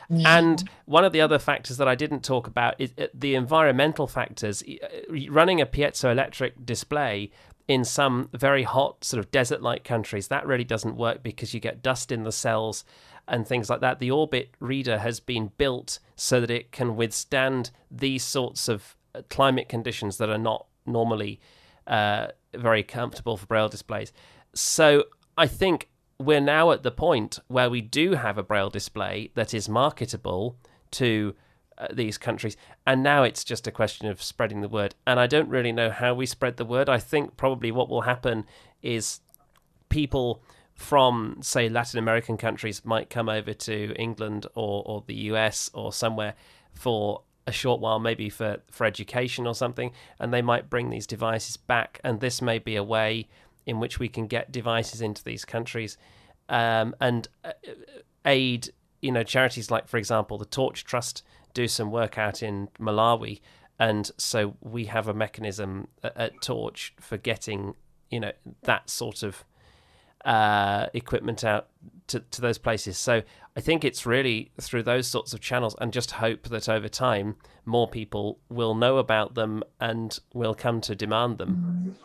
Yeah. 0.09 0.39
And 0.39 0.69
one 0.85 1.05
of 1.05 1.13
the 1.13 1.21
other 1.21 1.39
factors 1.39 1.77
that 1.79 1.89
I 1.89 1.95
didn't 1.95 2.23
talk 2.23 2.47
about 2.47 2.75
is 2.79 2.93
uh, 2.99 3.07
the 3.15 3.35
environmental 3.35 4.07
factors. 4.07 4.63
Uh, 4.63 4.87
running 5.31 5.61
a 5.61 5.67
piezoelectric 5.67 6.67
display 6.67 7.31
in 7.69 7.85
some 7.85 8.29
very 8.33 8.65
hot, 8.65 9.05
sort 9.05 9.19
of 9.19 9.31
desert 9.31 9.63
like 9.63 9.85
countries, 9.85 10.29
that 10.29 10.47
really 10.47 10.65
doesn't 10.65 10.97
work 10.97 11.23
because 11.23 11.55
you 11.55 11.61
get 11.61 11.83
dust 11.83 12.13
in 12.13 12.25
the 12.25 12.33
cells 12.33 12.85
and 13.29 13.47
things 13.47 13.71
like 13.71 13.81
that. 13.81 13.99
The 13.99 14.11
Orbit 14.11 14.55
reader 14.61 14.99
has 14.99 15.21
been 15.21 15.53
built 15.59 15.99
so 16.17 16.41
that 16.41 16.51
it 16.51 16.73
can 16.73 16.97
withstand 16.97 17.71
these 17.91 18.25
sorts 18.25 18.69
of 18.69 18.97
uh, 19.15 19.23
climate 19.31 19.69
conditions 19.69 20.17
that 20.19 20.29
are 20.29 20.39
not 20.39 20.67
normally 20.87 21.41
uh, 21.87 22.29
very 22.55 22.83
comfortable 22.83 23.37
for 23.37 23.47
braille 23.47 23.69
displays. 23.69 24.13
So 24.55 25.05
I 25.39 25.47
think 25.47 25.89
we're 26.19 26.41
now 26.41 26.71
at 26.73 26.83
the 26.83 26.91
point 26.91 27.39
where 27.49 27.71
we 27.71 27.81
do 27.81 28.13
have 28.13 28.39
a 28.39 28.43
braille 28.43 28.71
display 28.71 29.31
that 29.35 29.55
is 29.55 29.69
marketable 29.69 30.57
to 30.93 31.35
uh, 31.83 31.89
these 31.93 32.19
countries. 32.19 32.57
And 32.87 33.03
now 33.03 33.23
it's 33.25 33.45
just 33.45 33.67
a 33.67 33.73
question 33.73 34.09
of 34.09 34.23
spreading 34.23 34.61
the 34.61 34.69
word. 34.69 34.95
And 35.07 35.19
i 35.21 35.27
don't 35.27 35.49
really 35.49 35.73
know 35.73 35.91
how 35.91 36.15
we 36.15 36.27
spread 36.27 36.57
the 36.57 36.65
word. 36.65 36.89
I 36.89 36.99
think 36.99 37.37
probably 37.37 37.71
what 37.71 37.89
will 37.89 38.03
happen 38.03 38.45
is 38.83 39.21
people 39.89 40.43
from 40.75 41.37
say 41.43 41.69
latin 41.69 41.99
american 41.99 42.39
countries 42.39 42.83
might 42.83 43.11
come 43.11 43.29
over 43.29 43.53
to 43.53 43.93
england 43.97 44.47
or, 44.55 44.83
or 44.87 45.05
the 45.07 45.15
us 45.15 45.71
or 45.75 45.93
somewhere 45.93 46.35
for 46.73 47.21
a 47.47 47.53
short 47.53 47.81
while 47.81 47.99
maybe 47.99 48.31
for, 48.31 48.59
for 48.71 48.87
education 48.87 49.47
or 49.47 49.55
something. 49.55 49.93
And 50.19 50.33
they 50.33 50.43
might 50.43 50.71
bring 50.71 50.91
these 50.91 51.07
devices 51.07 51.57
back. 51.57 52.01
And 52.05 52.21
this 52.21 52.41
may 52.41 52.59
be 52.59 52.77
a 52.77 52.85
way 52.85 53.29
in 53.67 53.81
which 53.81 53.99
we 53.99 54.09
can 54.09 54.27
get 54.27 54.53
devices 54.53 55.01
into 55.01 55.23
these 55.23 55.45
countries 55.45 55.97
um, 56.49 56.95
and 57.01 57.29
uh, 57.45 57.53
aid, 58.27 58.71
you 59.01 59.13
know, 59.13 59.23
charities 59.23 59.71
like, 59.71 59.89
for 59.89 59.97
example, 59.97 60.39
the 60.39 60.45
Torch 60.45 60.85
Trust 60.85 61.23
do 61.55 61.69
some 61.69 61.91
work 61.91 62.19
out 62.19 62.43
in 62.43 62.69
Malawi, 62.79 63.41
and 63.79 64.11
so 64.17 64.57
we 64.61 64.87
have 64.87 65.09
a 65.09 65.15
mechanism 65.15 65.89
at, 66.03 66.41
Torch 66.41 66.95
for 67.01 67.17
getting, 67.17 67.75
you 68.11 68.21
know, 68.21 68.33
that 68.63 68.89
sort 68.91 69.23
of 69.23 69.45
uh, 70.25 70.87
equipment 70.95 71.43
out 71.43 71.69
to, 72.07 72.21
to 72.21 72.41
those 72.41 72.59
places. 72.59 72.97
So 72.97 73.23
I 73.57 73.61
think 73.61 73.85
it's 73.85 74.07
really 74.07 74.53
through 74.61 74.85
those 74.85 75.07
sorts 75.09 75.33
of 75.33 75.41
channels, 75.41 75.75
and 75.81 75.93
just 75.93 76.13
hope 76.13 76.49
that 76.49 76.69
over 76.69 76.89
time 76.89 77.37
more 77.65 77.89
people 77.89 78.39
will 78.49 78.75
know 78.75 78.99
about 78.99 79.35
them 79.35 79.63
and 79.81 80.19
will 80.33 80.55
come 80.55 80.81
to 80.83 80.95
demand 80.95 81.39
them. 81.39 81.97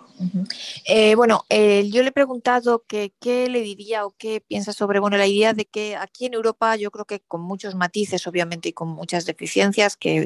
Eh, 0.86 1.16
bueno, 1.16 1.46
eh, 1.50 1.90
yo 1.92 2.02
le 2.02 2.10
he 2.10 2.12
preguntado 2.12 2.84
que, 2.88 3.14
qué 3.20 3.50
le 3.50 3.62
diría 3.62 4.06
o 4.06 4.12
qué 4.18 4.42
piensa 4.42 4.74
sobre 4.74 5.00
bueno, 5.00 5.18
la 5.18 5.28
idea 5.28 5.54
de 5.54 5.66
que 5.66 5.96
aquí 5.96 6.26
en 6.26 6.34
Europa, 6.34 6.76
yo 6.76 6.92
creo 6.92 7.06
que 7.06 7.20
con 7.22 7.42
muchos 7.42 7.76
matices, 7.76 8.26
obviamente, 8.28 8.70
y 8.70 8.74
con 8.74 8.90
muchas 8.90 9.26
deficiencias, 9.26 9.96
que 9.98 10.26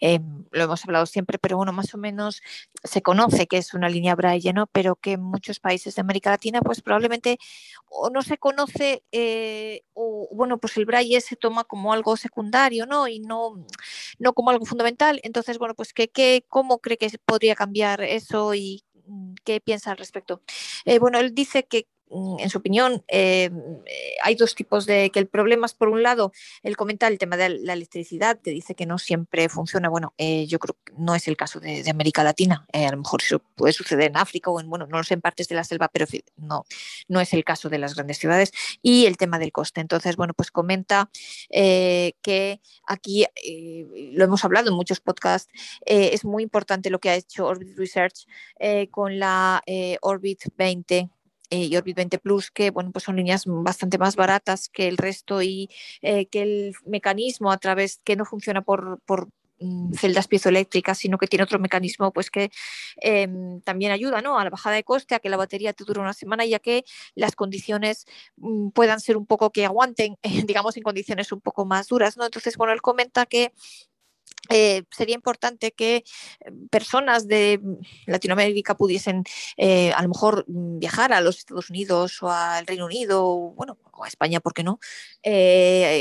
eh, 0.00 0.20
lo 0.50 0.64
hemos 0.64 0.84
hablado 0.84 1.06
siempre, 1.06 1.38
pero 1.38 1.56
bueno, 1.56 1.72
más 1.72 1.94
o 1.94 1.98
menos 1.98 2.42
se 2.84 3.02
conoce 3.02 3.46
que 3.46 3.58
es 3.58 3.74
una 3.74 3.88
línea 3.88 4.14
braille, 4.14 4.52
¿no? 4.52 4.66
Pero 4.66 4.96
que 4.96 5.12
en 5.12 5.22
muchos 5.22 5.60
países 5.60 5.94
de 5.94 6.00
América 6.02 6.30
Latina, 6.30 6.60
pues 6.60 6.82
probablemente 6.82 7.38
o 7.88 8.10
no 8.10 8.22
se 8.22 8.38
conoce, 8.38 9.04
o 9.94 10.28
bueno, 10.32 10.58
pues 10.58 10.76
el 10.76 10.84
braille 10.86 11.20
se 11.20 11.36
toma 11.36 11.64
como 11.64 11.92
algo 11.92 12.16
secundario, 12.16 12.86
¿no? 12.86 13.08
Y 13.08 13.20
no, 13.20 13.64
no 14.18 14.32
como 14.32 14.50
algo 14.50 14.64
fundamental. 14.66 15.20
Entonces, 15.22 15.58
bueno, 15.58 15.74
pues 15.74 15.92
que, 15.92 16.44
¿cómo 16.48 16.78
cree 16.78 16.98
que 16.98 17.10
podría 17.24 17.54
cambiar 17.54 18.00
eso 18.02 18.54
y 18.54 18.84
¿Qué 19.44 19.60
piensa 19.60 19.90
al 19.92 19.98
respecto? 19.98 20.42
Eh, 20.84 20.98
bueno, 20.98 21.18
él 21.18 21.34
dice 21.34 21.66
que 21.66 21.80
mm, 21.80 21.99
en 22.10 22.50
su 22.50 22.58
opinión, 22.58 23.04
eh, 23.08 23.50
hay 24.22 24.34
dos 24.34 24.54
tipos 24.54 24.84
de 24.86 25.10
que 25.10 25.20
el 25.20 25.28
problema 25.28 25.66
es, 25.66 25.74
por 25.74 25.88
un 25.88 26.02
lado, 26.02 26.32
él 26.62 26.76
comenta 26.76 27.06
el 27.06 27.18
tema 27.18 27.36
de 27.36 27.50
la 27.50 27.72
electricidad, 27.72 28.40
que 28.40 28.50
dice 28.50 28.74
que 28.74 28.84
no 28.84 28.98
siempre 28.98 29.48
funciona. 29.48 29.88
Bueno, 29.88 30.12
eh, 30.18 30.46
yo 30.46 30.58
creo 30.58 30.76
que 30.84 30.92
no 30.96 31.14
es 31.14 31.28
el 31.28 31.36
caso 31.36 31.60
de, 31.60 31.88
América 31.88 32.24
Latina. 32.24 32.66
Eh, 32.72 32.86
a 32.86 32.90
lo 32.90 32.98
mejor 32.98 33.22
eso 33.22 33.40
puede 33.54 33.72
suceder 33.72 34.10
en 34.10 34.16
África 34.16 34.50
o 34.50 34.60
en, 34.60 34.68
bueno, 34.68 34.86
no 34.86 34.98
lo 34.98 35.04
sé, 35.04 35.14
en 35.14 35.20
partes 35.20 35.48
de 35.48 35.54
la 35.54 35.64
selva, 35.64 35.88
pero 35.88 36.06
no, 36.36 36.64
no 37.08 37.20
es 37.20 37.32
el 37.32 37.44
caso 37.44 37.68
de 37.68 37.78
las 37.78 37.94
grandes 37.94 38.18
ciudades. 38.18 38.52
Y 38.82 39.06
el 39.06 39.16
tema 39.16 39.38
del 39.38 39.52
coste. 39.52 39.80
Entonces, 39.80 40.16
bueno, 40.16 40.34
pues 40.34 40.50
comenta 40.50 41.10
que 41.50 42.60
aquí, 42.86 43.26
lo 44.12 44.24
hemos 44.24 44.44
hablado 44.44 44.70
en 44.70 44.74
muchos 44.74 45.00
podcasts, 45.00 45.52
es 45.84 46.24
muy 46.24 46.42
importante 46.42 46.90
lo 46.90 46.98
que 46.98 47.10
ha 47.10 47.14
hecho 47.14 47.46
Orbit 47.46 47.76
Research 47.76 48.26
con 48.90 49.18
la 49.18 49.62
Orbit 50.00 50.44
20 50.56 51.10
eh, 51.50 51.64
y 51.64 51.76
Orbit 51.76 51.96
20 51.96 52.18
Plus, 52.18 52.50
que 52.50 52.70
bueno, 52.70 52.92
pues 52.92 53.04
son 53.04 53.16
líneas 53.16 53.44
bastante 53.46 53.98
más 53.98 54.16
baratas 54.16 54.68
que 54.68 54.88
el 54.88 54.96
resto 54.96 55.42
y 55.42 55.68
eh, 56.00 56.26
que 56.26 56.42
el 56.42 56.74
mecanismo 56.86 57.50
a 57.50 57.58
través 57.58 58.00
que 58.04 58.16
no 58.16 58.24
funciona 58.24 58.62
por, 58.62 59.00
por 59.04 59.28
mm, 59.58 59.94
celdas 59.94 60.28
piezoeléctricas, 60.28 60.98
sino 60.98 61.18
que 61.18 61.26
tiene 61.26 61.42
otro 61.42 61.58
mecanismo 61.58 62.12
pues 62.12 62.30
que 62.30 62.50
em, 62.98 63.60
también 63.62 63.90
ayuda 63.92 64.22
¿no? 64.22 64.38
a 64.38 64.44
la 64.44 64.50
bajada 64.50 64.76
de 64.76 64.84
coste, 64.84 65.14
a 65.16 65.18
que 65.18 65.28
la 65.28 65.36
batería 65.36 65.72
te 65.72 65.84
dure 65.84 66.00
una 66.00 66.12
semana 66.14 66.44
y 66.44 66.54
a 66.54 66.60
que 66.60 66.84
las 67.16 67.34
condiciones 67.34 68.06
mm, 68.36 68.70
puedan 68.70 69.00
ser 69.00 69.16
un 69.16 69.26
poco 69.26 69.50
que 69.50 69.64
aguanten, 69.64 70.16
digamos, 70.46 70.76
en 70.76 70.84
condiciones 70.84 71.32
un 71.32 71.40
poco 71.40 71.64
más 71.66 71.88
duras. 71.88 72.16
¿no? 72.16 72.24
Entonces, 72.24 72.56
bueno, 72.56 72.72
él 72.72 72.82
comenta 72.82 73.26
que 73.26 73.52
eh, 74.48 74.82
sería 74.90 75.14
importante 75.14 75.70
que 75.70 75.96
eh, 75.96 76.04
personas 76.70 77.28
de 77.28 77.60
Latinoamérica 78.06 78.76
pudiesen 78.76 79.22
eh, 79.56 79.92
a 79.92 80.02
lo 80.02 80.08
mejor 80.08 80.44
mm, 80.48 80.80
viajar 80.80 81.12
a 81.12 81.20
los 81.20 81.38
Estados 81.38 81.70
Unidos 81.70 82.20
o 82.22 82.30
al 82.30 82.66
Reino 82.66 82.86
Unido, 82.86 83.24
o, 83.24 83.52
bueno, 83.52 83.78
o 83.92 84.04
a 84.04 84.08
España, 84.08 84.40
¿por 84.40 84.52
qué 84.52 84.64
no? 84.64 84.80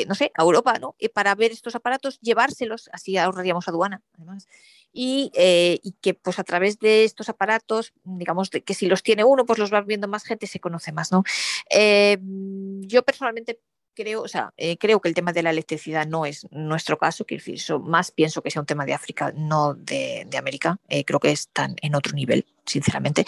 no 0.08 0.16
sé, 0.16 0.32
a 0.36 0.42
Europa, 0.42 0.80
¿no? 0.80 0.96
para 1.14 1.36
ver 1.36 1.52
estos 1.52 1.76
aparatos, 1.76 2.20
llevárselos, 2.22 2.90
así 2.92 3.18
ahorraríamos 3.18 3.68
aduana, 3.68 4.02
además. 4.16 4.48
Y, 4.92 5.32
y, 5.36 5.92
que 6.02 6.16
pues 6.16 6.40
a 6.40 6.44
través 6.44 6.80
de 6.80 7.04
estos 7.04 7.30
aparatos, 7.30 7.94
digamos 8.04 8.50
que 8.50 8.74
si 8.74 8.88
los 8.88 9.04
tiene 9.04 9.24
uno, 9.24 9.46
pues 9.46 9.60
los 9.60 9.72
va 9.72 9.82
viendo 9.82 10.08
más 10.08 10.24
gente, 10.24 10.48
se 10.48 10.60
conoce 10.60 10.92
más, 10.92 11.12
¿no? 11.12 11.24
yo 11.70 13.04
personalmente 13.04 13.60
creo, 14.00 14.22
o 14.22 14.28
sea, 14.30 14.54
eh, 14.56 14.78
creo 14.78 15.02
que 15.02 15.10
el 15.10 15.14
tema 15.14 15.34
de 15.34 15.44
la 15.44 15.50
electricidad 15.50 16.08
no 16.08 16.26
es 16.26 16.48
nuestro 16.52 16.98
caso, 16.98 17.26
quiero 17.26 17.44
decir, 17.44 17.60
más 17.82 18.12
pienso 18.12 18.42
que 18.42 18.50
sea 18.50 18.62
un 18.62 18.66
tema 18.66 18.86
de 18.86 18.94
África, 18.94 19.34
no 19.36 19.74
de, 19.74 20.26
América. 20.38 20.78
Eh, 20.88 21.04
creo 21.04 21.20
que 21.20 21.32
están 21.32 21.76
en 21.82 21.96
otro 21.96 22.14
nivel 22.14 22.46
sinceramente, 22.70 23.26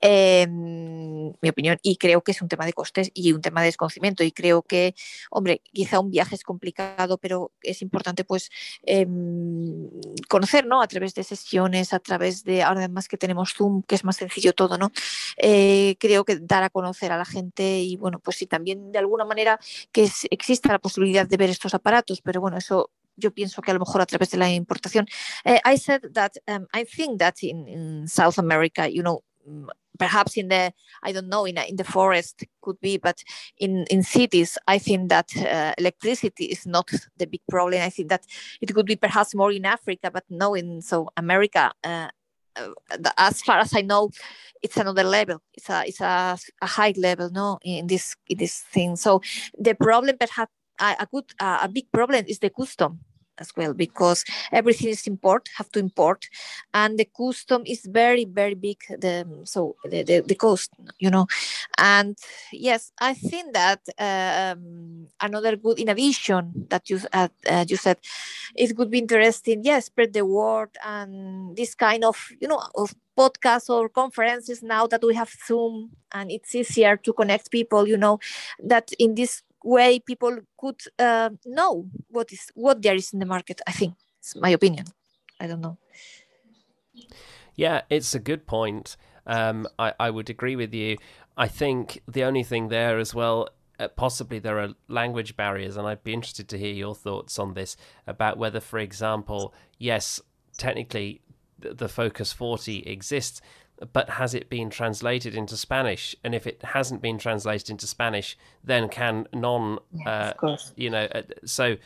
em, 0.00 1.32
mi 1.40 1.48
opinión, 1.48 1.78
y 1.82 1.96
creo 1.96 2.22
que 2.22 2.32
es 2.32 2.42
un 2.42 2.48
tema 2.48 2.66
de 2.66 2.72
costes 2.72 3.10
y 3.14 3.32
un 3.32 3.40
tema 3.40 3.60
de 3.62 3.66
desconocimiento, 3.66 4.22
y 4.24 4.32
creo 4.32 4.62
que, 4.62 4.94
hombre, 5.30 5.62
quizá 5.72 6.00
un 6.00 6.10
viaje 6.10 6.34
es 6.34 6.42
complicado, 6.44 7.18
pero 7.18 7.52
es 7.62 7.82
importante 7.82 8.24
pues 8.24 8.50
em, 8.82 9.88
conocer, 10.28 10.66
¿no? 10.66 10.82
A 10.82 10.88
través 10.88 11.14
de 11.14 11.24
sesiones, 11.24 11.92
a 11.92 11.98
través 12.00 12.44
de, 12.44 12.62
ahora 12.62 12.80
además 12.80 13.08
que 13.08 13.16
tenemos 13.16 13.54
Zoom, 13.54 13.82
que 13.82 13.94
es 13.94 14.04
más 14.04 14.16
sencillo 14.16 14.52
todo, 14.52 14.78
¿no? 14.78 14.90
Eh, 15.36 15.96
creo 15.98 16.24
que 16.24 16.36
dar 16.36 16.62
a 16.62 16.70
conocer 16.70 17.12
a 17.12 17.18
la 17.18 17.24
gente 17.24 17.80
y, 17.80 17.96
bueno, 17.96 18.18
pues 18.18 18.36
sí, 18.36 18.46
también 18.46 18.92
de 18.92 18.98
alguna 18.98 19.24
manera 19.24 19.58
que 19.92 20.10
exista 20.30 20.72
la 20.72 20.78
posibilidad 20.78 21.26
de 21.26 21.36
ver 21.36 21.50
estos 21.50 21.74
aparatos, 21.74 22.20
pero 22.22 22.40
bueno, 22.40 22.56
eso 22.58 22.90
yo 23.16 23.30
pienso 23.30 23.62
que 23.62 23.70
a 23.70 23.74
lo 23.74 23.80
mejor 23.80 24.00
a 24.00 24.06
través 24.06 24.30
de 24.30 24.38
la 24.38 24.50
importación. 24.50 25.06
Uh, 25.44 25.58
I 25.64 25.76
said 25.76 26.02
that 26.12 26.32
um, 26.48 26.66
I 26.72 26.84
think 26.84 27.18
that 27.18 27.42
in, 27.42 27.68
in, 27.68 28.08
South 28.08 28.38
America, 28.38 28.88
you 28.88 29.02
know, 29.02 29.22
mm, 29.48 29.68
perhaps 29.98 30.36
in 30.36 30.48
the 30.48 30.72
I 31.02 31.12
don't 31.12 31.28
know 31.28 31.46
in 31.46 31.58
in 31.58 31.76
the 31.76 31.84
forest 31.84 32.44
could 32.60 32.80
be, 32.80 32.98
but 32.98 33.22
in 33.58 33.84
in 33.90 34.02
cities, 34.02 34.58
I 34.66 34.78
think 34.78 35.08
that 35.10 35.30
uh, 35.36 35.74
electricity 35.78 36.46
is 36.46 36.66
not 36.66 36.90
the 37.16 37.26
big 37.26 37.42
problem. 37.48 37.80
I 37.82 37.90
think 37.90 38.08
that 38.08 38.26
it 38.60 38.74
could 38.74 38.86
be 38.86 38.96
perhaps 38.96 39.34
more 39.34 39.52
in 39.52 39.64
Africa, 39.64 40.10
but 40.10 40.24
no 40.28 40.54
in 40.54 40.82
so 40.82 41.08
America. 41.16 41.72
Uh, 41.82 42.08
uh 42.56 42.70
as 43.18 43.42
far 43.42 43.58
as 43.58 43.74
I 43.74 43.82
know, 43.82 44.10
it's 44.62 44.76
another 44.76 45.04
level. 45.04 45.40
It's 45.52 45.70
a 45.70 45.84
it's 45.86 46.00
a, 46.00 46.38
a 46.62 46.66
high 46.66 46.94
level, 46.96 47.30
no, 47.30 47.58
in 47.62 47.86
this 47.86 48.16
in 48.28 48.38
this 48.38 48.64
thing. 48.72 48.96
So 48.96 49.20
the 49.58 49.74
problem 49.74 50.16
perhaps 50.18 50.52
a 50.80 51.06
good 51.10 51.24
uh, 51.40 51.60
a 51.62 51.68
big 51.68 51.90
problem 51.92 52.24
is 52.28 52.38
the 52.38 52.50
custom 52.50 53.00
as 53.38 53.50
well 53.56 53.74
because 53.74 54.24
everything 54.52 54.88
is 54.88 55.06
import 55.06 55.48
have 55.56 55.70
to 55.70 55.78
import 55.78 56.28
and 56.72 56.98
the 56.98 57.08
custom 57.16 57.62
is 57.66 57.84
very 57.86 58.24
very 58.24 58.54
big 58.54 58.78
the 58.98 59.26
so 59.44 59.76
the, 59.84 60.02
the, 60.02 60.20
the 60.20 60.34
cost 60.34 60.70
you 60.98 61.10
know. 61.10 61.26
And 61.78 62.16
yes 62.52 62.92
i 63.00 63.14
think 63.14 63.52
that 63.54 63.80
um, 63.98 65.08
another 65.20 65.56
good 65.56 65.78
innovation 65.78 66.66
that 66.70 66.88
you 66.90 67.00
uh, 67.12 67.28
uh, 67.48 67.64
you 67.68 67.76
said 67.76 67.98
it 68.54 68.76
would 68.78 68.90
be 68.90 68.98
interesting 68.98 69.64
yes 69.64 69.86
spread 69.86 70.12
the 70.12 70.24
word 70.24 70.70
and 70.84 71.56
this 71.56 71.74
kind 71.74 72.04
of 72.04 72.16
you 72.40 72.48
know 72.48 72.62
of 72.74 72.94
podcasts 73.16 73.70
or 73.70 73.88
conferences 73.88 74.62
now 74.62 74.86
that 74.86 75.02
we 75.02 75.14
have 75.14 75.30
zoom 75.46 75.90
and 76.12 76.30
it's 76.30 76.54
easier 76.54 76.96
to 76.96 77.12
connect 77.12 77.50
people 77.50 77.86
you 77.86 77.96
know 77.96 78.18
that 78.58 78.92
in 78.98 79.14
this 79.14 79.42
way 79.64 79.98
people 79.98 80.38
could 80.58 80.80
uh, 80.98 81.30
know 81.44 81.86
what 82.08 82.32
is 82.32 82.50
what 82.54 82.82
there 82.82 82.94
is 82.94 83.12
in 83.12 83.18
the 83.18 83.26
market 83.26 83.60
i 83.66 83.72
think. 83.72 83.94
It's 84.20 84.36
my 84.36 84.50
opinion. 84.50 84.86
I 85.40 85.46
don't 85.46 85.60
know. 85.60 85.78
Yeah 87.56 87.82
it's 87.90 88.14
a 88.14 88.20
good 88.20 88.46
point. 88.46 88.96
Um, 89.26 89.66
I, 89.78 89.94
I 89.98 90.10
would 90.10 90.28
agree 90.30 90.56
with 90.56 90.74
you. 90.74 90.98
I 91.36 91.48
think 91.48 92.00
the 92.06 92.24
only 92.24 92.42
thing 92.42 92.68
there 92.68 92.98
as 92.98 93.14
well 93.14 93.48
uh, 93.80 93.88
possibly 93.88 94.38
there 94.38 94.60
are 94.60 94.68
language 94.86 95.36
barriers 95.36 95.76
and 95.76 95.84
i'd 95.88 96.04
be 96.04 96.12
interested 96.12 96.48
to 96.48 96.56
hear 96.56 96.72
your 96.72 96.94
thoughts 96.94 97.40
on 97.40 97.54
this 97.54 97.76
about 98.06 98.38
whether 98.38 98.60
for 98.60 98.78
example 98.78 99.52
yes 99.78 100.20
technically 100.56 101.20
the 101.72 101.88
Focus 101.88 102.32
40 102.32 102.80
exists, 102.80 103.40
but 103.92 104.10
has 104.10 104.34
it 104.34 104.48
been 104.48 104.70
translated 104.70 105.34
into 105.34 105.56
Spanish? 105.56 106.14
And 106.22 106.34
if 106.34 106.46
it 106.46 106.62
hasn't 106.62 107.02
been 107.02 107.18
translated 107.18 107.70
into 107.70 107.86
Spanish, 107.86 108.36
then 108.62 108.88
can 108.88 109.26
non, 109.32 109.78
uh, 110.06 110.32
you 110.76 110.90
know, 110.90 111.04
uh, 111.04 111.22
so 111.44 111.76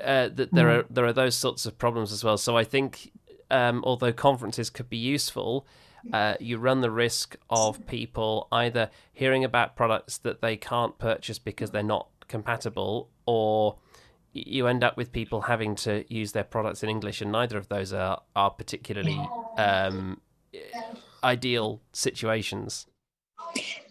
uh, 0.00 0.28
th- 0.28 0.48
there 0.52 0.66
mm. 0.66 0.78
are 0.78 0.86
there 0.90 1.04
are 1.04 1.12
those 1.12 1.36
sorts 1.36 1.66
of 1.66 1.78
problems 1.78 2.12
as 2.12 2.24
well. 2.24 2.38
So 2.38 2.56
I 2.56 2.64
think 2.64 3.12
um, 3.50 3.82
although 3.84 4.12
conferences 4.12 4.70
could 4.70 4.88
be 4.88 4.96
useful, 4.96 5.66
uh, 6.12 6.34
you 6.40 6.58
run 6.58 6.80
the 6.80 6.90
risk 6.90 7.36
of 7.50 7.86
people 7.86 8.48
either 8.50 8.90
hearing 9.12 9.44
about 9.44 9.76
products 9.76 10.18
that 10.18 10.40
they 10.40 10.56
can't 10.56 10.98
purchase 10.98 11.38
because 11.38 11.70
they're 11.70 11.82
not 11.82 12.08
compatible, 12.28 13.10
or 13.26 13.76
you 14.32 14.66
end 14.66 14.84
up 14.84 14.96
with 14.96 15.12
people 15.12 15.42
having 15.42 15.74
to 15.74 16.04
use 16.12 16.32
their 16.32 16.44
products 16.44 16.82
in 16.82 16.88
English, 16.88 17.20
and 17.20 17.30
neither 17.32 17.58
of 17.58 17.68
those 17.68 17.92
are 17.92 18.22
are 18.34 18.50
particularly 18.50 19.20
um, 19.56 20.20
ideal 21.22 21.80
situations. 21.92 22.86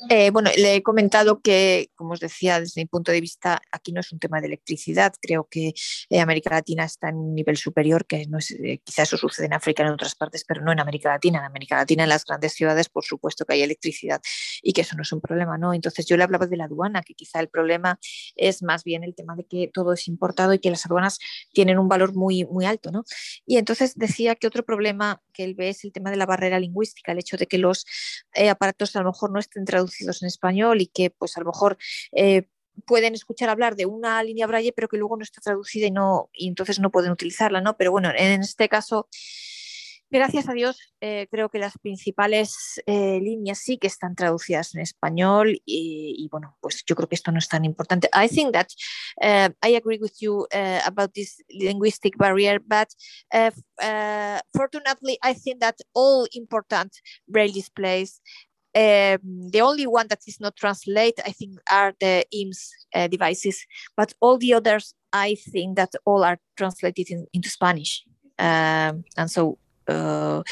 Eh, 0.10 0.30
bueno, 0.32 0.50
le 0.56 0.76
he 0.76 0.84
comentado 0.84 1.42
que, 1.42 1.92
como 1.96 2.14
os 2.14 2.20
decía, 2.20 2.60
desde 2.60 2.82
mi 2.82 2.86
punto 2.86 3.12
de 3.12 3.20
vista, 3.20 3.62
aquí 3.72 3.92
no 3.92 4.00
es 4.00 4.12
un 4.12 4.20
tema 4.20 4.40
de 4.40 4.48
electricidad. 4.48 5.14
Creo 5.20 5.48
que 5.50 5.74
eh, 6.10 6.20
América 6.20 6.52
Latina 6.52 6.86
está 6.86 7.10
en 7.10 7.18
un 7.18 7.36
nivel 7.36 7.58
superior, 7.58 8.06
que 8.06 8.26
no 8.28 8.38
es, 8.38 8.52
eh, 8.52 8.80
quizá 8.84 9.04
eso 9.04 9.18
sucede 9.18 9.48
en 9.48 9.54
África 9.54 9.84
en 9.84 9.90
otras 9.90 10.16
partes, 10.16 10.44
pero 10.48 10.62
no 10.62 10.72
en 10.72 10.80
América 10.80 11.10
Latina. 11.10 11.40
En 11.40 11.46
América 11.46 11.78
Latina, 11.78 12.04
en 12.04 12.10
las 12.10 12.26
grandes 12.26 12.54
ciudades, 12.54 12.90
por 12.90 13.04
supuesto 13.04 13.46
que 13.46 13.54
hay 13.54 13.64
electricidad 13.64 14.22
y 14.62 14.74
que 14.74 14.82
eso 14.82 14.96
no 14.96 15.02
es 15.02 15.12
un 15.12 15.22
problema, 15.22 15.58
¿no? 15.58 15.74
Entonces 15.74 16.06
yo 16.06 16.16
le 16.16 16.24
hablaba 16.24 16.46
de 16.46 16.58
la 16.58 16.66
aduana, 16.66 17.02
que 17.02 17.14
quizá 17.14 17.40
el 17.40 17.50
problema 17.50 18.00
es 18.36 18.64
más 18.64 18.84
bien 18.84 19.04
el 19.04 19.16
tema 19.16 19.36
de 19.36 19.46
que 19.46 19.70
todo 19.74 19.94
es 19.94 20.08
importado 20.08 20.54
y 20.54 20.60
que 20.60 20.70
las 20.70 20.86
aduanas 20.86 21.20
tienen 21.54 21.80
un 21.80 21.88
valor 21.88 22.14
muy, 22.16 22.46
muy 22.46 22.66
alto, 22.66 22.92
¿no? 22.92 23.04
Y 23.46 23.58
entonces 23.58 23.96
decía 23.96 24.36
que 24.36 24.48
otro 24.48 24.64
problema 24.64 25.22
que 25.34 25.44
él 25.44 25.56
ve 25.56 25.70
es 25.70 25.84
el 25.84 25.92
tema 25.92 26.12
de 26.12 26.18
la 26.18 26.26
barrera 26.26 26.60
lingüística, 26.60 27.12
el 27.12 27.20
hecho 27.20 27.38
de 27.38 27.48
que 27.48 27.58
los 27.58 27.86
aparatos 28.50 28.96
a 28.96 29.02
lo 29.02 29.12
mejor 29.12 29.32
no 29.32 29.40
estén 29.40 29.66
traducidos 29.66 29.87
en 30.22 30.28
español 30.28 30.82
y 30.82 30.88
que 30.88 31.10
pues 31.10 31.38
a 31.38 31.42
lo 31.42 31.48
mejor 31.48 31.78
eh, 32.12 32.48
pueden 32.86 33.16
escuchar 33.16 33.50
hablar 33.50 33.76
de 33.76 33.86
una 33.86 34.22
línea 34.24 34.48
braille 34.48 34.74
pero 34.74 34.88
que 34.88 34.98
luego 34.98 35.18
no 35.18 35.24
está 35.24 35.42
traducida 35.42 35.88
y 35.88 35.92
no 35.92 36.30
y 36.34 36.48
entonces 36.48 36.80
no 36.80 36.92
pueden 36.92 37.12
utilizarla, 37.12 37.62
¿no? 37.62 37.78
Pero 37.78 37.92
bueno, 37.92 38.12
en 38.16 38.42
este 38.42 38.70
caso 38.70 39.08
Gracias 40.10 40.48
a 40.48 40.54
Dios, 40.54 40.80
eh, 41.02 41.28
creo 41.30 41.50
que 41.50 41.60
las 41.60 41.78
principales 41.78 42.82
eh, 42.86 43.20
líneas 43.22 43.60
sí 43.60 43.78
que 43.78 43.88
están 43.88 44.16
traducidas 44.16 44.74
en 44.74 44.80
español 44.80 45.62
y, 45.66 46.16
y, 46.18 46.30
bueno, 46.30 46.58
pues 46.62 46.86
yo 46.88 46.96
creo 46.96 47.10
que 47.10 47.16
esto 47.16 47.34
no 47.34 47.40
es 47.40 47.50
tan 47.50 47.66
importante. 47.66 48.10
I 48.14 48.30
think 48.30 48.54
that 48.54 48.68
uh, 49.22 49.54
I 49.62 49.76
agree 49.76 50.00
with 50.00 50.14
you 50.22 50.48
uh, 50.54 50.80
about 50.86 51.12
this 51.14 51.44
linguistic 51.50 52.18
barrier, 52.18 52.62
but 52.62 52.88
uh, 53.34 54.40
fortunately, 54.54 55.18
I 55.22 55.34
think 55.34 55.60
that 55.60 55.76
all 55.94 56.26
important 56.32 56.94
braille 57.28 57.52
displays 57.54 58.22
um, 58.78 59.50
the 59.50 59.62
only 59.62 59.88
one 59.88 60.08
that 60.10 60.22
is 60.28 60.40
not 60.40 60.56
translated, 60.56 61.26
I 61.26 61.32
think, 61.32 61.60
are 61.72 61.94
the 62.00 62.26
HIMS 62.32 62.72
uh, 62.94 63.08
devices, 63.08 63.66
but 63.96 64.14
all 64.20 64.38
the 64.38 64.54
others, 64.54 64.94
I 65.12 65.36
think 65.36 65.78
that 65.78 65.94
all 66.06 66.24
are 66.24 66.38
translated 66.56 67.10
in, 67.10 67.26
into 67.34 67.50
Spanish. 67.50 68.04
Um, 68.38 69.04
and 69.18 69.30
so, 69.30 69.58
uh, 69.88 70.44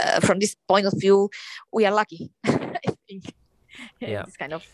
uh, 0.00 0.20
from 0.20 0.38
this 0.38 0.54
point 0.68 0.86
of 0.86 0.94
view, 0.96 1.30
we 1.72 1.84
are 1.86 1.92
lucky. 1.92 2.30
I 2.44 2.94
think. 3.08 3.34
yeah. 3.98 4.24
kind 4.38 4.52
of 4.52 4.64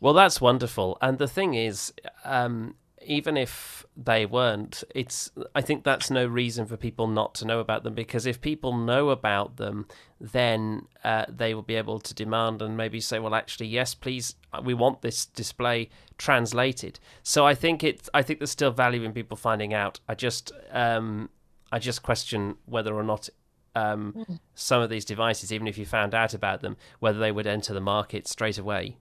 well, 0.00 0.14
that's 0.14 0.40
wonderful. 0.40 0.96
And 1.00 1.18
the 1.18 1.26
thing 1.26 1.54
is, 1.54 1.92
um, 2.24 2.76
even 3.08 3.36
if 3.36 3.86
they 3.96 4.26
weren't, 4.26 4.84
it's 4.94 5.30
I 5.54 5.62
think 5.62 5.82
that's 5.82 6.10
no 6.10 6.26
reason 6.26 6.66
for 6.66 6.76
people 6.76 7.08
not 7.08 7.34
to 7.36 7.46
know 7.46 7.58
about 7.58 7.82
them 7.82 7.94
because 7.94 8.26
if 8.26 8.40
people 8.40 8.76
know 8.76 9.08
about 9.08 9.56
them, 9.56 9.86
then 10.20 10.86
uh, 11.02 11.24
they 11.28 11.54
will 11.54 11.62
be 11.62 11.74
able 11.74 11.98
to 12.00 12.14
demand 12.14 12.60
and 12.60 12.76
maybe 12.76 13.00
say, 13.00 13.18
well, 13.18 13.34
actually, 13.34 13.66
yes, 13.66 13.94
please, 13.94 14.36
we 14.62 14.74
want 14.74 15.00
this 15.00 15.24
display 15.24 15.88
translated. 16.18 17.00
So 17.22 17.46
I 17.46 17.54
think 17.54 17.82
it, 17.82 18.08
I 18.12 18.22
think 18.22 18.40
there's 18.40 18.50
still 18.50 18.72
value 18.72 19.02
in 19.02 19.12
people 19.12 19.36
finding 19.36 19.72
out. 19.72 20.00
I 20.06 20.14
just, 20.14 20.52
um, 20.70 21.30
I 21.72 21.78
just 21.78 22.02
question 22.02 22.56
whether 22.66 22.94
or 22.94 23.02
not 23.02 23.30
um, 23.74 24.14
mm. 24.16 24.38
some 24.54 24.82
of 24.82 24.90
these 24.90 25.06
devices, 25.06 25.50
even 25.50 25.66
if 25.66 25.78
you 25.78 25.86
found 25.86 26.14
out 26.14 26.34
about 26.34 26.60
them, 26.60 26.76
whether 27.00 27.18
they 27.18 27.32
would 27.32 27.46
enter 27.46 27.72
the 27.72 27.80
market 27.80 28.28
straight 28.28 28.58
away. 28.58 28.98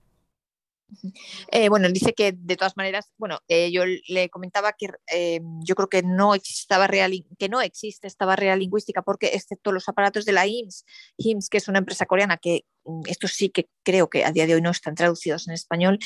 Eh, 1.51 1.69
bueno, 1.69 1.89
dice 1.89 2.13
que 2.13 2.31
de 2.31 2.55
todas 2.55 2.77
maneras, 2.77 3.11
bueno, 3.17 3.39
eh, 3.47 3.71
yo 3.71 3.83
le 3.85 4.29
comentaba 4.29 4.73
que 4.73 4.89
eh, 5.11 5.41
yo 5.63 5.75
creo 5.75 5.89
que 5.89 6.01
no, 6.03 6.33
estaba 6.35 6.87
real, 6.87 7.13
que 7.37 7.49
no 7.49 7.61
existe 7.61 8.07
esta 8.07 8.25
barrera 8.25 8.55
lingüística 8.55 9.01
porque 9.01 9.27
excepto 9.33 9.71
los 9.71 9.87
aparatos 9.89 10.25
de 10.25 10.31
la 10.31 10.47
IMSS, 10.47 10.85
IMSS, 11.17 11.49
que 11.49 11.57
es 11.57 11.67
una 11.67 11.79
empresa 11.79 12.05
coreana 12.05 12.37
que 12.37 12.65
mm, 12.85 13.01
estos 13.07 13.33
sí 13.33 13.49
que 13.49 13.69
creo 13.83 14.09
que 14.09 14.25
a 14.25 14.31
día 14.31 14.47
de 14.47 14.55
hoy 14.55 14.61
no 14.61 14.71
están 14.71 14.95
traducidos 14.95 15.47
en 15.47 15.53
español, 15.53 15.99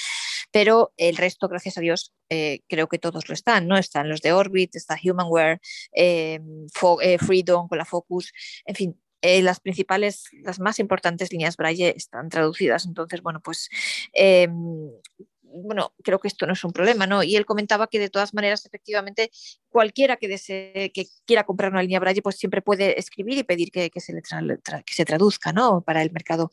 pero 0.52 0.94
el 0.98 1.16
resto, 1.18 1.48
gracias 1.48 1.78
a 1.78 1.82
Dios, 1.82 2.14
creo 2.68 2.88
que 2.88 2.98
todos 2.98 3.28
lo 3.28 3.34
están, 3.34 3.68
¿no? 3.68 3.78
Están 3.78 4.08
los 4.08 4.22
de 4.22 4.32
Orbit, 4.32 4.76
está 4.76 4.98
Humanware, 5.04 5.60
Freedom 7.20 7.68
con 7.68 7.78
la 7.78 7.86
Focus, 7.86 8.32
en 8.66 8.76
fin, 8.76 9.02
eh, 9.22 9.42
las 9.42 9.60
principales, 9.60 10.26
las 10.44 10.60
más 10.60 10.80
importantes 10.80 11.32
líneas 11.32 11.58
Braille 11.58 11.94
están 11.96 12.30
traducidas. 12.30 12.86
Entonces, 12.86 13.22
bueno, 13.22 13.42
pues 13.42 13.70
eh, 14.14 14.48
bueno, 15.54 15.94
creo 16.04 16.20
que 16.20 16.28
esto 16.28 16.46
no 16.46 16.54
es 16.54 16.64
un 16.64 16.72
problema, 16.72 17.08
¿no? 17.08 17.24
Y 17.24 17.36
él 17.36 17.46
comentaba 17.46 17.88
que 17.88 18.00
de 18.00 18.10
todas 18.10 18.34
maneras, 18.34 18.66
efectivamente, 18.66 19.32
cualquiera 19.70 20.18
que 20.18 20.28
desee, 20.28 20.92
que 20.94 21.08
quiera 21.26 21.44
comprar 21.44 21.72
una 21.72 21.82
línea 21.82 22.00
Braille, 22.00 22.22
pues 22.22 22.38
siempre 22.38 22.62
puede 22.62 23.00
escribir 23.00 23.38
y 23.38 23.44
pedir 23.44 23.72
que, 23.72 23.90
se, 23.98 24.14
le 24.14 24.22
que 24.22 24.94
se 24.94 25.06
traduzca, 25.06 25.52
¿no? 25.54 25.82
Para 25.82 26.02
el 26.02 26.12
mercado. 26.12 26.50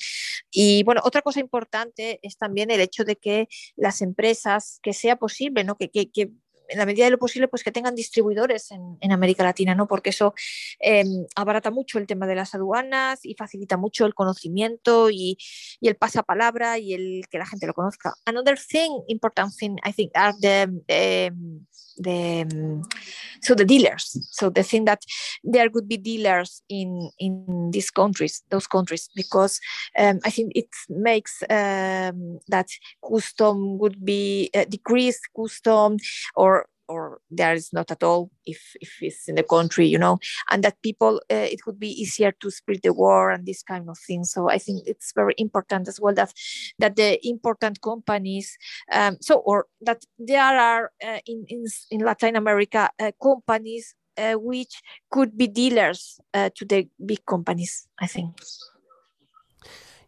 Y 0.51 0.83
bueno, 0.85 1.01
otra 1.05 1.23
cosa 1.23 1.41
importante 1.41 2.19
es 2.23 2.37
también 2.37 2.71
el 2.71 2.81
hecho 2.81 3.05
de 3.05 3.17
que 3.17 3.49
las 3.77 4.03
empresas, 4.03 4.81
que 4.83 4.93
sea 4.93 5.17
posible, 5.17 5.65
¿no? 5.65 5.77
Que, 5.77 5.91
que, 5.91 6.11
que 6.11 6.31
en 6.69 6.79
la 6.79 6.87
medida 6.87 7.05
de 7.05 7.11
lo 7.11 7.19
posible, 7.19 7.49
pues 7.49 7.65
que 7.65 7.73
tengan 7.73 7.95
distribuidores 7.95 8.71
en, 8.71 9.13
América 9.13 9.43
Latina, 9.43 9.75
¿no? 9.75 9.89
Porque 9.89 10.11
eso 10.11 10.35
em, 10.79 11.27
abarata 11.35 11.71
mucho 11.71 11.99
el 11.99 12.07
tema 12.07 12.27
de 12.27 12.35
las 12.35 12.55
aduanas 12.55 13.21
y 13.25 13.35
facilita 13.35 13.77
mucho 13.77 14.07
el 14.07 14.15
conocimiento 14.15 15.11
y, 15.11 15.39
y, 15.81 15.89
el 15.89 15.97
pasapalabra 15.97 16.79
y 16.79 16.95
el 16.95 17.23
que 17.31 17.39
la 17.39 17.47
gente 17.47 17.67
lo 17.67 17.75
conozca. 17.75 18.15
Another 18.27 18.59
thing, 18.59 18.91
important 19.09 19.55
thing, 19.57 19.77
I 19.85 19.93
think, 19.93 20.13
are 20.15 20.35
the, 20.41 21.33
the 21.99 22.85
so 23.43 23.55
the 23.55 23.65
dealers. 23.65 24.17
So 24.31 24.51
the 24.51 24.63
thing 24.63 24.85
that 24.87 25.03
there 25.45 25.71
could 25.71 25.89
be 25.89 25.97
dealers 25.97 26.63
in 26.69 27.11
in 27.19 27.71
these 27.73 27.91
countries, 27.91 28.43
those 28.51 28.67
countries, 28.67 29.09
because 29.15 29.61
um, 29.99 30.21
I 30.25 30.31
think 30.31 30.53
it 30.55 30.69
makes 30.89 31.43
um, 31.51 32.41
that 32.49 32.69
custom 33.09 33.79
would 33.79 34.05
be 34.05 34.51
uh, 34.55 34.65
decreased 34.65 35.29
custom 35.37 35.99
or 36.35 36.67
or 36.89 37.21
there 37.31 37.55
is 37.55 37.73
not 37.73 37.91
at 37.91 38.03
all 38.03 38.31
if, 38.47 38.61
if 38.81 38.97
it's 39.01 39.29
in 39.29 39.35
the 39.35 39.43
country, 39.43 39.87
you 39.87 39.99
know, 39.99 40.19
and 40.51 40.65
that 40.65 40.81
people, 40.83 41.21
uh, 41.31 41.35
it 41.35 41.61
would 41.67 41.79
be 41.79 41.91
easier 41.91 42.33
to 42.41 42.51
spread 42.51 42.81
the 42.83 42.93
war 42.93 43.31
and 43.31 43.47
this 43.47 43.63
kind 43.63 43.89
of 43.89 43.99
thing. 43.99 44.25
So 44.25 44.49
I 44.49 44.59
think 44.59 44.83
it's 44.87 45.13
very 45.15 45.35
important 45.39 45.89
as 45.89 46.01
well 46.01 46.15
that 46.15 46.33
that 46.79 46.97
the 46.97 47.19
important 47.27 47.81
companies, 47.81 48.57
um, 48.93 49.17
so 49.21 49.37
or 49.39 49.67
that 49.83 50.05
there 50.19 50.59
are 50.59 50.91
uh, 51.05 51.19
in, 51.27 51.45
in 51.49 51.65
in 51.91 52.01
Latin 52.01 52.37
America 52.37 52.91
uh, 52.99 53.13
companies 53.23 53.95
which 54.35 54.83
could 55.13 55.39
be 55.39 55.47
dealers 55.47 56.19
to 56.35 56.65
the 56.65 56.89
big 57.07 57.25
companies. 57.25 57.87
I 58.01 58.09
think. 58.09 58.35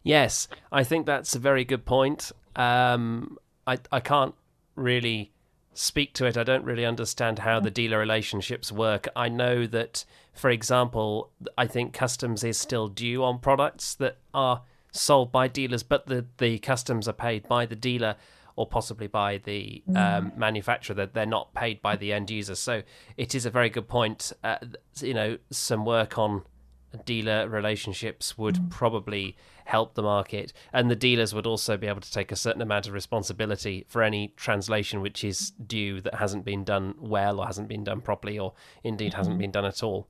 Yes, 0.03 0.47
I 0.71 0.83
think 0.83 1.05
that's 1.05 1.35
a 1.35 1.39
very 1.39 1.63
good 1.63 1.85
point. 1.85 2.31
Um, 2.55 3.37
I 3.67 3.77
I 3.91 3.99
can't 3.99 4.35
really 4.75 5.31
speak 5.73 6.13
to 6.13 6.25
it. 6.25 6.37
I 6.37 6.43
don't 6.43 6.65
really 6.65 6.85
understand 6.85 7.39
how 7.39 7.59
the 7.59 7.71
dealer 7.71 7.97
relationships 7.99 8.71
work. 8.71 9.07
I 9.15 9.29
know 9.29 9.65
that, 9.67 10.05
for 10.33 10.49
example, 10.49 11.31
I 11.57 11.67
think 11.67 11.93
customs 11.93 12.43
is 12.43 12.57
still 12.57 12.87
due 12.87 13.23
on 13.23 13.39
products 13.39 13.95
that 13.95 14.17
are 14.33 14.61
sold 14.91 15.31
by 15.31 15.47
dealers, 15.47 15.83
but 15.83 16.07
the, 16.07 16.25
the 16.37 16.59
customs 16.59 17.07
are 17.07 17.13
paid 17.13 17.47
by 17.47 17.65
the 17.65 17.75
dealer 17.75 18.15
or 18.55 18.67
possibly 18.67 19.07
by 19.07 19.37
the 19.37 19.81
um, 19.89 19.95
mm. 19.95 20.37
manufacturer 20.37 20.93
that 20.93 21.13
they're 21.13 21.25
not 21.25 21.53
paid 21.53 21.81
by 21.81 21.95
the 21.95 22.11
end 22.11 22.29
user. 22.29 22.55
So 22.55 22.83
it 23.17 23.33
is 23.33 23.45
a 23.45 23.49
very 23.49 23.69
good 23.69 23.87
point. 23.87 24.33
Uh, 24.43 24.57
you 24.99 25.13
know, 25.13 25.37
some 25.49 25.85
work 25.85 26.17
on 26.17 26.43
dealer 27.05 27.47
relationships 27.47 28.37
would 28.37 28.55
mm. 28.55 28.69
probably 28.69 29.35
help 29.65 29.93
the 29.93 30.01
market 30.01 30.51
and 30.73 30.89
the 30.89 30.95
dealers 30.95 31.33
would 31.33 31.47
also 31.47 31.77
be 31.77 31.87
able 31.87 32.01
to 32.01 32.11
take 32.11 32.31
a 32.31 32.35
certain 32.35 32.61
amount 32.61 32.87
of 32.87 32.93
responsibility 32.93 33.85
for 33.87 34.01
any 34.01 34.33
translation 34.35 35.01
which 35.01 35.23
is 35.23 35.51
due 35.51 36.01
that 36.01 36.15
hasn't 36.15 36.43
been 36.43 36.63
done 36.63 36.93
well 36.99 37.39
or 37.39 37.45
hasn't 37.45 37.67
been 37.67 37.83
done 37.83 38.01
properly 38.01 38.37
or 38.37 38.53
indeed 38.83 39.13
hasn't 39.13 39.33
mm-hmm. 39.33 39.41
been 39.41 39.51
done 39.51 39.65
at 39.65 39.81
all 39.83 40.07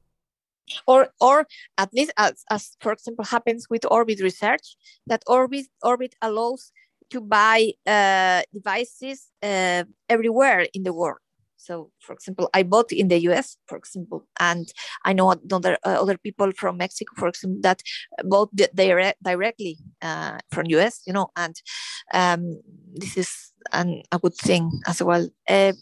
or 0.88 1.09
or 1.19 1.45
at 1.77 1.93
least 1.93 2.11
as, 2.17 2.43
as 2.49 2.75
for 2.79 2.91
example 2.93 3.25
happens 3.25 3.67
with 3.69 3.86
orbit 3.91 4.21
research 4.21 4.75
that 5.05 5.23
orbit 5.27 5.67
orbit 5.84 6.15
allows 6.21 6.71
to 7.09 7.19
buy 7.19 7.71
uh, 7.86 8.41
devices 8.53 9.27
uh, 9.43 9.84
everywhere 10.09 10.65
in 10.73 10.84
the 10.84 10.93
world 10.93 11.19
so, 11.62 11.91
for 11.99 12.14
example, 12.14 12.49
I 12.55 12.64
bought 12.64 12.91
in 12.91 13.07
the 13.07 13.20
US, 13.30 13.55
for 13.68 13.78
example, 13.78 14.26
and 14.39 14.68
I 15.05 15.14
know 15.14 15.30
other 15.30 15.78
uh, 15.86 16.01
other 16.01 16.18
people 16.18 16.51
from 16.57 16.78
Mexico, 16.78 17.14
for 17.16 17.28
example, 17.28 17.62
that 17.62 17.82
bought 18.24 18.49
direct, 18.55 19.22
directly 19.22 19.78
uh, 20.01 20.39
from 20.51 20.66
US, 20.68 21.01
you 21.05 21.14
know, 21.14 21.30
and 21.36 21.55
um, 22.14 22.62
this 22.95 23.16
is 23.16 23.53
an, 23.72 24.01
a 24.12 24.18
good 24.18 24.36
thing 24.36 24.72
as 24.88 25.03
well. 25.03 25.30
Uh, 25.47 25.74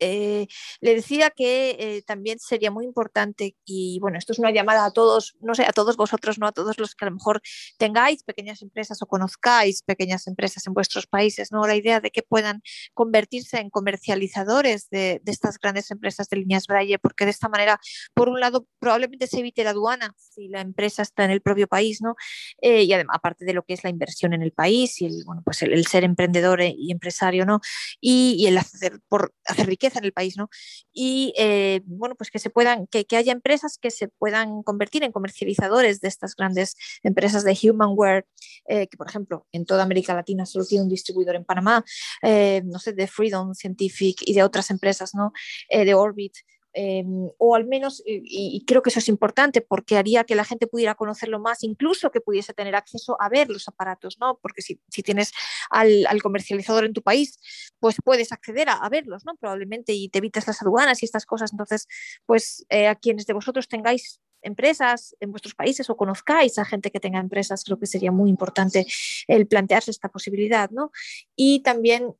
Eh, 0.00 0.46
le 0.80 0.94
decía 0.94 1.30
que 1.30 1.70
eh, 1.78 2.02
también 2.02 2.38
sería 2.38 2.70
muy 2.70 2.84
importante, 2.84 3.56
y 3.64 3.98
bueno, 4.00 4.18
esto 4.18 4.32
es 4.32 4.38
una 4.38 4.50
llamada 4.50 4.84
a 4.84 4.92
todos, 4.92 5.36
no 5.40 5.54
sé, 5.54 5.64
a 5.64 5.72
todos 5.72 5.96
vosotros, 5.96 6.38
no 6.38 6.46
a 6.46 6.52
todos 6.52 6.78
los 6.78 6.94
que 6.94 7.04
a 7.04 7.08
lo 7.08 7.16
mejor 7.16 7.40
tengáis 7.78 8.22
pequeñas 8.22 8.62
empresas 8.62 9.02
o 9.02 9.06
conozcáis 9.06 9.82
pequeñas 9.82 10.26
empresas 10.26 10.66
en 10.66 10.74
vuestros 10.74 11.06
países, 11.06 11.52
¿no? 11.52 11.66
La 11.66 11.76
idea 11.76 12.00
de 12.00 12.10
que 12.10 12.22
puedan 12.22 12.62
convertirse 12.94 13.58
en 13.58 13.70
comercializadores 13.70 14.88
de, 14.90 15.20
estas 15.26 15.58
grandes 15.58 15.90
empresas 15.90 16.28
de 16.28 16.36
líneas 16.38 16.66
Braille, 16.66 16.98
porque 16.98 17.24
de 17.24 17.30
esta 17.32 17.48
manera, 17.48 17.80
por 18.14 18.28
un 18.28 18.40
lado, 18.40 18.66
probablemente 18.78 19.26
se 19.26 19.40
evite 19.40 19.64
la 19.64 19.70
aduana 19.70 20.14
si 20.16 20.48
la 20.48 20.60
empresa 20.60 21.02
está 21.02 21.24
en 21.24 21.30
el 21.30 21.40
propio 21.40 21.66
país, 21.66 22.00
¿no? 22.02 22.14
Eh, 22.62 22.84
y 22.84 22.92
además, 22.92 23.16
aparte 23.16 23.44
de 23.44 23.54
lo 23.54 23.62
que 23.62 23.74
es 23.74 23.84
la 23.84 23.90
inversión 23.90 24.32
en 24.32 24.42
el 24.42 24.52
país 24.52 25.00
y 25.00 25.06
el, 25.06 25.22
bueno, 25.26 25.42
pues 25.44 25.62
el, 25.62 25.86
ser 25.86 26.04
emprendedor 26.04 26.60
y 26.62 26.90
empresario, 26.92 27.46
¿no? 27.46 27.60
Y, 28.00 28.36
y 28.38 28.46
el 28.46 28.58
hacer, 28.58 29.00
por, 29.08 29.34
hacer 29.44 29.66
riqueza 29.66 29.87
en 29.96 30.04
el 30.04 30.12
país, 30.12 30.36
¿no? 30.36 30.48
Y 30.92 31.32
eh, 31.36 31.80
bueno, 31.84 32.14
pues 32.14 32.30
que 32.30 32.38
se 32.38 32.50
puedan, 32.50 32.86
que, 32.86 33.04
que, 33.04 33.16
haya 33.16 33.32
empresas 33.32 33.78
que 33.78 33.90
se 33.90 34.08
puedan 34.08 34.62
convertir 34.62 35.04
en 35.04 35.12
comercializadores 35.12 36.00
de 36.00 36.08
estas 36.08 36.34
grandes 36.36 36.76
empresas 37.02 37.44
de 37.44 37.58
humanware, 37.62 38.26
eh, 38.66 38.86
que 38.86 38.96
por 38.96 39.08
ejemplo 39.08 39.46
en 39.52 39.64
toda 39.64 39.82
América 39.82 40.14
Latina 40.14 40.46
solo 40.46 40.64
tiene 40.64 40.84
un 40.84 40.90
distribuidor 40.90 41.36
en 41.36 41.44
Panamá, 41.44 41.84
eh, 42.22 42.62
no 42.64 42.78
sé, 42.78 42.92
de 42.92 43.06
Freedom 43.06 43.54
Scientific 43.54 44.22
y 44.22 44.34
de 44.34 44.42
otras 44.42 44.70
empresas, 44.70 45.14
¿no? 45.14 45.32
de 45.70 45.94
Orbit. 45.94 46.34
Em, 46.80 47.28
o 47.38 47.56
al 47.56 47.66
menos, 47.66 48.04
y, 48.06 48.64
creo 48.64 48.82
que 48.82 48.90
eso 48.90 49.00
es 49.00 49.08
importante 49.08 49.60
porque 49.60 49.96
haría 49.96 50.22
que 50.22 50.36
la 50.36 50.44
gente 50.44 50.68
pudiera 50.68 50.94
conocerlo 50.94 51.40
más, 51.40 51.64
incluso 51.64 52.12
que 52.12 52.20
pudiese 52.20 52.54
tener 52.54 52.76
acceso 52.76 53.16
a 53.20 53.28
ver 53.28 53.50
los 53.50 53.66
aparatos, 53.66 54.16
¿no? 54.20 54.38
Porque 54.40 54.62
si, 54.62 54.80
si 54.88 55.02
tienes 55.02 55.32
al, 55.70 56.06
al, 56.06 56.22
comercializador 56.22 56.84
en 56.84 56.92
tu 56.92 57.02
país, 57.02 57.40
pues 57.80 57.96
puedes 58.04 58.30
acceder 58.30 58.68
a, 58.68 58.74
a, 58.74 58.88
verlos, 58.90 59.24
¿no? 59.26 59.34
Probablemente 59.34 59.92
y 59.92 60.08
te 60.08 60.18
evitas 60.18 60.46
las 60.46 60.62
aduanas 60.62 61.02
y 61.02 61.06
estas 61.06 61.26
cosas. 61.26 61.50
Entonces, 61.50 61.88
pues 62.26 62.64
eh, 62.68 62.86
a 62.86 62.94
quienes 62.94 63.26
de 63.26 63.32
vosotros 63.32 63.66
tengáis 63.66 64.20
empresas 64.42 65.16
en 65.18 65.32
vuestros 65.32 65.56
países 65.56 65.90
o 65.90 65.96
conozcáis 65.96 66.60
a 66.60 66.64
gente 66.64 66.92
que 66.92 67.00
tenga 67.00 67.18
empresas, 67.18 67.64
creo 67.64 67.80
que 67.80 67.86
sería 67.86 68.12
muy 68.12 68.30
importante 68.30 68.86
el 69.26 69.48
plantearse 69.48 69.90
esta 69.90 70.10
posibilidad, 70.10 70.70
¿no? 70.70 70.92
Y 71.34 71.60
también 71.64 72.14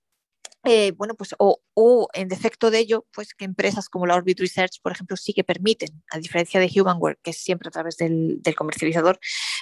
eh, 0.65 0.93
bueno, 0.93 1.15
pues 1.15 1.35
o, 1.39 1.61
o, 1.75 2.09
en 2.13 2.29
defecto 2.29 2.71
de 2.71 2.81
ello, 2.81 3.07
pues 3.13 3.33
que 3.35 3.45
empresas 3.45 3.89
como 3.89 4.07
la 4.07 4.17
Orbit 4.17 4.41
Research, 4.41 4.81
por 4.83 4.93
ejemplo, 4.93 5.17
sí 5.17 5.33
que 5.33 5.45
permiten, 5.45 6.03
a 6.11 6.19
diferencia 6.19 6.61
de 6.61 6.71
Humanware, 6.75 7.19
que 7.23 7.31
es 7.31 7.39
siempre 7.39 7.69
a 7.69 7.71
través 7.71 7.97
del, 7.97 8.41
comercializador, 8.57 9.19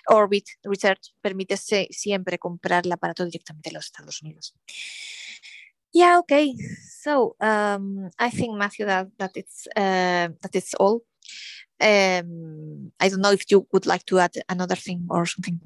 Orbit 0.09 0.47
Research 0.62 1.14
permite 1.20 1.57
siempre 1.57 2.38
comprar 2.38 2.86
el 2.86 2.92
aparato 2.92 3.24
directamente 3.24 3.68
en 3.68 3.74
los 3.74 3.86
Estados 3.86 4.22
Unidos. 4.22 4.55
Yeah, 5.92 6.18
okay. 6.18 6.55
So 7.03 7.36
um, 7.40 8.11
I 8.18 8.30
think 8.30 8.55
Matthew 8.57 8.86
that 8.86 9.09
that 9.16 9.34
it's 9.34 9.66
uh, 9.76 10.28
that 10.42 10.55
it's 10.55 10.74
all. 10.74 11.05
Um, 11.80 12.92
I 13.01 13.09
don't 13.09 13.22
know 13.22 13.32
if 13.32 13.51
you 13.51 13.66
would 13.72 13.86
like 13.86 14.05
to 14.07 14.18
add 14.18 14.32
another 14.49 14.76
thing 14.76 15.07
or 15.09 15.24
something. 15.24 15.59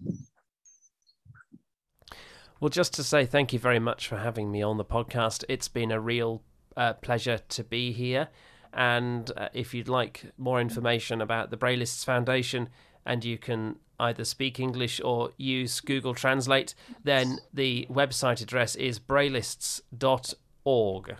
Well, 2.60 2.68
just 2.68 2.92
to 2.94 3.02
say 3.02 3.24
thank 3.24 3.54
you 3.54 3.58
very 3.58 3.78
much 3.78 4.06
for 4.06 4.18
having 4.18 4.52
me 4.52 4.62
on 4.62 4.76
the 4.76 4.84
podcast. 4.84 5.44
It's 5.48 5.68
been 5.68 5.90
a 5.90 5.98
real 5.98 6.42
uh, 6.76 6.92
pleasure 6.92 7.38
to 7.48 7.64
be 7.64 7.92
here. 7.92 8.28
And 8.74 9.32
uh, 9.34 9.48
if 9.54 9.72
you'd 9.72 9.88
like 9.88 10.26
more 10.36 10.60
information 10.60 11.22
about 11.22 11.50
the 11.50 11.56
Braillists 11.56 12.04
Foundation 12.04 12.68
and 13.06 13.24
you 13.24 13.38
can 13.38 13.76
either 13.98 14.26
speak 14.26 14.60
English 14.60 15.00
or 15.02 15.30
use 15.38 15.80
Google 15.80 16.14
Translate, 16.14 16.74
then 17.02 17.38
the 17.52 17.86
website 17.90 18.42
address 18.42 18.76
is 18.76 19.00
braillists.org. 19.00 21.16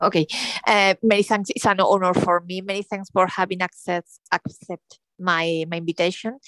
Okay, 0.00 0.26
uh, 0.66 0.94
many 1.02 1.24
thanks. 1.24 1.50
It's 1.50 1.66
an 1.66 1.80
honor 1.80 2.14
for 2.14 2.40
me. 2.40 2.62
Many 2.62 2.82
thanks 2.82 3.10
for 3.10 3.26
having 3.26 3.60
access 3.60 4.20
accept 4.32 5.00
my 5.18 5.64
my 5.70 5.78
invitation. 5.78 6.38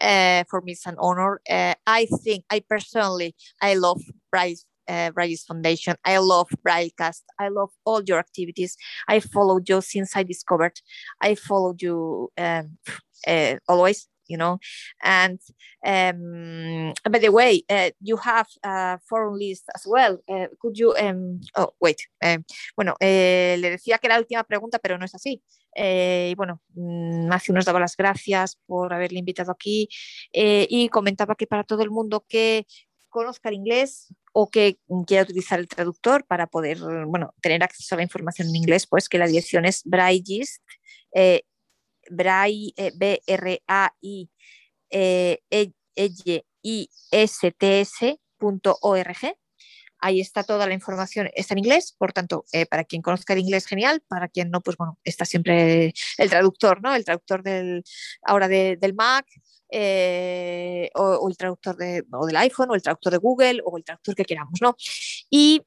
Uh, 0.00 0.44
for 0.48 0.60
me, 0.62 0.72
it's 0.72 0.86
an 0.86 0.96
honor. 0.98 1.40
Uh, 1.48 1.74
I 1.86 2.06
think 2.22 2.44
I 2.50 2.60
personally 2.60 3.34
I 3.60 3.74
love 3.74 4.00
Bryce 4.30 4.64
uh, 4.88 5.10
Braillists 5.10 5.46
Foundation. 5.46 5.96
I 6.04 6.18
love 6.18 6.48
Braillecast. 6.66 7.22
I 7.38 7.48
love 7.48 7.70
all 7.84 8.02
your 8.02 8.18
activities. 8.18 8.76
I 9.06 9.20
followed 9.20 9.68
you 9.68 9.80
since 9.80 10.16
I 10.16 10.22
discovered. 10.22 10.80
I 11.20 11.34
followed 11.34 11.82
you 11.82 12.30
um, 12.38 12.78
uh, 13.26 13.56
always 13.68 14.08
you 14.28 14.36
know 14.36 14.58
and 15.02 15.40
um, 15.84 16.92
by 17.10 17.18
the 17.18 17.28
way 17.28 17.64
uh, 17.70 17.90
you 18.00 18.16
have 18.16 18.46
a 18.62 18.98
forum 19.06 19.34
list 19.38 19.64
as 19.74 19.86
well. 19.86 20.18
Uh, 20.28 20.46
could 20.60 20.76
you 20.78 20.94
um, 21.00 21.40
oh 21.56 21.74
wait 21.80 22.00
um, 22.22 22.44
bueno 22.76 22.94
eh, 23.00 23.56
le 23.58 23.70
decía 23.70 23.98
que 23.98 24.06
era 24.06 24.16
la 24.16 24.20
última 24.20 24.44
pregunta 24.44 24.78
pero 24.78 24.98
no 24.98 25.04
es 25.04 25.14
así. 25.14 25.42
Eh, 25.74 26.30
y 26.32 26.34
bueno 26.34 26.60
mm, 26.74 27.28
Matthew 27.28 27.54
nos 27.54 27.64
daba 27.64 27.80
las 27.80 27.96
gracias 27.96 28.58
por 28.66 28.92
haberle 28.92 29.18
invitado 29.18 29.52
aquí. 29.52 29.88
Eh, 30.32 30.66
y 30.68 30.88
comentaba 30.88 31.34
que 31.34 31.46
para 31.46 31.64
todo 31.64 31.82
el 31.82 31.90
mundo 31.90 32.24
que 32.28 32.66
conozca 33.08 33.48
el 33.48 33.56
inglés 33.56 34.14
o 34.32 34.50
que 34.50 34.78
quiera 35.06 35.24
utilizar 35.24 35.58
el 35.58 35.68
traductor 35.68 36.24
para 36.26 36.46
poder 36.46 36.78
bueno, 37.06 37.34
tener 37.40 37.62
acceso 37.62 37.94
a 37.94 37.98
la 37.98 38.04
información 38.04 38.48
en 38.48 38.56
inglés, 38.56 38.86
pues 38.86 39.08
que 39.08 39.18
la 39.18 39.26
dirección 39.26 39.64
es 39.64 39.82
Braillist, 39.84 40.62
eh, 41.14 41.42
Brai, 42.10 42.72
eh, 42.76 42.92
B-R-A-I, 42.94 44.30
eh, 44.90 45.38
e, 45.50 45.72
i 46.62 46.88
s 47.10 47.52
t 47.52 47.80
s.org. 47.80 49.36
Ahí 50.00 50.20
está 50.20 50.44
toda 50.44 50.66
la 50.68 50.74
información, 50.74 51.28
está 51.34 51.54
en 51.54 51.58
inglés, 51.58 51.94
por 51.98 52.12
tanto, 52.12 52.44
eh, 52.52 52.66
para 52.66 52.84
quien 52.84 53.02
conozca 53.02 53.32
el 53.32 53.40
inglés, 53.40 53.66
genial, 53.66 54.00
para 54.06 54.28
quien 54.28 54.50
no, 54.50 54.60
pues 54.60 54.76
bueno, 54.76 54.96
está 55.02 55.24
siempre 55.24 55.92
el 56.18 56.30
traductor, 56.30 56.80
¿no? 56.80 56.94
El 56.94 57.04
traductor 57.04 57.42
del, 57.42 57.82
ahora 58.22 58.46
del 58.46 58.94
Mac, 58.94 59.26
eh, 59.70 60.88
o, 60.94 61.02
o, 61.02 61.28
el 61.28 61.36
traductor 61.36 61.76
de, 61.76 62.04
o 62.12 62.26
del 62.26 62.36
iPhone, 62.36 62.70
o 62.70 62.74
el 62.76 62.82
traductor 62.82 63.12
de 63.12 63.18
Google, 63.18 63.60
o 63.64 63.76
el 63.76 63.84
traductor 63.84 64.14
que 64.14 64.24
queramos, 64.24 64.60
¿no? 64.62 64.76
Y 65.30 65.62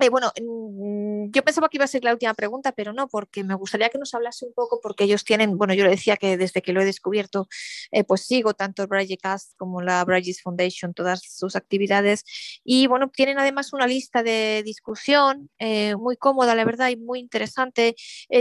eh, 0.00 0.08
bueno, 0.08 0.32
mm, 0.40 1.30
yo 1.30 1.42
pensaba 1.42 1.68
que 1.68 1.76
iba 1.76 1.84
a 1.84 1.88
ser 1.88 2.04
la 2.04 2.12
última 2.12 2.34
pregunta, 2.34 2.72
pero 2.72 2.92
no, 2.92 3.08
porque 3.08 3.44
me 3.44 3.54
gustaría 3.54 3.88
que 3.88 3.98
nos 3.98 4.14
hablase 4.14 4.46
un 4.46 4.52
poco, 4.54 4.80
porque 4.82 5.04
ellos 5.04 5.24
tienen, 5.24 5.56
bueno, 5.56 5.74
yo 5.74 5.84
le 5.84 5.90
decía 5.90 6.16
que 6.16 6.36
desde 6.36 6.62
que 6.62 6.72
lo 6.72 6.80
he 6.80 6.84
descubierto, 6.84 7.48
eh, 7.90 8.04
pues 8.04 8.22
sigo 8.22 8.54
tanto 8.54 8.82
el 8.82 8.88
Braillecast 8.88 9.56
como 9.56 9.82
la 9.82 10.04
Braille's 10.04 10.42
Foundation, 10.42 10.94
todas 10.94 11.22
sus 11.22 11.56
actividades, 11.56 12.24
y 12.64 12.86
bueno, 12.86 13.10
tienen 13.10 13.38
además 13.38 13.72
una 13.72 13.86
lista 13.86 14.22
de 14.22 14.62
discusión 14.64 15.50
eh, 15.58 15.94
muy 15.96 16.16
cómoda, 16.16 16.54
la 16.54 16.64
verdad, 16.64 16.88
y 16.90 16.96
muy 16.96 17.20
interesante, 17.20 17.94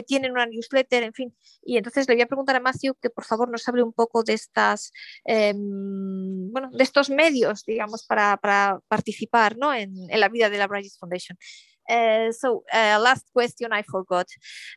tienen 0.08 0.32
una 0.32 0.46
newsletter, 0.46 1.04
en 1.04 1.14
fin, 1.14 1.36
y 1.64 1.78
entonces 1.78 2.08
le 2.08 2.16
voy 2.16 2.22
a 2.22 2.28
preguntar 2.28 2.56
a 2.56 2.60
Matthew 2.60 2.96
que 3.02 3.10
por 3.10 3.26
favor 3.26 3.50
nos 3.50 3.68
hable 3.68 3.84
un 3.84 3.94
poco 3.94 4.24
de 4.24 4.34
estas, 4.34 4.92
em, 5.26 6.52
bueno, 6.52 6.70
de 6.72 6.84
estos 6.84 7.10
medios, 7.10 7.64
digamos, 7.66 8.06
para, 8.06 8.40
participar, 8.88 9.58
¿no? 9.58 9.74
En, 9.74 9.94
la 10.10 10.30
vida 10.30 10.50
de 10.50 10.58
la 10.58 10.68
Braille's 10.68 10.98
Foundation. 10.98 11.38
Uh, 11.90 12.32
so 12.32 12.64
uh, 12.72 13.00
last 13.02 13.26
question 13.34 13.74
I 13.74 13.82
forgot. 13.82 14.28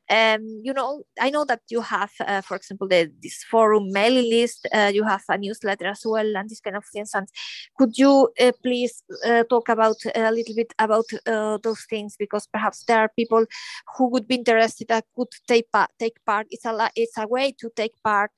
Um, 0.08 0.62
you 0.64 0.72
know, 0.72 1.02
I 1.20 1.30
know 1.30 1.44
that 1.44 1.60
you 1.68 1.82
have, 1.82 2.10
uh, 2.20 2.40
for 2.40 2.56
example, 2.56 2.88
the, 2.88 3.12
this 3.22 3.44
forum 3.44 3.92
mailing 3.92 4.30
list. 4.30 4.66
Uh, 4.72 4.90
you 4.92 5.04
have 5.04 5.22
a 5.28 5.36
newsletter 5.36 5.86
as 5.86 6.02
well, 6.04 6.36
and 6.36 6.48
this 6.48 6.60
kind 6.60 6.76
of 6.76 6.84
things. 6.92 7.10
And 7.14 7.28
could 7.78 7.98
you 7.98 8.30
uh, 8.40 8.52
please 8.62 9.02
talk 9.50 9.68
about 9.68 9.96
a 10.14 10.32
little 10.32 10.54
bit 10.54 10.72
about 10.78 11.04
those 11.62 11.84
things 11.88 12.16
because 12.18 12.46
perhaps 12.46 12.84
there 12.84 13.00
are 13.00 13.10
people 13.14 13.44
who 13.96 14.08
would 14.08 14.26
be 14.26 14.36
interested 14.36 14.88
that 14.88 15.04
could 15.14 15.28
take 15.46 15.70
part. 15.70 15.90
Take 15.98 16.24
part. 16.24 16.46
It's 16.50 16.64
a 16.64 16.90
it's 16.96 17.18
a 17.18 17.26
way 17.26 17.52
to 17.60 17.70
take 17.76 17.92
part 18.02 18.30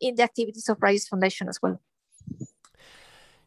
in 0.00 0.14
the 0.14 0.22
activities 0.22 0.68
of 0.68 0.78
Braillists 0.78 1.08
Foundation 1.08 1.48
as 1.48 1.58
well. 1.62 1.80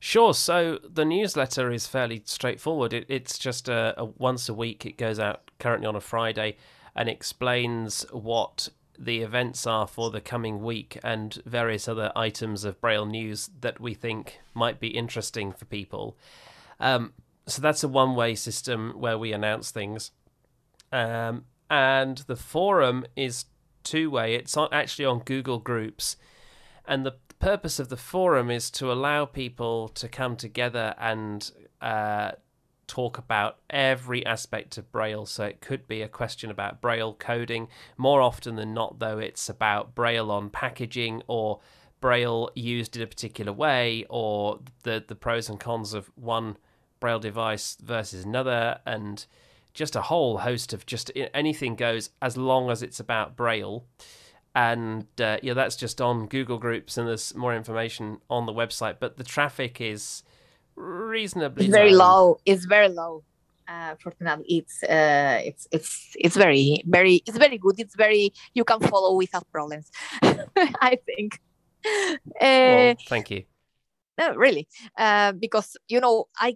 Sure. 0.06 0.36
So 0.36 0.78
the 0.88 1.04
newsletter 1.04 1.72
is 1.72 1.88
fairly 1.88 2.22
straightforward. 2.26 2.94
It, 2.94 3.08
it's 3.10 3.40
just 3.40 3.68
a, 3.68 3.96
a, 3.98 4.06
once 4.06 4.48
a 4.48 4.54
week. 4.54 4.86
It 4.86 5.00
goes 5.00 5.20
out 5.20 5.50
currently 5.58 5.88
on 5.88 5.96
a 5.96 6.00
Friday 6.00 6.58
and 6.96 7.10
explains 7.10 8.06
what 8.12 8.70
the 9.00 9.24
events 9.24 9.66
are 9.66 9.88
for 9.88 10.12
the 10.12 10.22
coming 10.22 10.62
week 10.62 11.00
and 11.04 11.42
various 11.48 11.88
other 11.88 12.12
items 12.16 12.64
of 12.66 12.80
Braille 12.80 13.08
news 13.08 13.50
that 13.62 13.80
we 13.80 13.96
think 13.96 14.42
might 14.54 14.80
be 14.80 14.90
interesting 14.90 15.52
for 15.52 15.66
people. 15.66 16.16
Um, 16.80 17.14
so 17.48 17.60
that's 17.60 17.84
a 17.84 17.88
one-way 17.88 18.36
system 18.36 18.94
where 18.96 19.18
we 19.18 19.34
announce 19.34 19.72
things, 19.72 20.12
um, 20.92 21.46
and 21.68 22.20
the 22.28 22.36
forum 22.36 23.08
is 23.16 23.46
two-way. 23.82 24.36
It's 24.36 24.56
on, 24.56 24.70
actually 24.72 25.06
on 25.06 25.24
Google 25.26 25.58
Groups, 25.58 26.16
and 26.88 27.04
the 27.04 27.16
purpose 27.40 27.80
of 27.80 27.90
the 27.90 27.98
forum 27.98 28.50
is 28.50 28.70
to 28.72 28.92
allow 28.92 29.26
people 29.26 29.90
to 29.90 30.08
come 30.08 30.36
together 30.36 30.96
and 30.98 31.52
uh, 31.82 32.32
talk 32.88 33.18
about 33.18 33.58
every 33.70 34.26
aspect 34.26 34.78
of 34.78 34.92
Braille. 34.92 35.26
So 35.26 35.46
it 35.46 35.62
could 35.62 35.88
be 35.88 36.02
a 36.02 36.08
question 36.08 36.50
about 36.50 36.82
Braille 36.82 37.14
coding. 37.14 37.68
More 37.98 38.22
often 38.22 38.56
than 38.56 38.74
not, 38.74 39.00
though, 39.00 39.20
it's 39.20 39.50
about 39.50 39.96
Braille 39.96 40.32
on 40.32 40.50
packaging 40.50 41.22
or 41.28 41.60
Braille 42.02 42.50
used 42.56 42.96
in 42.96 43.02
a 43.02 43.08
particular 43.08 43.54
way 43.54 44.06
or 44.10 44.60
the, 44.84 45.04
the 45.06 45.16
pros 45.16 45.50
and 45.50 45.60
cons 45.60 45.94
of 45.94 46.12
one 46.16 46.58
Braille 47.00 47.20
device 47.20 47.78
versus 47.82 48.26
another. 48.26 48.80
And 48.86 49.26
just 49.74 49.96
a 49.96 50.04
whole 50.04 50.40
host 50.40 50.74
of 50.74 50.86
just 50.86 51.12
anything 51.34 51.76
goes 51.76 52.10
as 52.22 52.38
long 52.38 52.70
as 52.70 52.82
it's 52.82 53.00
about 53.00 53.36
Braille 53.36 53.86
and 54.56 55.06
uh, 55.20 55.38
yeah, 55.44 55.54
that's 55.54 55.76
just 55.76 56.00
on 56.00 56.28
Google 56.28 56.58
Groups, 56.58 56.98
and 56.98 57.08
there's 57.08 57.36
more 57.36 57.54
information 57.54 58.20
on 58.30 58.46
the 58.46 58.54
website. 58.54 58.96
But 59.00 59.18
the 59.18 59.24
traffic 59.24 59.82
is 59.82 60.24
reasonably 60.76 61.66
it's 61.66 61.76
very 61.76 61.92
low. 61.92 62.28
low. 62.28 62.38
It's 62.46 62.64
very 62.66 62.88
low. 62.88 63.24
Uh, 63.68 63.96
fortunately, 64.02 64.46
it's 64.48 64.82
uh, 64.84 65.42
it's 65.44 65.68
it's 65.72 66.16
it's 66.16 66.38
very 66.38 66.82
very 66.88 67.22
it's 67.26 67.38
very 67.38 67.58
good. 67.58 67.80
It's 67.80 67.96
very 67.96 68.34
you 68.54 68.64
can 68.64 68.80
follow 68.80 69.16
without 69.18 69.46
problems. 69.52 69.92
I 70.24 70.98
think. 71.06 71.42
Uh, 71.86 72.16
well, 72.42 72.96
thank 73.08 73.30
you. 73.32 73.44
No, 74.18 74.36
really, 74.36 74.68
uh, 74.98 75.34
because 75.34 75.76
you 75.90 76.00
know 76.00 76.26
I 76.40 76.56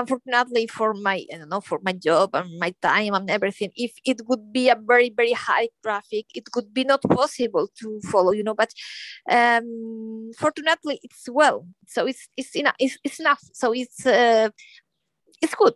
unfortunately 0.00 0.66
for 0.66 0.94
my 0.94 1.24
I 1.32 1.38
don't 1.38 1.48
know 1.48 1.60
for 1.60 1.80
my 1.82 1.92
job 1.92 2.30
and 2.34 2.58
my 2.58 2.74
time 2.82 3.14
and 3.14 3.30
everything, 3.30 3.70
if 3.76 3.92
it 4.04 4.22
would 4.28 4.52
be 4.52 4.68
a 4.68 4.76
very 4.76 5.10
very 5.10 5.32
high 5.32 5.68
traffic, 5.82 6.26
it 6.34 6.44
would 6.54 6.72
be 6.72 6.84
not 6.84 7.02
possible 7.02 7.68
to 7.80 8.00
follow, 8.10 8.32
you 8.32 8.44
know. 8.44 8.54
But 8.54 8.72
um, 9.30 10.30
fortunately, 10.38 11.00
it's 11.02 11.28
well, 11.28 11.66
so 11.86 12.06
it's 12.06 12.28
it's 12.36 12.54
enough. 12.56 12.76
It's, 12.78 12.98
it's 13.04 13.20
enough. 13.20 13.40
So 13.52 13.72
it's 13.72 14.06
uh, 14.06 14.50
it's 15.40 15.54
good. 15.54 15.74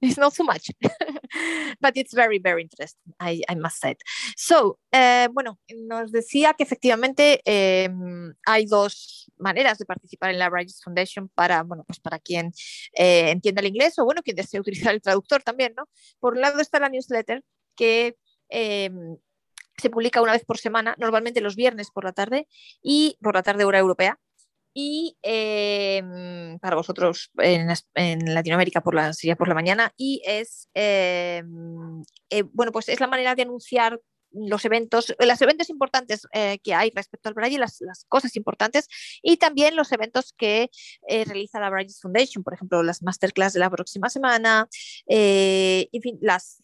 It's 0.00 0.18
not 0.18 0.34
so 0.34 0.44
much, 0.44 0.70
but 1.80 1.96
it's 1.96 2.14
very, 2.14 2.38
very 2.38 2.62
interesting, 2.62 3.14
I, 3.20 3.42
I 3.48 3.54
must 3.54 3.80
say. 3.80 3.96
So, 4.36 4.78
eh, 4.92 5.28
bueno, 5.32 5.58
nos 5.86 6.12
decía 6.12 6.54
que 6.54 6.64
efectivamente 6.64 7.40
eh, 7.44 7.88
hay 8.46 8.66
dos 8.66 9.30
maneras 9.38 9.78
de 9.78 9.86
participar 9.86 10.30
en 10.30 10.38
la 10.38 10.48
Bridges 10.48 10.80
Foundation 10.82 11.28
para, 11.34 11.62
bueno, 11.62 11.84
pues 11.84 12.00
para 12.00 12.18
quien 12.18 12.52
eh, 12.94 13.30
entienda 13.30 13.60
el 13.60 13.68
inglés 13.68 13.98
o, 13.98 14.04
bueno, 14.04 14.22
quien 14.22 14.36
desee 14.36 14.60
utilizar 14.60 14.94
el 14.94 15.02
traductor 15.02 15.42
también, 15.42 15.74
¿no? 15.76 15.88
Por 16.20 16.34
un 16.34 16.40
lado 16.40 16.60
está 16.60 16.78
la 16.78 16.88
newsletter 16.88 17.42
que 17.76 18.16
em, 18.48 19.16
se 19.76 19.90
publica 19.90 20.20
una 20.20 20.32
vez 20.32 20.44
por 20.44 20.58
semana, 20.58 20.94
normalmente 20.98 21.40
los 21.40 21.56
viernes 21.56 21.90
por 21.90 22.04
la 22.04 22.12
tarde 22.12 22.46
y 22.82 23.18
por 23.22 23.34
la 23.34 23.42
tarde 23.42 23.64
hora 23.64 23.78
europea 23.78 24.18
y 24.74 25.18
em, 25.22 26.58
para 26.58 26.76
vosotros 26.76 27.30
en, 27.38 27.68
en, 27.94 28.34
Latinoamérica 28.34 28.80
por 28.80 28.94
la, 28.94 29.12
sería 29.12 29.36
por 29.36 29.48
la 29.48 29.54
mañana 29.54 29.92
y 29.96 30.22
es, 30.24 30.68
em, 30.74 32.02
eh, 32.30 32.42
bueno, 32.52 32.72
pues 32.72 32.88
es 32.88 33.00
la 33.00 33.06
manera 33.06 33.34
de 33.34 33.42
anunciar 33.42 34.00
los 34.32 34.64
eventos, 34.64 35.14
los 35.18 35.42
eventos 35.42 35.70
importantes 35.70 36.26
eh, 36.32 36.58
que 36.62 36.74
hay 36.74 36.90
respecto 36.94 37.28
al 37.28 37.34
Braille, 37.34 37.58
las, 37.58 37.82
cosas 38.08 38.36
importantes 38.36 38.88
y 39.22 39.36
también 39.36 39.76
los 39.76 39.92
eventos 39.92 40.32
que 40.36 40.70
eh, 41.08 41.24
realiza 41.24 41.60
la 41.60 41.70
Braille 41.70 41.94
Foundation, 42.00 42.42
por 42.42 42.54
ejemplo, 42.54 42.82
las 42.82 43.02
masterclass 43.02 43.52
de 43.52 43.60
la 43.60 43.70
próxima 43.70 44.08
semana, 44.08 44.68
eh, 45.06 45.88
en 45.92 46.02
fin, 46.02 46.18
las, 46.20 46.60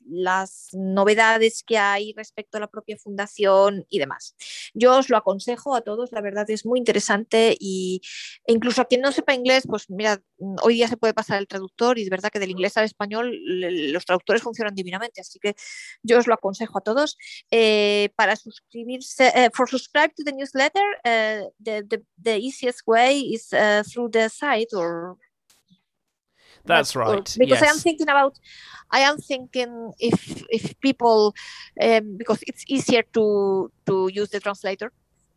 novedades 0.72 1.62
que 1.62 1.78
hay 1.78 2.12
respecto 2.16 2.56
a 2.56 2.60
la 2.60 2.66
propia 2.66 2.96
fundación 2.96 3.86
y 3.88 3.98
demás. 3.98 4.34
Yo 4.74 4.96
os 4.96 5.08
lo 5.10 5.16
aconsejo 5.16 5.74
a 5.74 5.82
todos, 5.82 6.12
la 6.12 6.20
verdad 6.20 6.48
es 6.50 6.64
muy 6.64 6.78
interesante 6.78 7.56
y 7.58 8.00
e 8.46 8.52
incluso 8.52 8.82
a 8.82 8.86
quien 8.86 9.00
no 9.00 9.12
sepa 9.12 9.34
inglés, 9.34 9.64
pues 9.66 9.90
mira, 9.90 10.20
hoy 10.62 10.74
día 10.74 10.88
se 10.88 10.96
puede 10.96 11.14
pasar 11.14 11.38
el 11.38 11.46
traductor 11.46 11.98
y 11.98 12.02
es 12.02 12.10
verdad 12.10 12.30
que 12.30 12.38
del 12.38 12.50
inglés 12.50 12.76
al 12.76 12.84
español 12.84 13.38
los 13.92 14.04
traductores 14.04 14.42
funcionan 14.42 14.74
divinamente, 14.74 15.20
así 15.20 15.38
que 15.38 15.54
yo 16.02 16.18
os 16.18 16.26
lo 16.26 16.34
aconsejo 16.34 16.78
a 16.78 16.82
todos. 16.82 17.16
Para 18.16 18.36
suscribirse, 18.36 19.20
uh, 19.20 19.50
for 19.54 19.66
subscribe 19.66 20.12
to 20.16 20.24
the 20.24 20.32
newsletter, 20.32 20.88
uh, 21.04 21.48
the, 21.60 21.84
the, 21.90 22.02
the 22.22 22.36
easiest 22.36 22.86
way 22.86 23.20
is 23.20 23.52
uh, 23.52 23.82
through 23.86 24.08
the 24.10 24.28
site 24.28 24.72
or 24.74 25.16
that's 26.64 26.94
right. 26.94 27.36
because 27.38 27.60
yes. 27.60 27.62
I 27.62 27.66
am 27.66 27.78
thinking 27.78 28.08
about, 28.08 28.38
I 28.90 29.00
am 29.00 29.16
thinking 29.18 29.92
if 29.98 30.44
if 30.50 30.78
people, 30.80 31.34
um, 31.80 32.16
because 32.18 32.40
it's 32.46 32.64
easier 32.68 33.02
to 33.14 33.70
to 33.86 34.10
use 34.12 34.28
the 34.28 34.40
translator, 34.40 34.92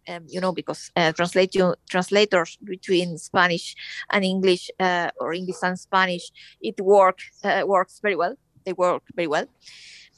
um, 0.10 0.26
you 0.28 0.42
know, 0.42 0.52
because 0.52 0.92
uh, 0.96 1.14
translation 1.14 1.74
translators 1.90 2.58
between 2.64 3.18
Spanish 3.18 3.76
and 4.10 4.26
English 4.26 4.70
uh, 4.80 5.10
or 5.22 5.34
English 5.34 5.62
and 5.64 5.80
Spanish, 5.80 6.32
it 6.62 6.82
work 6.82 7.20
uh, 7.46 7.64
works 7.66 8.00
very 8.02 8.18
well. 8.18 8.36
They 8.66 8.74
work 8.74 9.04
very 9.16 9.28
well 9.28 9.48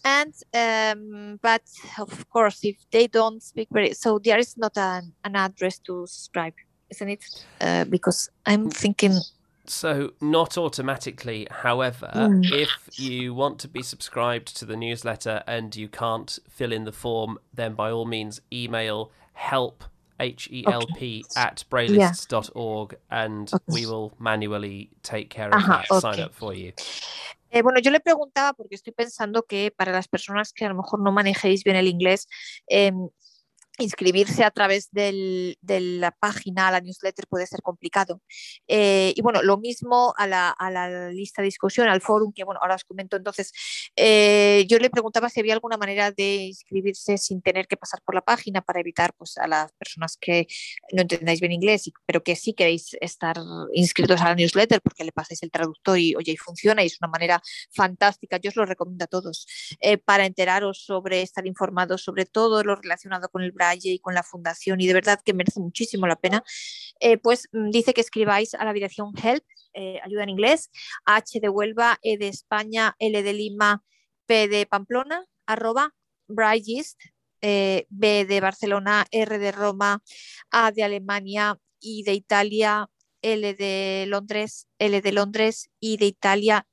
and 0.04 0.34
um, 0.54 1.40
but 1.42 1.62
of 2.00 2.30
course 2.30 2.60
if 2.64 2.76
they 2.92 3.08
don't 3.08 3.42
speak 3.42 3.68
very 3.72 3.94
so 3.94 4.20
there 4.20 4.38
is 4.38 4.58
not 4.58 4.78
an, 4.78 5.14
an 5.24 5.36
address 5.36 5.80
to 5.80 6.06
subscribe 6.08 6.54
isn't 6.90 7.10
it 7.10 7.46
uh, 7.62 7.86
because 7.86 8.30
i'm 8.46 8.70
thinking 8.70 9.14
so 9.66 10.12
not 10.20 10.58
automatically 10.58 11.48
however 11.50 12.12
mm. 12.14 12.52
if 12.52 13.00
you 13.00 13.34
want 13.34 13.60
to 13.60 13.68
be 13.68 13.82
subscribed 13.82 14.56
to 14.58 14.66
the 14.66 14.76
newsletter 14.76 15.42
and 15.48 15.76
you 15.76 15.88
can't 15.88 16.40
fill 16.50 16.74
in 16.74 16.84
the 16.84 16.92
form 16.92 17.40
then 17.54 17.74
by 17.74 17.90
all 17.90 18.06
means 18.06 18.42
email 18.52 19.10
help 19.34 19.86
h-e-l-p 20.20 21.26
okay. 21.26 21.42
at 21.42 21.64
braillists.org 21.72 22.92
yeah. 22.92 23.24
and 23.24 23.52
okay. 23.54 23.64
we 23.68 23.86
will 23.86 24.14
manually 24.20 24.90
take 25.02 25.30
care 25.30 25.48
of 25.48 25.56
uh-huh, 25.56 25.78
that 25.78 25.92
okay. 25.92 26.00
sign 26.00 26.20
up 26.20 26.34
for 26.34 26.54
you 26.54 26.72
Eh, 27.56 27.62
bueno, 27.62 27.80
yo 27.80 27.92
le 27.92 28.00
preguntaba 28.00 28.54
porque 28.54 28.74
estoy 28.74 28.94
pensando 28.94 29.44
que 29.44 29.72
para 29.78 29.92
las 29.92 30.08
personas 30.08 30.54
que 30.54 30.66
a 30.66 30.70
lo 30.70 30.76
mejor 30.76 31.00
no 31.04 31.12
manejéis 31.12 31.64
bien 31.64 31.78
el 31.78 31.88
inglés, 31.88 32.28
eh, 32.68 32.92
inscribirse 33.80 34.44
a 34.44 34.52
través 34.52 34.92
del, 34.92 35.58
de 35.62 35.80
la 35.80 36.12
página, 36.12 36.68
a 36.68 36.72
la 36.72 36.82
newsletter 36.82 37.28
puede 37.28 37.48
ser 37.48 37.62
complicado. 37.62 38.22
Eh, 38.68 39.14
y 39.16 39.22
bueno, 39.22 39.42
lo 39.42 39.58
mismo 39.58 40.14
a 40.18 40.28
la, 40.28 40.56
lista 41.12 41.42
de 41.42 41.48
discusión, 41.48 41.88
al 41.88 42.02
forum, 42.02 42.32
que 42.34 42.44
bueno, 42.44 42.60
ahora 42.62 42.76
os 42.76 42.84
comento. 42.84 43.18
Entonces, 43.18 43.52
eh, 43.96 44.66
yo 44.68 44.78
le 44.78 44.90
preguntaba 44.90 45.30
si 45.30 45.40
había 45.40 45.54
alguna 45.54 45.78
manera 45.78 46.12
de 46.12 46.36
inscribirse 46.46 47.18
sin 47.18 47.42
tener 47.42 47.68
que 47.68 47.78
pasar 47.78 48.02
por 48.04 48.16
la 48.16 48.22
página 48.22 48.62
para 48.62 48.80
evitar 48.80 49.14
pues, 49.18 49.38
a 49.38 49.48
las 49.48 49.72
personas 49.74 50.18
que 50.18 50.48
no 50.92 51.02
entendáis 51.02 51.40
bien 51.40 51.52
inglés, 51.52 51.90
pero 52.06 52.24
que 52.24 52.36
sí 52.36 52.54
queréis 52.54 52.96
estar 53.02 53.38
inscritos 53.74 54.22
a 54.22 54.26
la 54.26 54.36
newsletter 54.36 54.82
porque 54.82 55.04
le 55.04 55.12
pasáis 55.12 55.42
el 55.44 55.52
traductor 55.52 55.98
y 55.98 56.16
oye, 56.16 56.34
y 56.34 56.38
funciona 56.38 56.84
y 56.84 56.88
es 56.88 56.98
una 57.02 57.10
manera 57.10 57.42
fantástica. 57.72 58.38
Yo 58.38 58.50
os 58.50 58.56
lo 58.56 58.66
recomiendo 58.66 59.06
a 59.06 59.08
todos 59.08 59.48
eh, 59.80 59.98
para 59.98 60.26
enteraros 60.26 60.84
sobre, 60.86 61.22
estar 61.22 61.48
informados 61.48 62.04
sobre 62.04 62.26
todo 62.26 62.64
lo 62.64 62.76
relacionado 62.76 63.30
con 63.30 63.44
el 63.44 63.52
y 63.82 64.00
con 64.00 64.14
la 64.14 64.24
fundación 64.24 64.82
y 64.82 64.88
de 64.88 64.94
verdad 64.94 65.20
que 65.24 65.34
merece 65.34 65.60
muchísimo 65.60 66.08
la 66.08 66.16
pena, 66.16 66.44
eh, 67.00 67.18
pues 67.18 67.48
mm, 67.52 67.70
dice 67.70 67.94
que 67.94 68.02
escribáis 68.02 68.54
a 68.54 68.66
la 68.66 68.74
dirección 68.74 69.12
help, 69.22 69.44
eh, 69.74 70.00
ayuda 70.04 70.24
en 70.24 70.30
inglés, 70.30 70.70
H 71.06 71.40
de 71.40 71.50
Huelva, 71.50 71.98
E 72.02 72.18
de 72.18 72.28
España, 72.28 72.96
L 73.00 73.24
de 73.24 73.34
Lima, 73.34 73.84
P 74.26 74.48
de 74.48 74.66
Pamplona, 74.66 75.26
arroba 75.46 75.94
Brigist, 76.28 77.00
eh, 77.42 77.86
B 77.90 78.26
de 78.26 78.42
Barcelona, 78.42 79.06
R 79.12 79.38
de 79.38 79.52
Roma, 79.52 80.02
A 80.52 80.72
de 80.72 80.84
Alemania, 80.84 81.58
I 81.80 82.04
de 82.04 82.14
Italia, 82.14 82.88
L 83.22 83.54
de 83.54 84.06
Londres, 84.08 84.68
L 84.80 85.02
de 85.02 85.12
Londres, 85.12 85.70
I 85.80 85.98
de 85.98 86.06
Italia, 86.06 86.68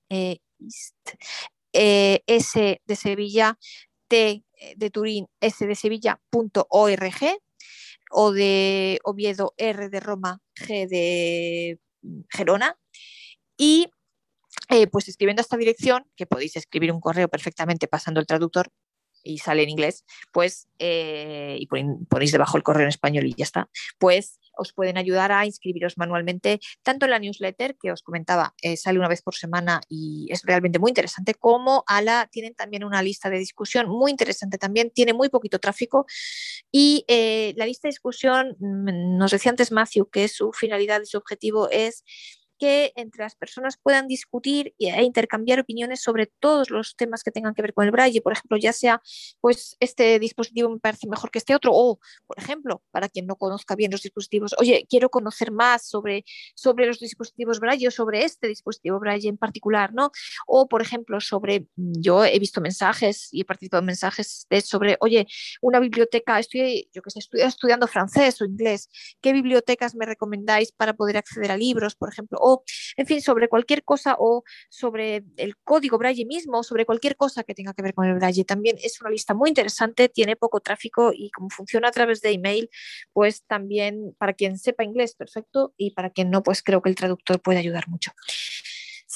S 1.72 2.80
de 2.84 2.96
Sevilla, 2.96 3.58
T 4.10 4.44
de 4.76 4.90
Turín, 4.90 5.28
S 5.40 5.66
de 5.66 5.74
Sevilla.org 5.74 7.38
o 8.10 8.32
de 8.32 8.98
Oviedo, 9.04 9.54
R 9.56 9.88
de 9.88 10.00
Roma, 10.00 10.42
G 10.56 10.88
de 10.88 11.78
Gerona. 12.28 12.76
Y 13.56 13.88
eh, 14.68 14.88
pues 14.88 15.08
escribiendo 15.08 15.40
esta 15.40 15.56
dirección, 15.56 16.04
que 16.16 16.26
podéis 16.26 16.56
escribir 16.56 16.92
un 16.92 17.00
correo 17.00 17.28
perfectamente 17.28 17.86
pasando 17.86 18.20
el 18.20 18.26
traductor, 18.26 18.70
y 19.22 19.38
sale 19.38 19.62
en 19.62 19.70
inglés, 19.70 20.04
pues, 20.32 20.66
eh, 20.78 21.56
y 21.58 21.66
ponéis 21.66 22.32
debajo 22.32 22.56
el 22.56 22.62
correo 22.62 22.84
en 22.84 22.88
español 22.88 23.26
y 23.26 23.34
ya 23.34 23.44
está, 23.44 23.68
pues 23.98 24.38
os 24.56 24.72
pueden 24.72 24.96
ayudar 24.96 25.32
a 25.32 25.46
inscribiros 25.46 25.98
manualmente 25.98 26.60
tanto 26.82 27.06
en 27.06 27.10
la 27.10 27.18
newsletter 27.18 27.76
que 27.76 27.92
os 27.92 28.02
comentaba, 28.02 28.54
eh, 28.62 28.76
sale 28.76 28.98
una 28.98 29.08
vez 29.08 29.22
por 29.22 29.34
semana 29.34 29.80
y 29.88 30.28
es 30.30 30.42
realmente 30.42 30.78
muy 30.78 30.90
interesante, 30.90 31.34
como 31.34 31.84
a 31.86 32.02
la, 32.02 32.28
tienen 32.30 32.54
también 32.54 32.84
una 32.84 33.02
lista 33.02 33.30
de 33.30 33.38
discusión 33.38 33.88
muy 33.88 34.10
interesante 34.10 34.58
también, 34.58 34.90
tiene 34.90 35.12
muy 35.12 35.28
poquito 35.28 35.58
tráfico 35.58 36.06
y 36.70 37.04
eh, 37.08 37.54
la 37.56 37.66
lista 37.66 37.88
de 37.88 37.92
discusión, 37.92 38.56
mm, 38.58 39.18
nos 39.18 39.30
decía 39.30 39.50
antes 39.50 39.72
Matthew 39.72 40.10
que 40.10 40.28
su 40.28 40.52
finalidad 40.52 41.00
y 41.02 41.06
su 41.06 41.18
objetivo 41.18 41.68
es 41.70 42.04
que 42.60 42.92
entre 42.94 43.24
las 43.24 43.34
personas 43.34 43.78
puedan 43.82 44.06
discutir 44.06 44.74
e 44.78 45.02
intercambiar 45.02 45.60
opiniones 45.60 46.02
sobre 46.02 46.26
todos 46.26 46.68
los 46.68 46.94
temas 46.94 47.24
que 47.24 47.30
tengan 47.30 47.54
que 47.54 47.62
ver 47.62 47.72
con 47.72 47.86
el 47.86 47.90
braille. 47.90 48.20
Por 48.20 48.34
ejemplo, 48.34 48.58
ya 48.58 48.74
sea, 48.74 49.00
pues 49.40 49.76
este 49.80 50.18
dispositivo 50.18 50.68
me 50.68 50.78
parece 50.78 51.08
mejor 51.08 51.30
que 51.30 51.38
este 51.38 51.54
otro, 51.54 51.72
o, 51.74 51.98
por 52.26 52.38
ejemplo, 52.38 52.82
para 52.90 53.08
quien 53.08 53.26
no 53.26 53.36
conozca 53.36 53.74
bien 53.74 53.90
los 53.90 54.02
dispositivos, 54.02 54.54
oye, 54.58 54.86
quiero 54.90 55.08
conocer 55.08 55.50
más 55.50 55.88
sobre, 55.88 56.24
sobre 56.54 56.86
los 56.86 57.00
dispositivos 57.00 57.60
braille 57.60 57.88
o 57.88 57.90
sobre 57.90 58.24
este 58.24 58.46
dispositivo 58.46 59.00
braille 59.00 59.30
en 59.30 59.38
particular, 59.38 59.94
¿no? 59.94 60.10
O, 60.46 60.68
por 60.68 60.82
ejemplo, 60.82 61.18
sobre, 61.20 61.66
yo 61.76 62.26
he 62.26 62.38
visto 62.38 62.60
mensajes 62.60 63.30
y 63.32 63.40
he 63.40 63.44
participado 63.46 63.80
en 63.80 63.86
mensajes 63.86 64.46
sobre, 64.64 64.98
oye, 65.00 65.26
una 65.62 65.80
biblioteca, 65.80 66.38
estoy, 66.38 66.90
yo 66.92 67.00
que 67.00 67.10
sé, 67.10 67.20
estudiando 67.32 67.86
francés 67.86 68.38
o 68.42 68.44
inglés, 68.44 68.90
¿qué 69.22 69.32
bibliotecas 69.32 69.94
me 69.94 70.04
recomendáis 70.04 70.72
para 70.72 70.92
poder 70.92 71.16
acceder 71.16 71.50
a 71.50 71.56
libros, 71.56 71.94
por 71.94 72.10
ejemplo? 72.10 72.38
En 72.96 73.06
fin, 73.06 73.20
sobre 73.20 73.48
cualquier 73.48 73.84
cosa 73.84 74.16
o 74.18 74.44
sobre 74.68 75.24
el 75.36 75.56
código 75.58 75.98
Braille 75.98 76.24
mismo, 76.24 76.62
sobre 76.62 76.86
cualquier 76.86 77.16
cosa 77.16 77.44
que 77.44 77.54
tenga 77.54 77.74
que 77.74 77.82
ver 77.82 77.94
con 77.94 78.06
el 78.06 78.14
Braille. 78.14 78.44
También 78.44 78.76
es 78.82 79.00
una 79.00 79.10
lista 79.10 79.34
muy 79.34 79.48
interesante, 79.48 80.08
tiene 80.08 80.36
poco 80.36 80.60
tráfico 80.60 81.12
y 81.14 81.30
como 81.30 81.50
funciona 81.50 81.88
a 81.88 81.92
través 81.92 82.20
de 82.20 82.30
email, 82.30 82.70
pues 83.12 83.44
también 83.44 84.14
para 84.18 84.34
quien 84.34 84.58
sepa 84.58 84.84
inglés, 84.84 85.14
perfecto, 85.14 85.74
y 85.76 85.90
para 85.92 86.10
quien 86.10 86.30
no, 86.30 86.42
pues 86.42 86.62
creo 86.62 86.82
que 86.82 86.90
el 86.90 86.96
traductor 86.96 87.40
puede 87.40 87.58
ayudar 87.58 87.88
mucho. 87.88 88.12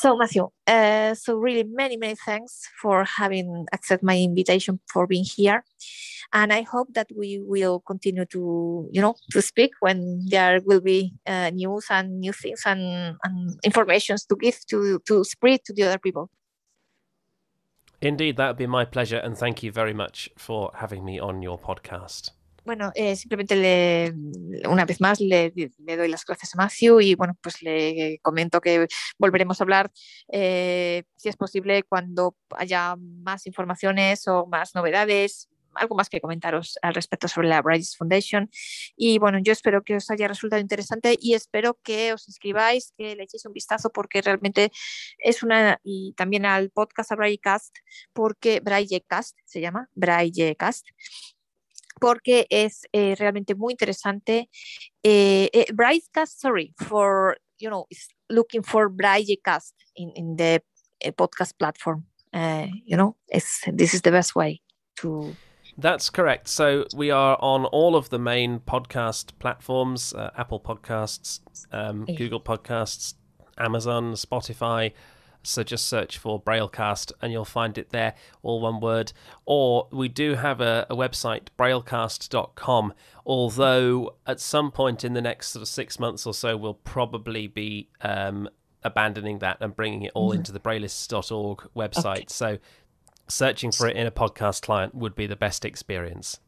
So, 0.04 0.18
Matthew, 0.18 0.50
uh, 0.66 1.14
so 1.14 1.38
really 1.38 1.62
many, 1.64 1.96
many 1.96 2.14
thanks 2.14 2.68
for 2.78 3.04
having 3.04 3.64
accepted 3.72 4.04
my 4.04 4.18
invitation 4.18 4.78
for 4.92 5.06
being 5.06 5.24
here. 5.24 5.64
And 6.30 6.52
I 6.52 6.60
hope 6.60 6.88
that 6.92 7.06
we 7.16 7.40
will 7.42 7.80
continue 7.80 8.26
to, 8.26 8.86
you 8.92 9.00
know, 9.00 9.14
to 9.30 9.40
speak 9.40 9.70
when 9.80 10.26
there 10.28 10.60
will 10.62 10.82
be 10.82 11.14
uh, 11.26 11.48
news 11.54 11.86
and 11.88 12.20
new 12.20 12.34
things 12.34 12.60
and, 12.66 13.16
and 13.24 13.62
to 13.62 14.36
give 14.38 14.66
to, 14.66 15.00
to 15.06 15.24
spread 15.24 15.64
to 15.64 15.72
the 15.72 15.84
other 15.84 15.98
people. 15.98 16.28
Indeed, 18.02 18.36
that 18.36 18.48
would 18.48 18.58
be 18.58 18.66
my 18.66 18.84
pleasure. 18.84 19.16
And 19.16 19.38
thank 19.38 19.62
you 19.62 19.72
very 19.72 19.94
much 19.94 20.28
for 20.36 20.70
having 20.74 21.02
me 21.02 21.18
on 21.18 21.40
your 21.40 21.58
podcast. 21.58 22.32
Bueno, 22.64 22.92
eh, 22.94 23.14
simplemente 23.14 23.56
le, 23.56 24.14
una 24.66 24.86
vez 24.86 24.98
más 25.00 25.20
le, 25.20 25.52
doy 25.78 26.08
las 26.08 26.24
gracias 26.24 26.54
a 26.54 26.58
Matthew 26.58 27.00
y 27.00 27.14
bueno, 27.14 27.36
pues 27.42 27.60
le 27.62 28.18
comento 28.22 28.60
que 28.62 28.86
volveremos 29.18 29.60
a 29.60 29.64
hablar, 29.64 29.92
eh, 30.32 31.04
si 31.16 31.28
es 31.28 31.36
posible, 31.36 31.82
cuando 31.82 32.36
haya 32.56 32.96
más 32.96 33.46
informaciones 33.46 34.26
o 34.28 34.46
más 34.46 34.74
novedades, 34.74 35.50
algo 35.74 35.94
más 35.94 36.08
que 36.08 36.20
comentaros 36.20 36.78
al 36.82 36.94
respecto 36.94 37.28
sobre 37.28 37.48
la 37.48 37.60
Bridges 37.60 37.96
Foundation. 37.96 38.50
Y 38.96 39.18
bueno, 39.18 39.38
yo 39.42 39.52
espero 39.52 39.82
que 39.82 39.96
os 39.96 40.10
haya 40.10 40.28
resultado 40.28 40.60
interesante 40.60 41.16
y 41.20 41.34
espero 41.34 41.78
que 41.82 42.12
os 42.12 42.28
inscribáis, 42.28 42.92
que 42.96 43.14
le 43.16 43.24
echéis 43.24 43.44
un 43.44 43.52
vistazo 43.52 43.90
porque 43.90 44.22
realmente 44.22 44.72
es 45.18 45.42
una, 45.42 45.80
y 45.82 46.14
también 46.14 46.46
al 46.46 46.70
podcast 46.70 47.12
a 47.12 47.16
Cast, 47.42 47.76
porque 48.12 48.62
Cast 49.06 49.36
se 49.44 49.60
llama, 49.60 49.90
Cast 50.58 50.86
porque 52.04 52.46
es 52.50 52.86
eh, 52.92 53.14
realmente 53.18 53.54
muy 53.54 53.72
interesante. 53.72 54.50
Eh, 55.02 55.48
eh, 55.54 55.66
Braillecast, 55.72 56.38
sorry, 56.38 56.74
for, 56.76 57.38
you 57.58 57.70
know, 57.70 57.86
looking 58.28 58.62
for 58.62 58.90
Braillecast 58.90 59.74
in, 59.94 60.10
in 60.14 60.36
the 60.36 60.62
uh, 61.02 61.12
podcast 61.12 61.56
platform. 61.58 62.04
Uh, 62.30 62.66
you 62.84 62.94
know, 62.94 63.16
it's, 63.28 63.62
this 63.72 63.94
is 63.94 64.02
the 64.02 64.10
best 64.10 64.36
way 64.36 64.60
to 64.96 65.34
That's 65.78 66.10
correct. 66.10 66.46
So 66.48 66.84
we 66.94 67.10
are 67.10 67.38
on 67.40 67.64
all 67.64 67.96
of 67.96 68.10
the 68.10 68.18
main 68.18 68.60
podcast 68.60 69.32
platforms 69.38 70.12
uh, 70.12 70.30
Apple 70.36 70.60
Podcasts, 70.60 71.40
um, 71.72 72.04
Google 72.04 72.40
Podcasts, 72.40 73.14
Amazon, 73.56 74.12
Spotify. 74.12 74.92
So 75.46 75.62
just 75.62 75.86
search 75.86 76.18
for 76.18 76.42
Braillecast 76.42 77.12
and 77.20 77.32
you'll 77.32 77.44
find 77.44 77.78
it 77.78 77.90
there, 77.90 78.14
all 78.42 78.60
one 78.60 78.80
word. 78.80 79.12
Or 79.44 79.88
we 79.92 80.08
do 80.08 80.34
have 80.34 80.60
a, 80.60 80.86
a 80.90 80.96
website, 80.96 81.48
braillecast.com, 81.58 82.94
although 83.26 84.16
at 84.26 84.40
some 84.40 84.70
point 84.70 85.04
in 85.04 85.12
the 85.12 85.22
next 85.22 85.48
sort 85.48 85.62
of 85.62 85.68
six 85.68 85.98
months 85.98 86.26
or 86.26 86.34
so, 86.34 86.56
we'll 86.56 86.74
probably 86.74 87.46
be 87.46 87.88
um, 88.00 88.48
abandoning 88.82 89.38
that 89.40 89.58
and 89.60 89.74
bringing 89.74 90.02
it 90.02 90.12
all 90.14 90.30
mm-hmm. 90.30 90.38
into 90.38 90.52
the 90.52 90.60
braillists.org 90.60 91.68
website. 91.76 92.12
Okay. 92.12 92.24
So 92.28 92.58
searching 93.28 93.72
for 93.72 93.88
it 93.88 93.96
in 93.96 94.06
a 94.06 94.10
podcast 94.10 94.62
client 94.62 94.94
would 94.94 95.14
be 95.14 95.26
the 95.26 95.36
best 95.36 95.64
experience. 95.64 96.40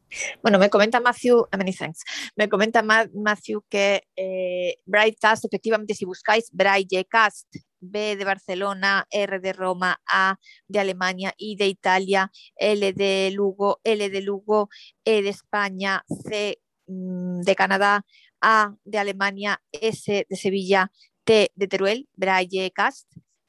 Bueno, 0.42 0.58
me 0.58 0.68
comenta 0.68 1.02
Matthew, 1.02 1.44
many 1.56 1.72
thanks. 1.72 2.02
Me 2.36 2.46
comenta 2.46 2.82
Matthew 2.82 3.60
que 3.68 4.00
eh, 4.16 4.74
Braillecast, 4.86 5.44
efectivamente, 5.44 5.94
si 5.94 6.04
buscáis 6.04 6.48
Braillecast, 6.52 7.46
B 7.80 8.16
de 8.16 8.24
Barcelona, 8.24 9.06
R 9.10 9.40
de 9.40 9.52
Roma, 9.52 10.00
A 10.06 10.38
de 10.68 10.78
Alemania, 10.80 11.34
I 11.36 11.56
de 11.56 11.68
Italia, 11.68 12.30
L 12.56 12.92
de 12.92 13.30
Lugo, 13.32 13.80
L 13.84 14.10
de 14.10 14.20
Lugo, 14.22 14.68
E 15.04 15.22
de 15.22 15.28
España, 15.30 16.04
C 16.08 16.58
mm, 16.86 17.40
de 17.42 17.56
Canadá, 17.56 18.04
A 18.40 18.74
de 18.84 18.98
Alemania, 18.98 19.60
S 19.72 20.26
de 20.28 20.36
Sevilla, 20.36 20.90
T 21.24 21.50
de 21.54 21.68
Teruel, 21.68 22.08
Brightcast. 22.14 23.06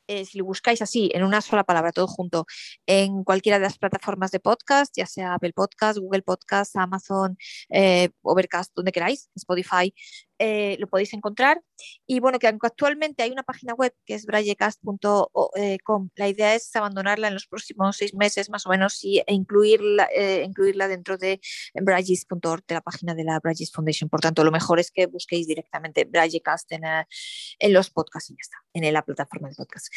Eh, 0.08 0.24
si 0.26 0.38
lo 0.38 0.46
buscáis 0.46 0.82
así, 0.82 1.12
en 1.14 1.24
una 1.24 1.42
sola 1.42 1.66
palabra, 1.66 1.92
todo 1.92 2.08
junto, 2.08 2.46
en 2.86 3.26
cualquiera 3.26 3.60
de 3.60 3.66
las 3.66 3.78
plataformas 3.78 4.32
de 4.32 4.40
podcast, 4.40 4.94
ya 4.96 5.06
sea 5.06 5.34
Apple 5.34 5.52
Podcast, 5.54 6.00
Google 6.00 6.22
Podcast, 6.22 6.78
Amazon, 6.78 7.38
eh, 7.70 8.10
Overcast, 8.22 8.72
donde 8.74 8.94
queráis, 8.94 9.30
Spotify, 9.36 9.94
eh, 10.40 10.78
lo 10.80 10.88
podéis 10.88 11.14
encontrar. 11.14 11.62
Y 12.06 12.20
bueno, 12.20 12.40
que 12.40 12.48
actualmente 12.48 13.24
hay 13.24 13.32
una 13.32 13.44
página 13.44 13.74
web 13.74 13.94
que 14.06 14.16
es 14.16 14.26
brayecast.com. 14.26 16.10
La 16.16 16.28
idea 16.28 16.56
es 16.56 16.76
abandonarla 16.76 17.28
en 17.28 17.34
los 17.36 17.48
próximos 17.48 17.98
seis 17.98 18.14
meses 18.14 18.50
más 18.50 18.66
o 18.66 18.70
menos 18.70 19.04
y, 19.04 19.20
e 19.20 19.34
incluirla, 19.34 20.10
incluirla 20.44 20.88
dentro 20.88 21.18
de 21.18 21.40
brayes.org, 21.76 22.66
de 22.68 22.74
la 22.74 22.82
página 22.82 23.14
de 23.14 23.24
la 23.24 23.40
Brayes 23.40 23.72
Foundation. 23.72 24.10
Por 24.10 24.22
tanto, 24.22 24.44
lo 24.44 24.52
mejor 24.52 24.80
es 24.80 24.92
que 24.92 25.06
busquéis 25.06 25.48
directamente 25.48 26.06
Brayecast 26.06 26.72
en, 26.72 26.84
en 27.60 27.74
los 27.74 27.90
podcasts 27.90 28.30
y 28.30 28.34
ya 28.34 28.42
está, 28.42 28.58
en 28.74 28.94
la 28.94 29.04
plataforma 29.04 29.50
de 29.50 29.56
podcast. 29.56 29.88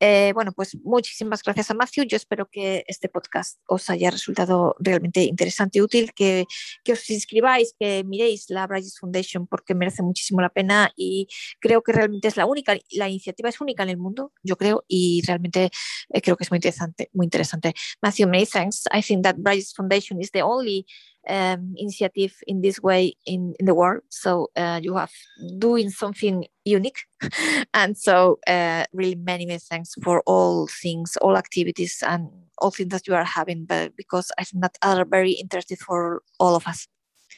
Eh, 0.00 0.32
bueno, 0.34 0.52
pues 0.52 0.76
muchísimas 0.82 1.42
gracias 1.42 1.70
a 1.70 1.74
Matthew. 1.74 2.04
Yo 2.04 2.16
espero 2.16 2.48
que 2.50 2.84
este 2.86 3.08
podcast 3.08 3.60
os 3.66 3.90
haya 3.90 4.10
resultado 4.10 4.76
realmente 4.78 5.22
interesante 5.22 5.78
y 5.78 5.82
útil, 5.82 6.12
que, 6.14 6.46
que 6.84 6.92
os 6.92 7.10
inscribáis, 7.10 7.74
que 7.78 8.04
miréis 8.04 8.48
la 8.48 8.66
Bridges 8.66 8.98
Foundation 8.98 9.46
porque 9.46 9.74
merece 9.88 10.02
muchísimo 10.02 10.40
la 10.40 10.50
pena 10.50 10.92
y 10.96 11.28
creo 11.60 11.82
que 11.82 11.92
realmente 11.92 12.28
es 12.28 12.36
la 12.36 12.46
única, 12.46 12.76
la 12.90 13.08
iniciativa 13.08 13.48
es 13.48 13.60
única 13.60 13.82
en 13.82 13.90
el 13.90 13.96
mundo, 13.96 14.32
yo 14.42 14.56
creo, 14.56 14.84
y 14.86 15.22
realmente 15.26 15.70
eh, 16.12 16.20
creo 16.20 16.36
que 16.36 16.44
es 16.44 16.50
muy 16.50 16.58
interesante, 16.58 17.10
muy 17.12 17.26
interesante. 17.26 17.74
Matthew, 18.02 18.26
many 18.26 18.46
thanks. 18.46 18.84
I 18.92 19.02
think 19.02 19.24
that 19.24 19.36
Braillists 19.38 19.74
Foundation 19.74 20.20
is 20.20 20.30
the 20.30 20.42
only 20.42 20.86
um, 21.28 21.74
initiative 21.76 22.34
in 22.46 22.60
this 22.60 22.80
way 22.82 23.16
in, 23.26 23.54
in 23.58 23.66
the 23.66 23.74
world. 23.74 24.02
So 24.10 24.48
uh, 24.56 24.80
you 24.82 24.96
have 24.96 25.12
doing 25.58 25.90
something 25.90 26.46
unique. 26.64 27.00
and 27.74 27.96
so 27.96 28.38
uh, 28.46 28.84
really 28.92 29.14
many, 29.14 29.46
many 29.46 29.58
thanks 29.58 29.94
for 30.02 30.22
all 30.26 30.68
things, 30.82 31.16
all 31.20 31.36
activities 31.36 32.02
and 32.06 32.28
all 32.58 32.70
things 32.70 32.90
that 32.90 33.06
you 33.06 33.14
are 33.14 33.24
having, 33.24 33.64
but 33.64 33.96
because 33.96 34.30
I 34.38 34.44
think 34.44 34.62
that 34.62 34.78
are 34.82 35.04
very 35.04 35.32
interesting 35.32 35.76
for 35.76 36.22
all 36.38 36.54
of 36.54 36.66
us. 36.66 36.86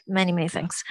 Many, 0.06 0.32
many 0.32 0.48
thanks. 0.48 0.82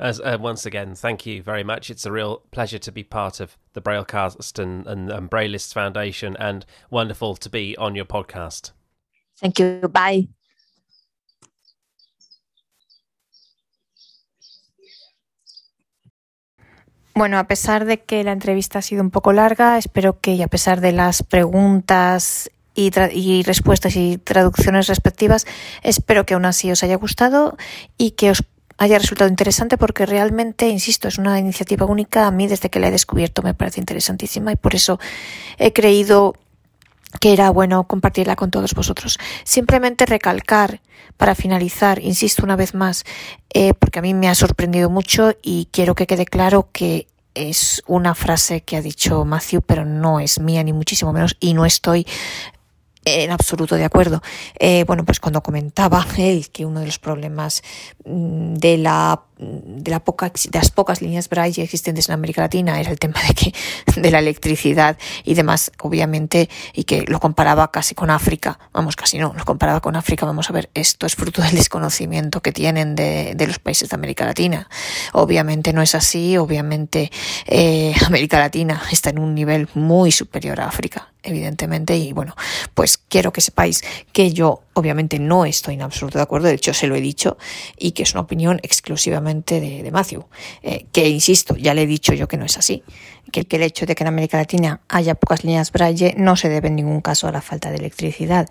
As, 0.00 0.18
uh, 0.18 0.38
once 0.40 0.64
again, 0.64 0.94
thank 0.94 1.26
you 1.26 1.42
very 1.42 1.62
much. 1.62 1.90
It's 1.90 2.06
a 2.06 2.10
real 2.10 2.40
pleasure 2.52 2.78
to 2.78 2.90
be 2.90 3.04
part 3.04 3.38
of 3.38 3.58
the 3.74 3.82
Braillecast 3.82 4.58
and, 4.58 4.86
and, 4.86 5.12
and 5.12 5.28
Braillists 5.28 5.74
Foundation, 5.74 6.38
and 6.40 6.64
wonderful 6.88 7.36
to 7.36 7.50
be 7.50 7.76
on 7.76 7.94
your 7.94 8.06
podcast. 8.06 8.72
Thank 9.38 9.58
you. 9.58 9.88
Bye. 9.92 10.28
Bueno, 17.14 17.38
a 17.38 17.44
pesar 17.44 17.84
de 17.84 17.98
que 18.00 18.24
la 18.24 18.32
entrevista 18.32 18.78
ha 18.78 18.82
sido 18.82 19.02
un 19.02 19.10
poco 19.10 19.34
larga, 19.34 19.76
espero 19.76 20.20
que, 20.20 20.32
y 20.32 20.42
a 20.42 20.48
pesar 20.48 20.80
de 20.80 20.92
las 20.92 21.22
preguntas 21.22 22.50
y, 22.74 22.90
y, 23.12 23.42
respuestas 23.42 23.96
y 23.96 24.16
traducciones 24.16 24.86
respectivas, 24.86 25.46
espero 25.82 26.24
que 26.24 26.32
aún 26.32 26.46
así 26.46 26.70
os 26.70 26.82
haya 26.82 26.96
gustado 26.96 27.58
y 27.98 28.12
que 28.12 28.30
os 28.30 28.42
haya 28.80 28.98
resultado 28.98 29.28
interesante 29.28 29.76
porque 29.76 30.06
realmente, 30.06 30.66
insisto, 30.70 31.06
es 31.06 31.18
una 31.18 31.38
iniciativa 31.38 31.84
única. 31.84 32.26
A 32.26 32.30
mí 32.30 32.46
desde 32.46 32.70
que 32.70 32.80
la 32.80 32.88
he 32.88 32.90
descubierto 32.90 33.42
me 33.42 33.52
parece 33.52 33.78
interesantísima 33.78 34.52
y 34.52 34.56
por 34.56 34.74
eso 34.74 34.98
he 35.58 35.74
creído 35.74 36.34
que 37.20 37.34
era 37.34 37.50
bueno 37.50 37.84
compartirla 37.84 38.36
con 38.36 38.50
todos 38.50 38.72
vosotros. 38.72 39.18
Simplemente 39.44 40.06
recalcar 40.06 40.80
para 41.18 41.34
finalizar, 41.34 41.98
insisto 41.98 42.42
una 42.42 42.56
vez 42.56 42.72
más, 42.74 43.04
eh, 43.52 43.74
porque 43.74 43.98
a 43.98 44.02
mí 44.02 44.14
me 44.14 44.30
ha 44.30 44.34
sorprendido 44.34 44.88
mucho 44.88 45.34
y 45.42 45.68
quiero 45.70 45.94
que 45.94 46.06
quede 46.06 46.24
claro 46.24 46.70
que 46.72 47.06
es 47.34 47.82
una 47.86 48.14
frase 48.14 48.62
que 48.62 48.78
ha 48.78 48.82
dicho 48.82 49.26
Matthew, 49.26 49.60
pero 49.60 49.84
no 49.84 50.20
es 50.20 50.40
mía 50.40 50.64
ni 50.64 50.72
muchísimo 50.72 51.12
menos 51.12 51.36
y 51.38 51.52
no 51.52 51.66
estoy 51.66 52.06
en 53.04 53.30
absoluto 53.30 53.76
de 53.76 53.84
acuerdo. 53.84 54.22
Eh, 54.58 54.84
bueno, 54.86 55.04
pues 55.04 55.20
cuando 55.20 55.42
comentaba 55.42 56.06
él 56.18 56.50
que 56.50 56.66
uno 56.66 56.80
de 56.80 56.86
los 56.86 56.98
problemas 56.98 57.62
mm, 58.04 58.54
de 58.54 58.78
la 58.78 59.22
de, 59.40 59.90
la 59.90 60.00
poca, 60.00 60.30
de 60.30 60.58
las 60.58 60.70
pocas 60.70 61.00
líneas 61.00 61.28
Braille 61.28 61.62
existentes 61.62 62.08
en 62.08 62.14
América 62.14 62.42
Latina 62.42 62.78
era 62.80 62.90
el 62.90 62.98
tema 62.98 63.20
de 63.26 63.34
que 63.34 63.54
de 64.00 64.10
la 64.10 64.18
electricidad 64.18 64.98
y 65.24 65.34
demás, 65.34 65.72
obviamente, 65.80 66.48
y 66.74 66.84
que 66.84 67.04
lo 67.06 67.20
comparaba 67.20 67.70
casi 67.70 67.94
con 67.94 68.10
África, 68.10 68.58
vamos, 68.72 68.96
casi 68.96 69.18
no, 69.18 69.32
lo 69.34 69.44
comparaba 69.44 69.80
con 69.80 69.96
África, 69.96 70.26
vamos 70.26 70.50
a 70.50 70.52
ver, 70.52 70.70
esto 70.74 71.06
es 71.06 71.16
fruto 71.16 71.42
del 71.42 71.54
desconocimiento 71.54 72.42
que 72.42 72.52
tienen 72.52 72.94
de, 72.94 73.34
de 73.34 73.46
los 73.46 73.58
países 73.58 73.88
de 73.88 73.94
América 73.94 74.24
Latina. 74.24 74.68
Obviamente 75.12 75.72
no 75.72 75.82
es 75.82 75.94
así, 75.94 76.36
obviamente 76.36 77.10
eh, 77.46 77.94
América 78.06 78.38
Latina 78.38 78.82
está 78.90 79.10
en 79.10 79.18
un 79.18 79.34
nivel 79.34 79.68
muy 79.74 80.12
superior 80.12 80.60
a 80.60 80.66
África, 80.66 81.12
evidentemente, 81.22 81.96
y 81.96 82.12
bueno, 82.12 82.36
pues 82.74 82.99
quiero 83.10 83.32
que 83.32 83.42
sepáis 83.42 83.82
que 84.12 84.32
yo 84.32 84.62
obviamente 84.72 85.18
no 85.18 85.44
estoy 85.44 85.74
en 85.74 85.82
absoluto 85.82 86.16
de 86.16 86.22
acuerdo, 86.22 86.48
de 86.48 86.54
hecho 86.54 86.72
se 86.72 86.86
lo 86.86 86.94
he 86.94 87.00
dicho, 87.02 87.36
y 87.76 87.92
que 87.92 88.04
es 88.04 88.14
una 88.14 88.22
opinión 88.22 88.58
exclusivamente 88.62 89.60
de, 89.60 89.90
Matthew, 89.90 90.24
eh, 90.62 90.86
que 90.92 91.08
insisto, 91.08 91.56
ya 91.56 91.74
le 91.74 91.82
he 91.82 91.86
dicho 91.86 92.14
yo 92.14 92.28
que 92.28 92.38
no 92.38 92.46
es 92.46 92.56
así, 92.56 92.82
que, 93.30 93.44
el 93.50 93.62
hecho 93.62 93.84
de 93.84 93.94
que 93.94 94.04
en 94.04 94.08
América 94.08 94.38
Latina 94.38 94.80
haya 94.88 95.14
pocas 95.14 95.44
líneas 95.44 95.72
Braille 95.72 96.14
no 96.16 96.36
se 96.36 96.48
debe 96.48 96.68
en 96.68 96.76
ningún 96.76 97.02
caso 97.02 97.28
a 97.28 97.32
la 97.32 97.42
falta 97.42 97.70
de 97.70 97.76
electricidad. 97.76 98.48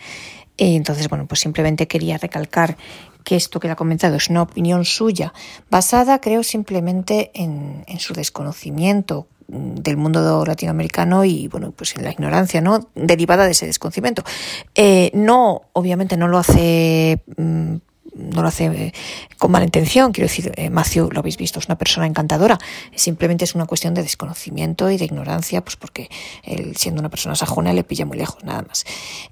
Y 0.58 0.76
entonces, 0.76 1.08
bueno, 1.08 1.26
pues 1.26 1.40
simplemente 1.40 1.88
quería 1.88 2.18
recalcar 2.18 2.76
que 3.24 3.38
esto 3.38 3.62
que 3.62 3.68
le 3.68 3.74
ha 3.74 3.76
comentado 3.78 4.18
es 4.18 4.30
una 4.30 4.42
opinión 4.42 4.84
suya, 4.84 5.34
basada, 5.70 6.20
creo, 6.20 6.44
simplemente 6.44 7.32
en, 7.34 7.86
en 7.88 8.00
su 8.00 8.14
desconocimiento 8.14 9.28
del 9.50 9.98
mundo 9.98 10.46
latinoamericano 10.46 11.26
y 11.26 11.48
bueno 11.48 11.72
pues 11.72 11.96
en 11.96 12.04
la 12.04 12.12
ignorancia 12.12 12.62
no 12.62 12.90
derivada 12.96 13.46
de 13.46 13.52
ese 13.52 13.66
desconocimiento. 13.66 14.24
Eh, 14.76 15.12
no 15.14 15.64
obviamente 15.74 16.18
no 16.18 16.28
lo 16.28 16.38
hace 16.38 17.24
mm, 17.38 17.76
no 18.16 18.42
lo 18.42 18.48
hace 18.48 18.66
eh, 18.66 18.94
con 19.38 19.52
mala 19.52 19.64
intención, 19.64 20.12
quiero 20.12 20.28
decir, 20.28 20.52
eh, 20.58 20.70
Matthew, 20.70 21.10
lo 21.12 21.20
habéis 21.20 21.38
visto, 21.38 21.60
es 21.60 21.68
una 21.68 21.78
persona 21.78 22.06
encantadora, 22.06 22.60
simplemente 22.94 23.46
es 23.46 23.56
una 23.56 23.66
cuestión 23.66 23.94
de 23.94 24.02
desconocimiento 24.02 24.92
y 24.92 24.98
de 24.98 25.06
ignorancia, 25.06 25.64
pues 25.64 25.78
porque 25.78 26.10
él, 26.44 26.76
siendo 26.76 27.00
una 27.00 27.10
persona 27.10 27.36
sajona, 27.36 27.72
le 27.72 27.86
pilla 27.86 28.06
muy 28.06 28.18
lejos, 28.18 28.44
nada 28.44 28.64
más. 28.64 28.84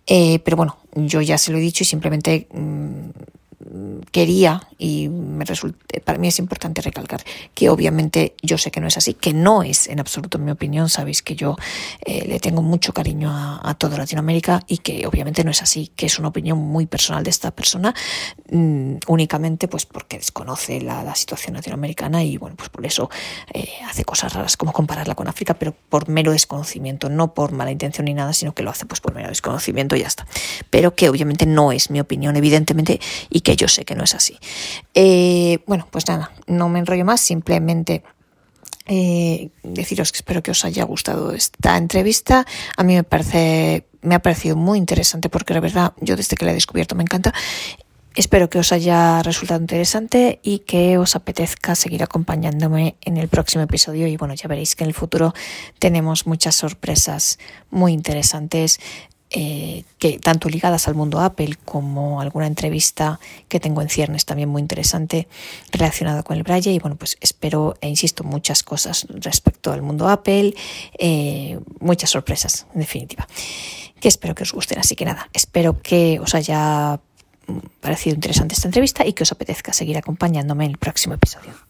pero 0.06 0.56
bueno, 0.56 0.78
yo 0.96 1.22
ya 1.22 1.38
se 1.38 1.52
lo 1.52 1.58
he 1.58 1.62
dicho 1.62 1.84
y 1.84 1.86
simplemente 1.86 2.48
mm, 2.54 3.10
quería 4.12 4.68
y 4.78 5.10
me 5.10 5.46
resulta, 5.46 5.78
para 6.04 6.20
mí 6.20 6.28
es 6.28 6.40
importante 6.40 6.82
recalcar 6.82 7.24
que 7.54 7.70
obviamente 7.70 8.36
yo 8.42 8.58
sé 8.58 8.72
que 8.72 8.80
no 8.80 8.88
es 8.88 8.98
así, 8.98 9.14
que 9.14 9.34
no 9.34 9.64
es 9.64 9.88
en 9.88 10.00
absoluto 10.00 10.40
mi 10.40 10.52
opinión, 10.52 10.90
sabéis 10.90 11.22
que 11.22 11.36
yo 11.36 11.56
eh, 12.06 12.26
le 12.28 12.40
tengo 12.40 12.62
mucho 12.62 12.94
cariño 12.94 13.32
a, 13.32 13.76
toda 13.78 13.98
Latinoamérica 13.98 14.62
y 14.68 14.80
que 14.80 15.06
obviamente 15.06 15.44
no 15.44 15.52
es 15.52 15.62
así, 15.62 15.92
que 15.96 16.06
es 16.06 16.18
una 16.20 16.30
opinión 16.30 16.58
muy 16.58 16.86
personal 16.86 17.24
de 17.24 17.30
esta 17.30 17.52
persona, 17.52 17.94
mm, 18.52 18.96
únicamente 19.08 19.68
pues 19.68 19.86
porque 19.86 20.18
desconoce 20.18 20.82
la, 20.82 21.04
la, 21.04 21.16
situación 21.16 21.56
latinoamericana 21.56 22.24
y 22.24 22.38
bueno, 22.38 22.56
pues 22.56 22.70
por 22.70 22.86
eso 22.86 23.10
eh, 23.54 23.68
hace 23.88 24.04
cosas 24.04 24.34
raras 24.34 24.58
como 24.58 24.72
compararla 24.72 25.16
con 25.16 25.28
África, 25.28 25.56
pero 25.56 25.76
por 25.90 26.10
mero 26.10 26.32
desconocimiento, 26.32 27.10
no 27.10 27.34
por 27.34 27.52
mala 27.52 27.72
intención 27.72 28.06
ni 28.06 28.14
nada, 28.14 28.34
sino 28.34 28.54
que 28.54 28.64
lo 28.64 28.72
hace 28.72 28.86
pues 28.86 29.02
por 29.02 29.14
mero 29.14 29.30
desconocimiento 29.30 29.96
y 29.96 30.02
ya 30.02 30.08
está. 30.08 30.28
Pero 30.70 30.96
que 30.96 31.10
obviamente 31.10 31.46
no 31.46 31.72
es 31.72 31.90
mi 31.90 32.00
opinión, 32.00 32.36
evidentemente, 32.36 33.00
y 33.30 33.42
que 33.42 33.57
yo 33.58 33.68
sé 33.68 33.84
que 33.84 33.96
no 33.96 34.04
es 34.04 34.14
así. 34.16 34.38
Eh, 34.94 35.60
bueno, 35.68 35.88
pues 35.92 36.08
nada, 36.08 36.32
no 36.48 36.70
me 36.70 36.80
enrollo 36.80 37.04
más, 37.04 37.20
simplemente 37.20 38.04
eh, 38.86 39.50
deciros 39.64 40.12
que 40.12 40.20
espero 40.20 40.42
que 40.42 40.52
os 40.52 40.64
haya 40.64 40.84
gustado 40.86 41.34
esta 41.34 41.76
entrevista. 41.78 42.46
A 42.78 42.84
mí 42.84 42.96
me 42.96 43.04
parece, 43.04 43.86
me 44.02 44.16
ha 44.16 44.20
parecido 44.20 44.56
muy 44.56 44.78
interesante 44.78 45.30
porque 45.30 45.54
la 45.54 45.60
verdad 45.60 45.94
yo 46.00 46.16
desde 46.16 46.38
que 46.38 46.46
la 46.46 46.52
he 46.52 46.54
descubierto 46.56 46.96
me 46.96 47.04
encanta 47.04 47.34
Espero 48.18 48.50
que 48.50 48.58
os 48.58 48.72
haya 48.72 49.22
resultado 49.22 49.62
interesante 49.62 50.40
y 50.42 50.60
que 50.66 50.98
os 50.98 51.16
apetezca 51.16 51.76
seguir 51.76 52.02
acompañándome 52.02 52.96
en 53.02 53.18
el 53.18 53.28
próximo 53.28 53.64
episodio. 53.64 54.08
Y 54.08 54.18
bueno, 54.18 54.34
ya 54.34 54.48
veréis 54.48 54.76
que 54.76 54.84
en 54.84 54.88
el 54.88 54.96
futuro 54.96 55.36
tenemos 55.78 56.26
muchas 56.26 56.56
sorpresas 56.56 57.38
muy 57.70 57.94
interesantes. 57.94 58.80
Eh, 59.30 59.84
que 60.00 60.20
tanto 60.20 60.48
ligadas 60.48 60.88
al 60.88 60.96
mundo 60.96 61.20
Apple 61.20 61.58
como 61.66 62.22
alguna 62.22 62.48
entrevista 62.48 63.20
que 63.50 63.60
tengo 63.60 63.82
en 63.82 63.90
ciernes 63.90 64.24
también 64.24 64.48
muy 64.48 64.62
interesante 64.62 65.28
relacionada 65.74 66.24
con 66.24 66.38
el 66.38 66.44
Braille. 66.44 66.72
Y 66.72 66.80
bueno 66.80 66.96
pues 66.96 67.18
espero 67.20 67.76
e 67.82 67.90
insisto 67.90 68.24
muchas 68.24 68.64
cosas 68.64 69.06
respecto 69.10 69.74
al 69.74 69.82
mundo 69.82 70.08
Apple 70.08 70.54
eh, 70.98 71.60
muchas 71.82 72.12
sorpresas 72.12 72.68
en 72.74 72.80
definitiva 72.80 73.28
que 74.00 74.08
espero 74.08 74.34
que 74.34 74.44
os 74.44 74.54
gusten. 74.54 74.80
Así 74.80 74.96
que 74.96 75.04
nada 75.04 75.30
espero 75.34 75.82
que 75.82 76.22
os 76.22 76.34
haya 76.34 77.02
parecido 77.82 78.16
interesante 78.16 78.56
esta 78.56 78.70
entrevista 78.70 79.06
y 79.06 79.12
que 79.12 79.24
os 79.24 79.32
apetezca 79.34 79.74
seguir 79.74 79.98
acompañándome 79.98 80.64
en 80.64 80.72
el 80.72 80.78
próximo 80.78 81.16
episodio 81.16 81.67